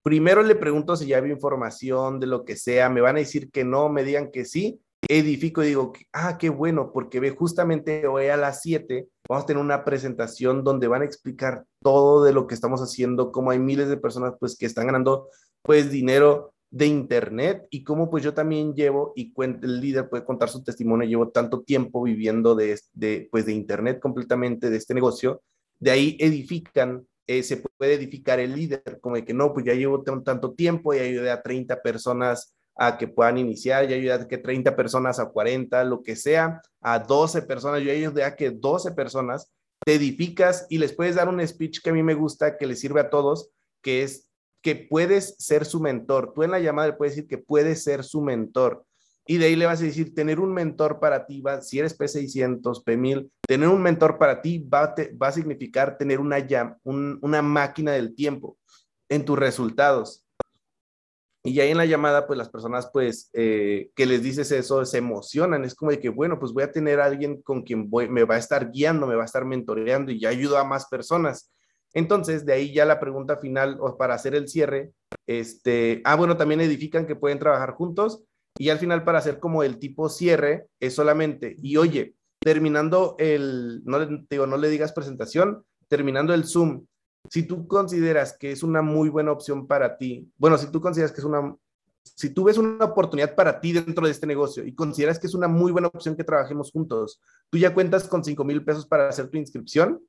primero 0.07 0.41
le 0.41 0.55
pregunto 0.55 0.95
si 0.95 1.07
ya 1.07 1.17
había 1.17 1.33
información 1.33 2.21
de 2.21 2.27
lo 2.27 2.45
que 2.45 2.55
sea, 2.55 2.89
me 2.89 3.01
van 3.01 3.17
a 3.17 3.19
decir 3.19 3.51
que 3.51 3.65
no, 3.65 3.89
me 3.89 4.05
digan 4.05 4.31
que 4.31 4.45
sí, 4.45 4.79
edifico 5.05 5.61
y 5.61 5.67
digo, 5.67 5.91
ah, 6.13 6.37
qué 6.37 6.47
bueno, 6.47 6.91
porque 6.93 7.19
ve 7.19 7.31
justamente 7.31 8.07
hoy 8.07 8.27
a 8.27 8.37
las 8.37 8.61
7 8.61 9.05
vamos 9.27 9.43
a 9.43 9.47
tener 9.47 9.61
una 9.61 9.83
presentación 9.83 10.63
donde 10.63 10.87
van 10.87 11.01
a 11.01 11.05
explicar 11.05 11.65
todo 11.83 12.23
de 12.23 12.31
lo 12.31 12.47
que 12.47 12.55
estamos 12.55 12.79
haciendo, 12.79 13.33
cómo 13.33 13.51
hay 13.51 13.59
miles 13.59 13.89
de 13.89 13.97
personas 13.97 14.35
pues 14.39 14.57
que 14.57 14.65
están 14.65 14.85
ganando 14.85 15.27
pues 15.61 15.91
dinero 15.91 16.53
de 16.71 16.85
internet 16.85 17.67
y 17.69 17.83
cómo 17.83 18.09
pues 18.09 18.23
yo 18.23 18.33
también 18.33 18.75
llevo 18.75 19.11
y 19.13 19.33
el 19.41 19.81
líder 19.81 20.07
puede 20.07 20.23
contar 20.23 20.47
su 20.47 20.63
testimonio, 20.63 21.05
llevo 21.05 21.31
tanto 21.31 21.63
tiempo 21.63 22.01
viviendo 22.01 22.55
de, 22.55 22.79
de 22.93 23.27
pues 23.29 23.45
de 23.45 23.51
internet 23.51 23.99
completamente 23.99 24.69
de 24.69 24.77
este 24.77 24.93
negocio, 24.93 25.41
de 25.81 25.91
ahí 25.91 26.17
edifican 26.21 27.05
eh, 27.27 27.43
se 27.43 27.61
puede 27.77 27.93
edificar 27.93 28.39
el 28.39 28.55
líder, 28.55 28.99
como 29.01 29.15
de 29.15 29.25
que 29.25 29.33
no, 29.33 29.53
pues 29.53 29.65
ya 29.65 29.73
llevo 29.73 30.03
tanto 30.03 30.53
tiempo 30.53 30.93
y 30.93 30.99
ayudé 30.99 31.31
a 31.31 31.41
30 31.41 31.81
personas 31.81 32.55
a 32.75 32.97
que 32.97 33.07
puedan 33.07 33.37
iniciar, 33.37 33.87
ya 33.87 33.95
ayudé 33.95 34.13
a 34.13 34.27
que 34.27 34.37
30 34.37 34.75
personas 34.75 35.19
a 35.19 35.29
40, 35.29 35.83
lo 35.83 36.03
que 36.03 36.15
sea, 36.15 36.61
a 36.81 36.99
12 36.99 37.41
personas, 37.43 37.81
yo 37.81 37.91
ayudé 37.91 38.23
a 38.23 38.35
que 38.35 38.51
12 38.51 38.91
personas 38.91 39.51
te 39.85 39.95
edificas 39.95 40.67
y 40.69 40.77
les 40.77 40.93
puedes 40.93 41.15
dar 41.15 41.29
un 41.29 41.45
speech 41.45 41.81
que 41.81 41.89
a 41.89 41.93
mí 41.93 42.03
me 42.03 42.13
gusta, 42.13 42.57
que 42.57 42.67
les 42.67 42.79
sirve 42.79 43.01
a 43.01 43.09
todos, 43.09 43.49
que 43.81 44.03
es 44.03 44.29
que 44.61 44.75
puedes 44.75 45.35
ser 45.39 45.65
su 45.65 45.79
mentor. 45.79 46.33
Tú 46.33 46.43
en 46.43 46.51
la 46.51 46.59
llamada 46.59 46.89
le 46.89 46.93
puedes 46.93 47.15
decir 47.15 47.27
que 47.27 47.37
puedes 47.37 47.83
ser 47.83 48.03
su 48.03 48.21
mentor. 48.21 48.85
Y 49.27 49.37
de 49.37 49.47
ahí 49.47 49.55
le 49.57 49.65
vas 49.65 49.81
a 49.81 49.83
decir, 49.83 50.15
tener 50.15 50.39
un 50.39 50.53
mentor 50.53 50.99
para 50.99 51.25
ti, 51.25 51.41
va, 51.41 51.61
si 51.61 51.79
eres 51.79 51.97
P600, 51.97 52.83
P1000, 52.83 53.29
tener 53.45 53.67
un 53.67 53.81
mentor 53.81 54.17
para 54.17 54.41
ti 54.41 54.59
va, 54.59 54.95
va 55.21 55.27
a 55.27 55.31
significar 55.33 55.97
tener 55.97 56.21
una, 56.21 56.37
una 56.85 57.41
máquina 57.41 57.91
del 57.91 58.15
tiempo 58.15 58.57
en 59.09 59.25
tus 59.25 59.37
resultados. 59.37 60.23
Y 61.43 61.59
ahí 61.59 61.71
en 61.71 61.77
la 61.77 61.85
llamada, 61.85 62.25
pues 62.25 62.37
las 62.37 62.49
personas, 62.49 62.89
pues, 62.91 63.29
eh, 63.33 63.89
que 63.95 64.05
les 64.05 64.23
dices 64.23 64.51
eso, 64.51 64.83
se 64.85 64.97
emocionan. 64.97 65.63
Es 65.63 65.75
como 65.75 65.91
de 65.91 65.99
que, 65.99 66.09
bueno, 66.09 66.39
pues 66.39 66.51
voy 66.51 66.63
a 66.63 66.71
tener 66.71 66.99
alguien 66.99 67.41
con 67.41 67.63
quien 67.63 67.89
me 68.09 68.23
va 68.23 68.35
a 68.35 68.39
estar 68.39 68.71
guiando, 68.71 69.07
me 69.07 69.15
va 69.15 69.23
a 69.23 69.25
estar 69.25 69.45
mentoreando 69.45 70.11
y 70.11 70.19
ya 70.19 70.29
ayudo 70.29 70.57
a 70.57 70.63
más 70.63 70.87
personas. 70.87 71.51
Entonces, 71.93 72.45
de 72.45 72.53
ahí 72.53 72.73
ya 72.73 72.85
la 72.85 72.99
pregunta 72.99 73.37
final, 73.37 73.77
o 73.79 73.97
para 73.97 74.15
hacer 74.15 74.35
el 74.35 74.47
cierre, 74.47 74.91
este, 75.25 76.01
ah, 76.05 76.15
bueno, 76.15 76.37
también 76.37 76.61
edifican 76.61 77.05
que 77.05 77.15
pueden 77.15 77.39
trabajar 77.39 77.71
juntos 77.71 78.23
y 78.57 78.69
al 78.69 78.79
final 78.79 79.03
para 79.03 79.19
hacer 79.19 79.39
como 79.39 79.63
el 79.63 79.79
tipo 79.79 80.09
cierre 80.09 80.67
es 80.79 80.95
solamente, 80.95 81.55
y 81.61 81.77
oye, 81.77 82.15
terminando 82.39 83.15
el, 83.19 83.81
no 83.85 83.99
le, 83.99 84.25
digo, 84.29 84.47
no 84.47 84.57
le 84.57 84.69
digas 84.69 84.93
presentación, 84.93 85.63
terminando 85.87 86.33
el 86.33 86.45
Zoom, 86.45 86.85
si 87.29 87.43
tú 87.43 87.67
consideras 87.67 88.37
que 88.37 88.51
es 88.51 88.63
una 88.63 88.81
muy 88.81 89.09
buena 89.09 89.31
opción 89.31 89.67
para 89.67 89.97
ti, 89.97 90.31
bueno, 90.37 90.57
si 90.57 90.71
tú 90.71 90.81
consideras 90.81 91.11
que 91.11 91.21
es 91.21 91.25
una, 91.25 91.55
si 92.03 92.29
tú 92.29 92.45
ves 92.45 92.57
una 92.57 92.85
oportunidad 92.85 93.35
para 93.35 93.59
ti 93.59 93.73
dentro 93.73 94.05
de 94.05 94.11
este 94.11 94.27
negocio 94.27 94.65
y 94.65 94.73
consideras 94.73 95.19
que 95.19 95.27
es 95.27 95.33
una 95.33 95.47
muy 95.47 95.71
buena 95.71 95.87
opción 95.87 96.15
que 96.15 96.23
trabajemos 96.23 96.71
juntos, 96.71 97.19
tú 97.49 97.57
ya 97.57 97.73
cuentas 97.73 98.07
con 98.07 98.23
5 98.23 98.43
mil 98.43 98.63
pesos 98.63 98.85
para 98.85 99.09
hacer 99.09 99.29
tu 99.29 99.37
inscripción, 99.37 100.01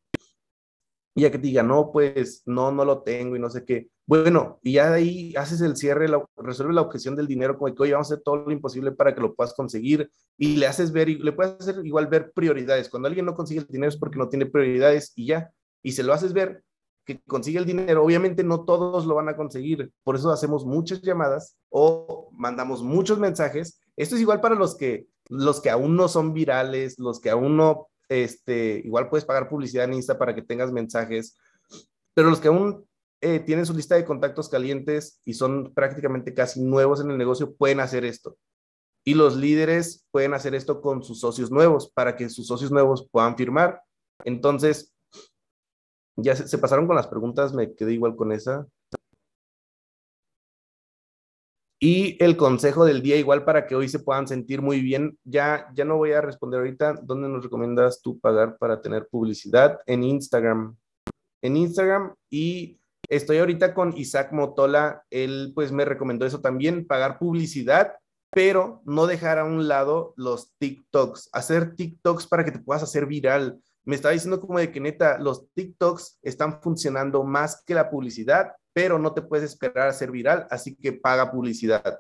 y 1.14 1.22
ya 1.22 1.30
que 1.30 1.38
te 1.38 1.48
diga, 1.48 1.62
no, 1.62 1.90
pues 1.92 2.42
no, 2.46 2.70
no 2.70 2.84
lo 2.84 3.02
tengo 3.02 3.36
y 3.36 3.40
no 3.40 3.50
sé 3.50 3.64
qué, 3.64 3.88
Bueno, 4.06 4.58
y 4.62 4.74
ya 4.74 4.90
de 4.90 4.98
ahí 4.98 5.34
haces 5.36 5.60
el 5.60 5.76
cierre, 5.76 6.08
la, 6.08 6.24
resuelve 6.36 6.74
la 6.74 6.82
objeción 6.82 7.16
del 7.16 7.26
dinero, 7.26 7.58
como 7.58 7.74
que, 7.74 7.82
oye, 7.82 7.92
vamos 7.92 8.10
a 8.10 8.14
hacer 8.14 8.22
todo 8.24 8.36
lo 8.36 8.52
imposible 8.52 8.92
para 8.92 9.14
que 9.14 9.20
lo 9.20 9.34
puedas 9.34 9.54
conseguir, 9.54 10.10
y 10.36 10.56
le 10.56 10.66
haces 10.66 10.92
ver, 10.92 11.08
y 11.08 11.18
le 11.18 11.32
puedes 11.32 11.54
hacer 11.60 11.84
igual 11.84 12.06
ver 12.06 12.32
prioridades. 12.32 12.88
Cuando 12.88 13.08
alguien 13.08 13.26
no 13.26 13.34
consigue 13.34 13.60
el 13.60 13.66
dinero 13.66 13.88
es 13.88 13.96
porque 13.96 14.18
no 14.18 14.28
tiene 14.28 14.46
prioridades 14.46 15.12
y 15.16 15.26
ya, 15.26 15.50
y 15.82 15.92
se 15.92 16.02
lo 16.02 16.12
haces 16.12 16.32
ver 16.32 16.62
que 17.04 17.20
consigue 17.26 17.58
el 17.58 17.64
dinero. 17.64 18.04
Obviamente 18.04 18.44
no 18.44 18.64
todos 18.64 19.06
lo 19.06 19.14
van 19.14 19.28
a 19.28 19.36
conseguir, 19.36 19.90
por 20.04 20.14
eso 20.14 20.30
hacemos 20.30 20.66
muchas 20.66 21.00
llamadas 21.02 21.56
o 21.70 22.30
mandamos 22.32 22.82
muchos 22.82 23.18
mensajes. 23.18 23.80
Esto 23.96 24.14
es 24.14 24.20
igual 24.20 24.40
para 24.40 24.54
los 24.54 24.76
que, 24.76 25.06
los 25.28 25.60
que 25.60 25.70
aún 25.70 25.96
no 25.96 26.06
son 26.06 26.32
virales, 26.32 26.98
los 26.98 27.18
que 27.18 27.30
aún 27.30 27.56
no, 27.56 27.88
este, 28.08 28.80
igual 28.84 29.08
puedes 29.08 29.24
pagar 29.24 29.48
publicidad 29.48 29.84
en 29.84 29.94
Insta 29.94 30.18
para 30.18 30.34
que 30.34 30.42
tengas 30.42 30.72
mensajes, 30.72 31.36
pero 32.14 32.30
los 32.30 32.40
que 32.40 32.48
aún 32.48 32.86
eh, 33.20 33.40
tienen 33.40 33.66
su 33.66 33.74
lista 33.74 33.96
de 33.96 34.04
contactos 34.04 34.48
calientes 34.48 35.20
y 35.24 35.34
son 35.34 35.74
prácticamente 35.74 36.34
casi 36.34 36.60
nuevos 36.62 37.00
en 37.00 37.10
el 37.10 37.18
negocio, 37.18 37.54
pueden 37.54 37.80
hacer 37.80 38.04
esto. 38.04 38.36
Y 39.04 39.14
los 39.14 39.36
líderes 39.36 40.06
pueden 40.10 40.34
hacer 40.34 40.54
esto 40.54 40.80
con 40.80 41.02
sus 41.02 41.20
socios 41.20 41.50
nuevos 41.50 41.90
para 41.90 42.14
que 42.16 42.28
sus 42.28 42.46
socios 42.46 42.70
nuevos 42.70 43.08
puedan 43.10 43.36
firmar. 43.36 43.82
Entonces, 44.24 44.94
ya 46.16 46.34
se, 46.36 46.58
pasaron 46.58 46.86
con 46.86 46.96
las 46.96 47.06
preguntas, 47.06 47.54
me 47.54 47.74
quedé 47.74 47.92
igual 47.94 48.16
con 48.16 48.32
esa. 48.32 48.66
Y 51.80 52.22
el 52.22 52.36
consejo 52.36 52.84
del 52.84 53.02
día, 53.02 53.16
igual 53.16 53.44
para 53.44 53.66
que 53.66 53.76
hoy 53.76 53.88
se 53.88 54.00
puedan 54.00 54.26
sentir 54.26 54.60
muy 54.62 54.80
bien. 54.80 55.16
Ya, 55.24 55.68
ya 55.74 55.84
no 55.84 55.96
voy 55.96 56.12
a 56.12 56.20
responder 56.20 56.58
ahorita. 56.58 57.00
¿Dónde 57.02 57.28
nos 57.28 57.44
recomiendas 57.44 58.02
tú 58.02 58.18
pagar 58.18 58.58
para 58.58 58.80
tener 58.80 59.06
publicidad? 59.08 59.78
En 59.86 60.02
Instagram. 60.02 60.76
En 61.40 61.56
Instagram 61.56 62.14
y 62.30 62.78
Estoy 63.08 63.38
ahorita 63.38 63.72
con 63.72 63.96
Isaac 63.96 64.32
Motola, 64.32 65.02
él 65.08 65.52
pues 65.54 65.72
me 65.72 65.86
recomendó 65.86 66.26
eso 66.26 66.42
también, 66.42 66.86
pagar 66.86 67.18
publicidad, 67.18 67.94
pero 68.30 68.82
no 68.84 69.06
dejar 69.06 69.38
a 69.38 69.44
un 69.44 69.66
lado 69.66 70.12
los 70.16 70.52
TikToks, 70.58 71.30
hacer 71.32 71.74
TikToks 71.74 72.26
para 72.26 72.44
que 72.44 72.52
te 72.52 72.58
puedas 72.58 72.82
hacer 72.82 73.06
viral. 73.06 73.62
Me 73.88 73.96
estaba 73.96 74.12
diciendo 74.12 74.38
como 74.38 74.58
de 74.58 74.70
que 74.70 74.80
neta, 74.80 75.16
los 75.16 75.50
TikToks 75.54 76.18
están 76.20 76.60
funcionando 76.60 77.24
más 77.24 77.62
que 77.64 77.72
la 77.72 77.88
publicidad, 77.88 78.52
pero 78.74 78.98
no 78.98 79.14
te 79.14 79.22
puedes 79.22 79.50
esperar 79.50 79.88
a 79.88 79.94
ser 79.94 80.10
viral, 80.10 80.46
así 80.50 80.76
que 80.76 80.92
paga 80.92 81.30
publicidad. 81.30 81.98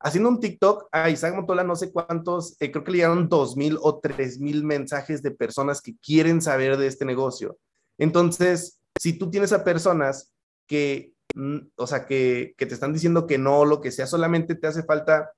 Haciendo 0.00 0.28
un 0.28 0.40
TikTok, 0.40 0.88
a 0.90 1.08
Isaac 1.08 1.36
Motola 1.36 1.62
no 1.62 1.76
sé 1.76 1.92
cuántos, 1.92 2.60
eh, 2.60 2.72
creo 2.72 2.82
que 2.82 2.90
le 2.90 2.96
llegaron 2.96 3.28
dos 3.28 3.56
mil 3.56 3.78
o 3.80 4.00
tres 4.00 4.40
mil 4.40 4.64
mensajes 4.64 5.22
de 5.22 5.30
personas 5.30 5.80
que 5.80 5.96
quieren 5.98 6.42
saber 6.42 6.76
de 6.76 6.88
este 6.88 7.04
negocio. 7.04 7.58
Entonces, 7.96 8.80
si 8.98 9.12
tú 9.12 9.30
tienes 9.30 9.52
a 9.52 9.62
personas 9.62 10.34
que, 10.66 11.14
mm, 11.36 11.58
o 11.76 11.86
sea, 11.86 12.06
que, 12.06 12.56
te 12.58 12.74
están 12.74 12.92
diciendo 12.92 13.28
que 13.28 13.38
no, 13.38 13.64
lo 13.64 13.80
que 13.80 13.92
sea, 13.92 14.08
solamente 14.08 14.56
te 14.56 14.66
hace 14.66 14.82
falta 14.82 15.30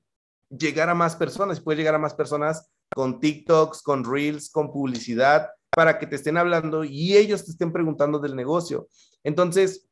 llegar 0.48 0.88
a 0.88 0.94
más 0.94 1.16
personas, 1.16 1.60
puedes 1.60 1.76
llegar 1.76 1.96
a 1.96 1.98
más 1.98 2.14
personas 2.14 2.70
con 2.94 3.20
TikToks, 3.20 3.82
con 3.82 4.04
Reels, 4.04 4.50
con 4.50 4.72
publicidad, 4.72 5.48
para 5.70 5.98
que 5.98 6.06
te 6.06 6.16
estén 6.16 6.36
hablando 6.36 6.84
y 6.84 7.16
ellos 7.16 7.44
te 7.44 7.52
estén 7.52 7.72
preguntando 7.72 8.18
del 8.18 8.34
negocio. 8.34 8.88
Entonces, 9.22 9.88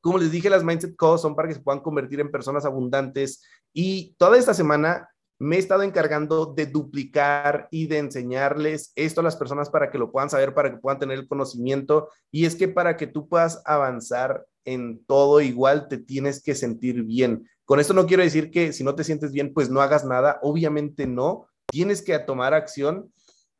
como 0.00 0.18
les 0.18 0.30
dije, 0.30 0.48
las 0.48 0.64
Mindset 0.64 0.96
Calls 0.96 1.20
son 1.20 1.34
para 1.34 1.48
que 1.48 1.54
se 1.54 1.60
puedan 1.60 1.82
convertir 1.82 2.20
en 2.20 2.30
personas 2.30 2.64
abundantes 2.64 3.42
y 3.72 4.14
toda 4.18 4.38
esta 4.38 4.54
semana 4.54 5.08
me 5.38 5.56
he 5.56 5.58
estado 5.58 5.82
encargando 5.82 6.46
de 6.46 6.66
duplicar 6.66 7.68
y 7.70 7.86
de 7.86 7.98
enseñarles 7.98 8.92
esto 8.94 9.20
a 9.20 9.24
las 9.24 9.36
personas 9.36 9.68
para 9.68 9.90
que 9.90 9.98
lo 9.98 10.10
puedan 10.10 10.30
saber, 10.30 10.54
para 10.54 10.70
que 10.70 10.78
puedan 10.78 10.98
tener 10.98 11.18
el 11.18 11.28
conocimiento. 11.28 12.08
Y 12.30 12.46
es 12.46 12.56
que 12.56 12.68
para 12.68 12.96
que 12.96 13.06
tú 13.06 13.28
puedas 13.28 13.62
avanzar 13.66 14.46
en 14.64 15.04
todo 15.04 15.40
igual, 15.40 15.88
te 15.88 15.98
tienes 15.98 16.42
que 16.42 16.54
sentir 16.54 17.02
bien. 17.02 17.46
Con 17.66 17.80
esto 17.80 17.92
no 17.92 18.06
quiero 18.06 18.22
decir 18.22 18.50
que 18.50 18.72
si 18.72 18.82
no 18.82 18.94
te 18.94 19.04
sientes 19.04 19.32
bien, 19.32 19.52
pues 19.52 19.68
no 19.68 19.82
hagas 19.82 20.04
nada. 20.04 20.38
Obviamente 20.42 21.06
no. 21.06 21.48
Tienes 21.70 22.02
que 22.02 22.18
tomar 22.18 22.54
acción, 22.54 23.12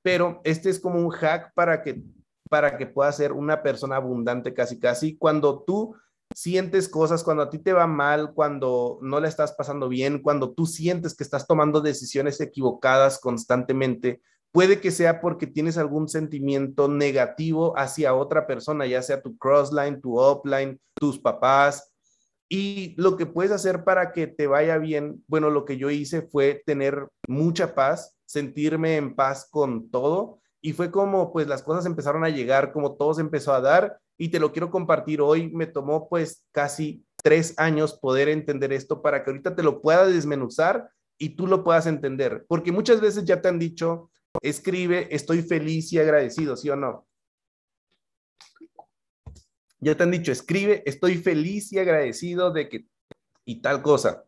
pero 0.03 0.41
este 0.45 0.71
es 0.71 0.81
como 0.81 1.01
un 1.01 1.11
hack 1.11 1.53
para 1.55 1.83
que 1.83 2.03
para 2.49 2.77
que 2.77 2.87
puedas 2.87 3.17
ser 3.17 3.33
una 3.33 3.63
persona 3.63 3.97
abundante 3.97 4.55
casi 4.55 4.79
casi. 4.79 5.17
Cuando 5.17 5.63
tú 5.65 5.97
sientes 6.35 6.89
cosas, 6.89 7.25
cuando 7.25 7.45
a 7.45 7.51
ti 7.51 7.59
te 7.59 7.73
va 7.73 7.87
mal, 7.87 8.35
cuando 8.35 8.99
no 9.03 9.21
le 9.21 9.29
estás 9.29 9.53
pasando 9.53 9.89
bien, 9.89 10.23
cuando 10.23 10.53
tú 10.53 10.67
sientes 10.67 11.15
que 11.15 11.25
estás 11.25 11.47
tomando 11.47 11.81
decisiones 11.81 12.41
equivocadas 12.41 13.19
constantemente, 13.21 14.21
puede 14.53 14.81
que 14.81 14.91
sea 14.91 15.21
porque 15.21 15.47
tienes 15.47 15.79
algún 15.79 16.09
sentimiento 16.09 16.89
negativo 16.89 17.77
hacia 17.79 18.15
otra 18.15 18.47
persona, 18.47 18.87
ya 18.87 19.03
sea 19.03 19.23
tu 19.23 19.37
crossline, 19.37 20.01
tu 20.01 20.21
upline, 20.21 20.81
tus 20.95 21.19
papás. 21.19 21.93
Y 22.49 22.95
lo 22.97 23.17
que 23.17 23.27
puedes 23.27 23.53
hacer 23.53 23.85
para 23.85 24.13
que 24.13 24.27
te 24.27 24.47
vaya 24.47 24.79
bien, 24.79 25.25
bueno, 25.27 25.51
lo 25.51 25.65
que 25.65 25.77
yo 25.77 25.91
hice 25.91 26.23
fue 26.23 26.63
tener 26.65 27.09
mucha 27.27 27.75
paz, 27.75 28.17
sentirme 28.25 28.97
en 28.97 29.15
paz 29.15 29.49
con 29.51 29.91
todo. 29.91 30.41
Y 30.61 30.73
fue 30.73 30.91
como, 30.91 31.33
pues 31.33 31.49
las 31.49 31.63
cosas 31.63 31.87
empezaron 31.87 32.25
a 32.25 32.29
llegar, 32.29 32.73
como 32.73 32.97
todo 32.97 33.15
se 33.15 33.21
empezó 33.21 33.53
a 33.53 33.61
dar 33.61 33.99
y 34.19 34.29
te 34.29 34.41
lo 34.41 34.53
quiero 34.53 34.71
compartir 34.71 35.21
hoy. 35.21 35.51
Me 35.53 35.67
tomó 35.67 36.09
pues 36.09 36.45
casi 36.53 37.05
tres 37.23 37.55
años 37.59 37.99
poder 37.99 38.29
entender 38.29 38.73
esto 38.73 39.03
para 39.03 39.23
que 39.23 39.31
ahorita 39.31 39.55
te 39.55 39.63
lo 39.63 39.81
pueda 39.81 40.07
desmenuzar 40.07 40.89
y 41.19 41.31
tú 41.31 41.47
lo 41.47 41.65
puedas 41.65 41.87
entender. 41.87 42.45
Porque 42.49 42.73
muchas 42.73 43.01
veces 43.01 43.25
ya 43.25 43.41
te 43.41 43.49
han 43.49 43.59
dicho, 43.59 44.11
escribe, 44.43 45.09
estoy 45.11 45.43
feliz 45.43 45.93
y 45.93 45.99
agradecido, 45.99 46.57
¿sí 46.57 46.71
o 46.71 46.77
no? 46.77 47.07
Ya 49.87 49.97
te 49.97 50.03
han 50.03 50.11
dicho, 50.11 50.33
escribe, 50.33 50.83
estoy 50.85 51.17
feliz 51.17 51.73
y 51.73 51.79
agradecido 51.79 52.51
de 52.51 52.69
que 52.69 52.87
y 53.45 53.63
tal 53.63 53.83
cosa. 53.83 54.25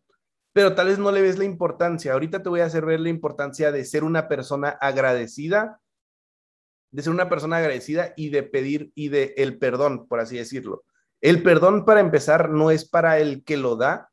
Pero 0.52 0.76
tal 0.76 0.86
vez 0.86 0.98
no 0.98 1.10
le 1.10 1.20
ves 1.20 1.36
la 1.36 1.44
importancia. 1.44 2.12
Ahorita 2.12 2.42
te 2.42 2.48
voy 2.48 2.60
a 2.60 2.66
hacer 2.66 2.84
ver 2.86 3.00
la 3.00 3.08
importancia 3.08 3.72
de 3.72 3.84
ser 3.84 4.04
una 4.04 4.28
persona 4.28 4.68
agradecida 4.68 5.80
de 6.90 7.02
ser 7.02 7.12
una 7.12 7.28
persona 7.28 7.58
agradecida 7.58 8.14
y 8.16 8.30
de 8.30 8.42
pedir 8.42 8.92
y 8.94 9.08
de 9.08 9.34
el 9.36 9.58
perdón, 9.58 10.06
por 10.06 10.20
así 10.20 10.36
decirlo. 10.36 10.84
El 11.20 11.42
perdón 11.42 11.84
para 11.84 12.00
empezar 12.00 12.50
no 12.50 12.70
es 12.70 12.88
para 12.88 13.18
el 13.18 13.44
que 13.44 13.56
lo 13.56 13.76
da, 13.76 14.10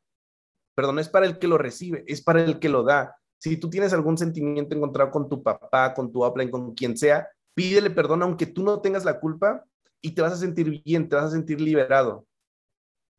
perdón, 0.74 0.98
es 0.98 1.08
para 1.08 1.26
el 1.26 1.38
que 1.38 1.48
lo 1.48 1.56
recibe, 1.56 2.04
es 2.06 2.22
para 2.22 2.42
el 2.42 2.58
que 2.58 2.68
lo 2.68 2.82
da. 2.82 3.16
Si 3.38 3.56
tú 3.56 3.70
tienes 3.70 3.92
algún 3.92 4.18
sentimiento 4.18 4.74
encontrado 4.74 5.10
con 5.10 5.28
tu 5.28 5.42
papá, 5.42 5.94
con 5.94 6.12
tu 6.12 6.24
upline, 6.24 6.50
con 6.50 6.74
quien 6.74 6.96
sea, 6.96 7.28
pídele 7.54 7.90
perdón 7.90 8.22
aunque 8.22 8.46
tú 8.46 8.62
no 8.62 8.80
tengas 8.80 9.04
la 9.04 9.20
culpa 9.20 9.64
y 10.06 10.12
te 10.12 10.22
vas 10.22 10.34
a 10.34 10.36
sentir 10.36 10.84
bien, 10.84 11.08
te 11.08 11.16
vas 11.16 11.24
a 11.24 11.30
sentir 11.30 11.60
liberado. 11.60 12.24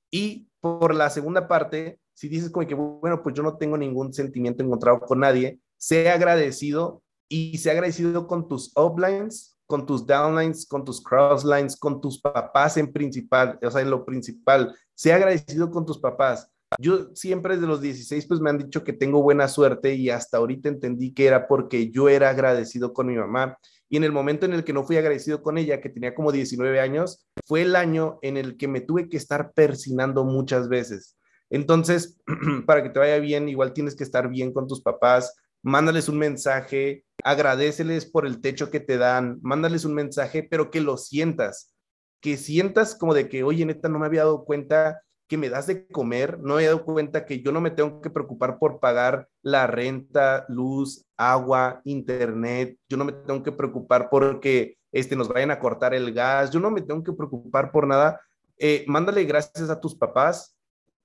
Y 0.09 0.47
por 0.61 0.95
la 0.95 1.09
segunda 1.09 1.45
parte, 1.45 1.99
si 2.13 2.29
dices 2.29 2.49
como 2.49 2.65
que, 2.65 2.75
bueno, 2.75 3.21
pues 3.21 3.35
yo 3.35 3.43
no 3.43 3.57
tengo 3.57 3.77
ningún 3.77 4.13
sentimiento 4.13 4.63
encontrado 4.63 5.01
con 5.01 5.19
nadie, 5.19 5.59
sea 5.75 6.13
agradecido 6.13 7.03
y 7.27 7.57
sea 7.57 7.73
agradecido 7.73 8.25
con 8.25 8.47
tus 8.47 8.71
uplines, 8.77 9.57
con 9.65 9.85
tus 9.85 10.07
downlines, 10.07 10.65
con 10.65 10.85
tus 10.85 11.03
crosslines, 11.03 11.75
con 11.75 11.99
tus 11.99 12.21
papás 12.21 12.77
en 12.77 12.93
principal, 12.93 13.59
o 13.61 13.69
sea, 13.69 13.81
en 13.81 13.89
lo 13.89 14.05
principal. 14.05 14.73
Sea 14.95 15.17
agradecido 15.17 15.69
con 15.69 15.85
tus 15.85 15.99
papás. 15.99 16.49
Yo 16.79 17.13
siempre 17.15 17.55
desde 17.55 17.67
los 17.67 17.81
16 17.81 18.27
pues 18.27 18.39
me 18.39 18.49
han 18.49 18.59
dicho 18.59 18.85
que 18.85 18.93
tengo 18.93 19.21
buena 19.21 19.49
suerte 19.49 19.93
y 19.93 20.09
hasta 20.09 20.38
ahorita 20.38 20.69
entendí 20.69 21.13
que 21.13 21.25
era 21.25 21.49
porque 21.49 21.91
yo 21.91 22.07
era 22.07 22.29
agradecido 22.29 22.93
con 22.93 23.07
mi 23.07 23.17
mamá. 23.17 23.57
Y 23.89 23.97
en 23.97 24.03
el 24.03 24.11
momento 24.11 24.45
en 24.45 24.53
el 24.53 24.63
que 24.63 24.73
no 24.73 24.83
fui 24.83 24.97
agradecido 24.97 25.41
con 25.41 25.57
ella, 25.57 25.79
que 25.79 25.89
tenía 25.89 26.13
como 26.13 26.31
19 26.31 26.79
años, 26.79 27.25
fue 27.45 27.61
el 27.61 27.75
año 27.75 28.19
en 28.21 28.38
el 28.38 28.57
que 28.57 28.67
me 28.67 28.81
tuve 28.81 29.09
que 29.09 29.17
estar 29.17 29.53
persinando 29.53 30.25
muchas 30.25 30.67
veces. 30.67 31.17
Entonces, 31.49 32.19
para 32.65 32.83
que 32.83 32.89
te 32.89 32.99
vaya 32.99 33.19
bien, 33.19 33.47
igual 33.47 33.73
tienes 33.73 33.95
que 33.95 34.03
estar 34.03 34.29
bien 34.29 34.51
con 34.51 34.67
tus 34.67 34.81
papás, 34.81 35.35
mándales 35.63 36.09
un 36.09 36.17
mensaje, 36.17 37.05
agradeceles 37.23 38.05
por 38.05 38.25
el 38.25 38.41
techo 38.41 38.69
que 38.69 38.79
te 38.79 38.97
dan, 38.97 39.39
mándales 39.41 39.85
un 39.85 39.93
mensaje, 39.93 40.43
pero 40.43 40.69
que 40.69 40.81
lo 40.81 40.97
sientas, 40.97 41.73
que 42.21 42.38
sientas 42.38 42.95
como 42.95 43.13
de 43.13 43.29
que, 43.29 43.43
oye, 43.43 43.65
neta, 43.65 43.89
no 43.89 43.99
me 43.99 44.05
había 44.05 44.21
dado 44.21 44.43
cuenta 44.43 45.01
que 45.28 45.38
me 45.38 45.49
das 45.49 45.67
de 45.67 45.88
comer, 45.88 46.39
no 46.39 46.55
había 46.55 46.69
dado 46.69 46.86
cuenta 46.86 47.25
que 47.25 47.41
yo 47.41 47.51
no 47.51 47.61
me 47.61 47.71
tengo 47.71 48.01
que 48.01 48.09
preocupar 48.09 48.57
por 48.59 48.80
pagar 48.80 49.28
la 49.41 49.67
renta, 49.67 50.45
luz, 50.47 51.05
agua, 51.17 51.82
internet, 51.84 52.78
yo 52.88 52.97
no 52.97 53.05
me 53.05 53.11
tengo 53.11 53.43
que 53.43 53.51
preocupar 53.51 54.09
porque 54.09 54.78
este, 54.91 55.15
nos 55.15 55.28
vayan 55.28 55.51
a 55.51 55.59
cortar 55.59 55.93
el 55.93 56.13
gas, 56.13 56.51
yo 56.51 56.59
no 56.59 56.71
me 56.71 56.82
tengo 56.82 57.03
que 57.03 57.13
preocupar 57.13 57.71
por 57.71 57.88
nada. 57.88 58.21
Eh, 58.57 58.86
mándale 58.88 59.23
gracias 59.25 59.69
a 59.69 59.80
tus 59.80 59.95
papás 59.95 60.55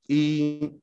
y 0.06 0.80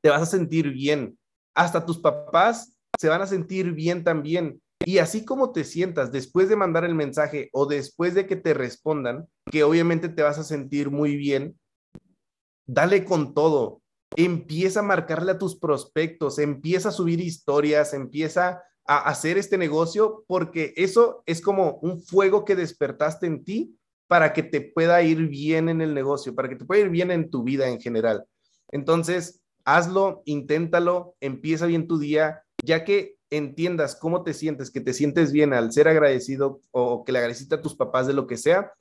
te 0.00 0.08
vas 0.08 0.22
a 0.22 0.26
sentir 0.26 0.70
bien. 0.70 1.18
Hasta 1.54 1.84
tus 1.84 1.98
papás 1.98 2.76
se 2.98 3.08
van 3.08 3.22
a 3.22 3.26
sentir 3.26 3.72
bien 3.72 4.02
también. 4.02 4.60
Y 4.84 4.98
así 4.98 5.24
como 5.24 5.52
te 5.52 5.64
sientas 5.64 6.12
después 6.12 6.48
de 6.48 6.56
mandar 6.56 6.84
el 6.84 6.94
mensaje 6.94 7.48
o 7.52 7.66
después 7.66 8.14
de 8.14 8.26
que 8.26 8.36
te 8.36 8.54
respondan, 8.54 9.26
que 9.50 9.64
obviamente 9.64 10.08
te 10.08 10.22
vas 10.22 10.38
a 10.38 10.44
sentir 10.44 10.90
muy 10.90 11.16
bien, 11.16 11.58
dale 12.66 13.04
con 13.04 13.34
todo. 13.34 13.80
Empieza 14.16 14.80
a 14.80 14.84
marcarle 14.84 15.32
a 15.32 15.38
tus 15.38 15.56
prospectos, 15.56 16.38
empieza 16.38 16.90
a 16.90 16.92
subir 16.92 17.20
historias, 17.20 17.92
empieza 17.94 18.62
a 18.86 18.98
hacer 19.08 19.36
este 19.36 19.58
negocio, 19.58 20.24
porque 20.26 20.72
eso 20.76 21.22
es 21.26 21.40
como 21.40 21.78
un 21.82 22.00
fuego 22.00 22.44
que 22.44 22.54
despertaste 22.54 23.26
en 23.26 23.44
ti 23.44 23.76
para 24.06 24.32
que 24.32 24.42
te 24.42 24.60
pueda 24.60 25.02
ir 25.02 25.26
bien 25.26 25.68
en 25.68 25.80
el 25.80 25.92
negocio, 25.92 26.34
para 26.34 26.48
que 26.48 26.56
te 26.56 26.64
pueda 26.64 26.82
ir 26.82 26.90
bien 26.90 27.10
en 27.10 27.30
tu 27.30 27.42
vida 27.42 27.68
en 27.68 27.80
general. 27.80 28.24
Entonces, 28.70 29.40
hazlo, 29.64 30.22
inténtalo, 30.24 31.16
empieza 31.20 31.66
bien 31.66 31.88
tu 31.88 31.98
día, 31.98 32.42
ya 32.64 32.84
que 32.84 33.16
entiendas 33.30 33.96
cómo 33.96 34.22
te 34.22 34.32
sientes, 34.32 34.70
que 34.70 34.80
te 34.80 34.92
sientes 34.92 35.32
bien 35.32 35.52
al 35.52 35.72
ser 35.72 35.88
agradecido 35.88 36.60
o 36.70 37.04
que 37.04 37.10
le 37.10 37.18
agradeciste 37.18 37.56
a 37.56 37.62
tus 37.62 37.74
papás 37.74 38.06
de 38.06 38.12
lo 38.12 38.28
que 38.28 38.36
sea. 38.36 38.72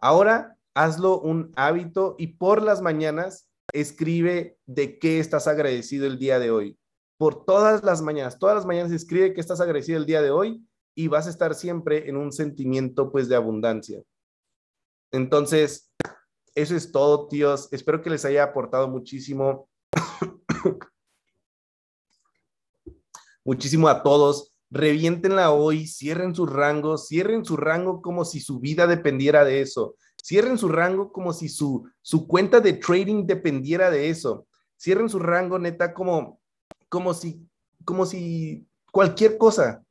Ahora, 0.00 0.56
hazlo 0.74 1.20
un 1.20 1.52
hábito 1.56 2.16
y 2.18 2.28
por 2.28 2.62
las 2.62 2.82
mañanas 2.82 3.48
escribe 3.72 4.58
de 4.66 4.98
qué 4.98 5.20
estás 5.20 5.46
agradecido 5.46 6.06
el 6.06 6.18
día 6.18 6.38
de 6.38 6.50
hoy. 6.50 6.78
Por 7.16 7.44
todas 7.44 7.84
las 7.84 8.02
mañanas, 8.02 8.38
todas 8.38 8.56
las 8.56 8.66
mañanas 8.66 8.92
escribe 8.92 9.32
que 9.32 9.40
estás 9.40 9.60
agradecido 9.60 9.98
el 9.98 10.06
día 10.06 10.20
de 10.20 10.30
hoy 10.30 10.66
y 10.94 11.08
vas 11.08 11.26
a 11.26 11.30
estar 11.30 11.54
siempre 11.54 12.08
en 12.08 12.16
un 12.16 12.32
sentimiento 12.32 13.10
pues 13.10 13.28
de 13.28 13.36
abundancia. 13.36 14.02
Entonces, 15.12 15.92
eso 16.54 16.76
es 16.76 16.92
todo, 16.92 17.28
tíos. 17.28 17.68
Espero 17.72 18.02
que 18.02 18.10
les 18.10 18.24
haya 18.24 18.42
aportado 18.42 18.88
muchísimo. 18.88 19.68
muchísimo 23.44 23.88
a 23.88 24.02
todos. 24.02 24.52
Reviéntenla 24.70 25.52
hoy, 25.52 25.86
cierren 25.86 26.34
su 26.34 26.46
rango, 26.46 26.98
cierren 26.98 27.44
su 27.44 27.56
rango 27.56 28.02
como 28.02 28.24
si 28.24 28.40
su 28.40 28.58
vida 28.58 28.88
dependiera 28.88 29.44
de 29.44 29.60
eso. 29.60 29.96
Cierren 30.24 30.56
su 30.56 30.70
rango 30.70 31.12
como 31.12 31.34
si 31.34 31.50
su, 31.50 31.86
su 32.00 32.26
cuenta 32.26 32.60
de 32.60 32.72
trading 32.72 33.26
dependiera 33.26 33.90
de 33.90 34.08
eso. 34.08 34.46
Cierren 34.80 35.10
su 35.10 35.18
rango 35.18 35.58
neta 35.58 35.92
como, 35.92 36.40
como 36.88 37.12
si, 37.12 37.46
como 37.84 38.06
si 38.06 38.66
cualquier 38.90 39.36
cosa. 39.36 39.84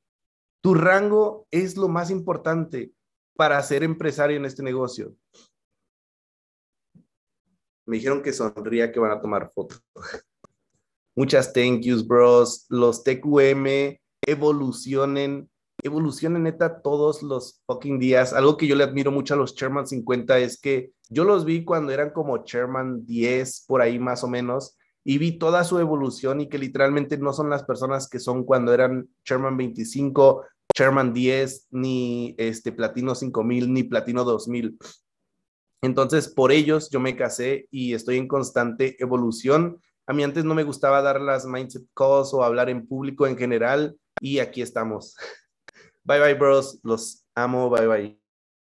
Tu 0.61 0.73
rango 0.73 1.45
es 1.51 1.77
lo 1.77 1.87
más 1.87 2.09
importante 2.09 2.91
para 3.35 3.61
ser 3.61 3.83
empresario 3.83 4.37
en 4.37 4.45
este 4.45 4.63
negocio. 4.63 5.15
Me 7.85 7.97
dijeron 7.97 8.23
que 8.23 8.33
sonría 8.33 8.91
que 8.91 8.99
van 8.99 9.11
a 9.11 9.21
tomar 9.21 9.51
fotos. 9.53 9.83
Muchas 11.15 11.53
thank 11.53 11.81
yous, 11.81 12.07
bros. 12.07 12.65
Los 12.69 13.03
TQM 13.03 13.99
evolucionen, 14.25 15.47
evolucionen 15.83 16.43
neta 16.43 16.81
todos 16.81 17.23
los 17.23 17.61
fucking 17.65 17.99
días. 17.99 18.33
Algo 18.33 18.57
que 18.57 18.67
yo 18.67 18.75
le 18.75 18.83
admiro 18.83 19.11
mucho 19.11 19.33
a 19.33 19.37
los 19.37 19.55
Chairman 19.55 19.87
50 19.87 20.39
es 20.39 20.59
que 20.59 20.91
yo 21.09 21.23
los 21.23 21.45
vi 21.45 21.63
cuando 21.63 21.91
eran 21.91 22.11
como 22.11 22.43
Chairman 22.43 23.05
10, 23.05 23.65
por 23.67 23.81
ahí 23.81 23.99
más 23.99 24.23
o 24.23 24.27
menos, 24.27 24.77
y 25.03 25.17
vi 25.17 25.37
toda 25.37 25.63
su 25.63 25.79
evolución 25.79 26.41
y 26.41 26.49
que 26.49 26.57
literalmente 26.57 27.17
no 27.17 27.33
son 27.33 27.49
las 27.49 27.63
personas 27.63 28.09
que 28.09 28.19
son 28.19 28.43
cuando 28.43 28.73
eran 28.73 29.09
Chairman 29.25 29.57
25, 29.57 30.45
Chairman 30.73 31.13
10, 31.13 31.67
ni 31.71 32.35
este 32.37 32.71
Platino 32.71 33.13
5000, 33.13 33.71
ni 33.71 33.83
Platino 33.83 34.23
2000. 34.23 34.77
Entonces, 35.81 36.29
por 36.29 36.53
ellos 36.53 36.89
yo 36.89 36.99
me 37.01 37.17
casé 37.17 37.67
y 37.69 37.93
estoy 37.93 38.17
en 38.17 38.27
constante 38.27 38.95
evolución. 38.99 39.81
A 40.07 40.13
mí 40.13 40.23
antes 40.23 40.45
no 40.45 40.55
me 40.55 40.63
gustaba 40.63 41.01
dar 41.01 41.19
las 41.19 41.45
mindset 41.45 41.83
calls 41.93 42.33
o 42.33 42.43
hablar 42.43 42.69
en 42.69 42.87
público 42.87 43.27
en 43.27 43.37
general 43.37 43.97
y 44.21 44.39
aquí 44.39 44.61
estamos. 44.61 45.15
Bye 46.05 46.19
bye, 46.19 46.33
bros. 46.33 46.79
Los 46.83 47.23
amo. 47.35 47.69
Bye 47.69 47.87
bye. 47.87 48.22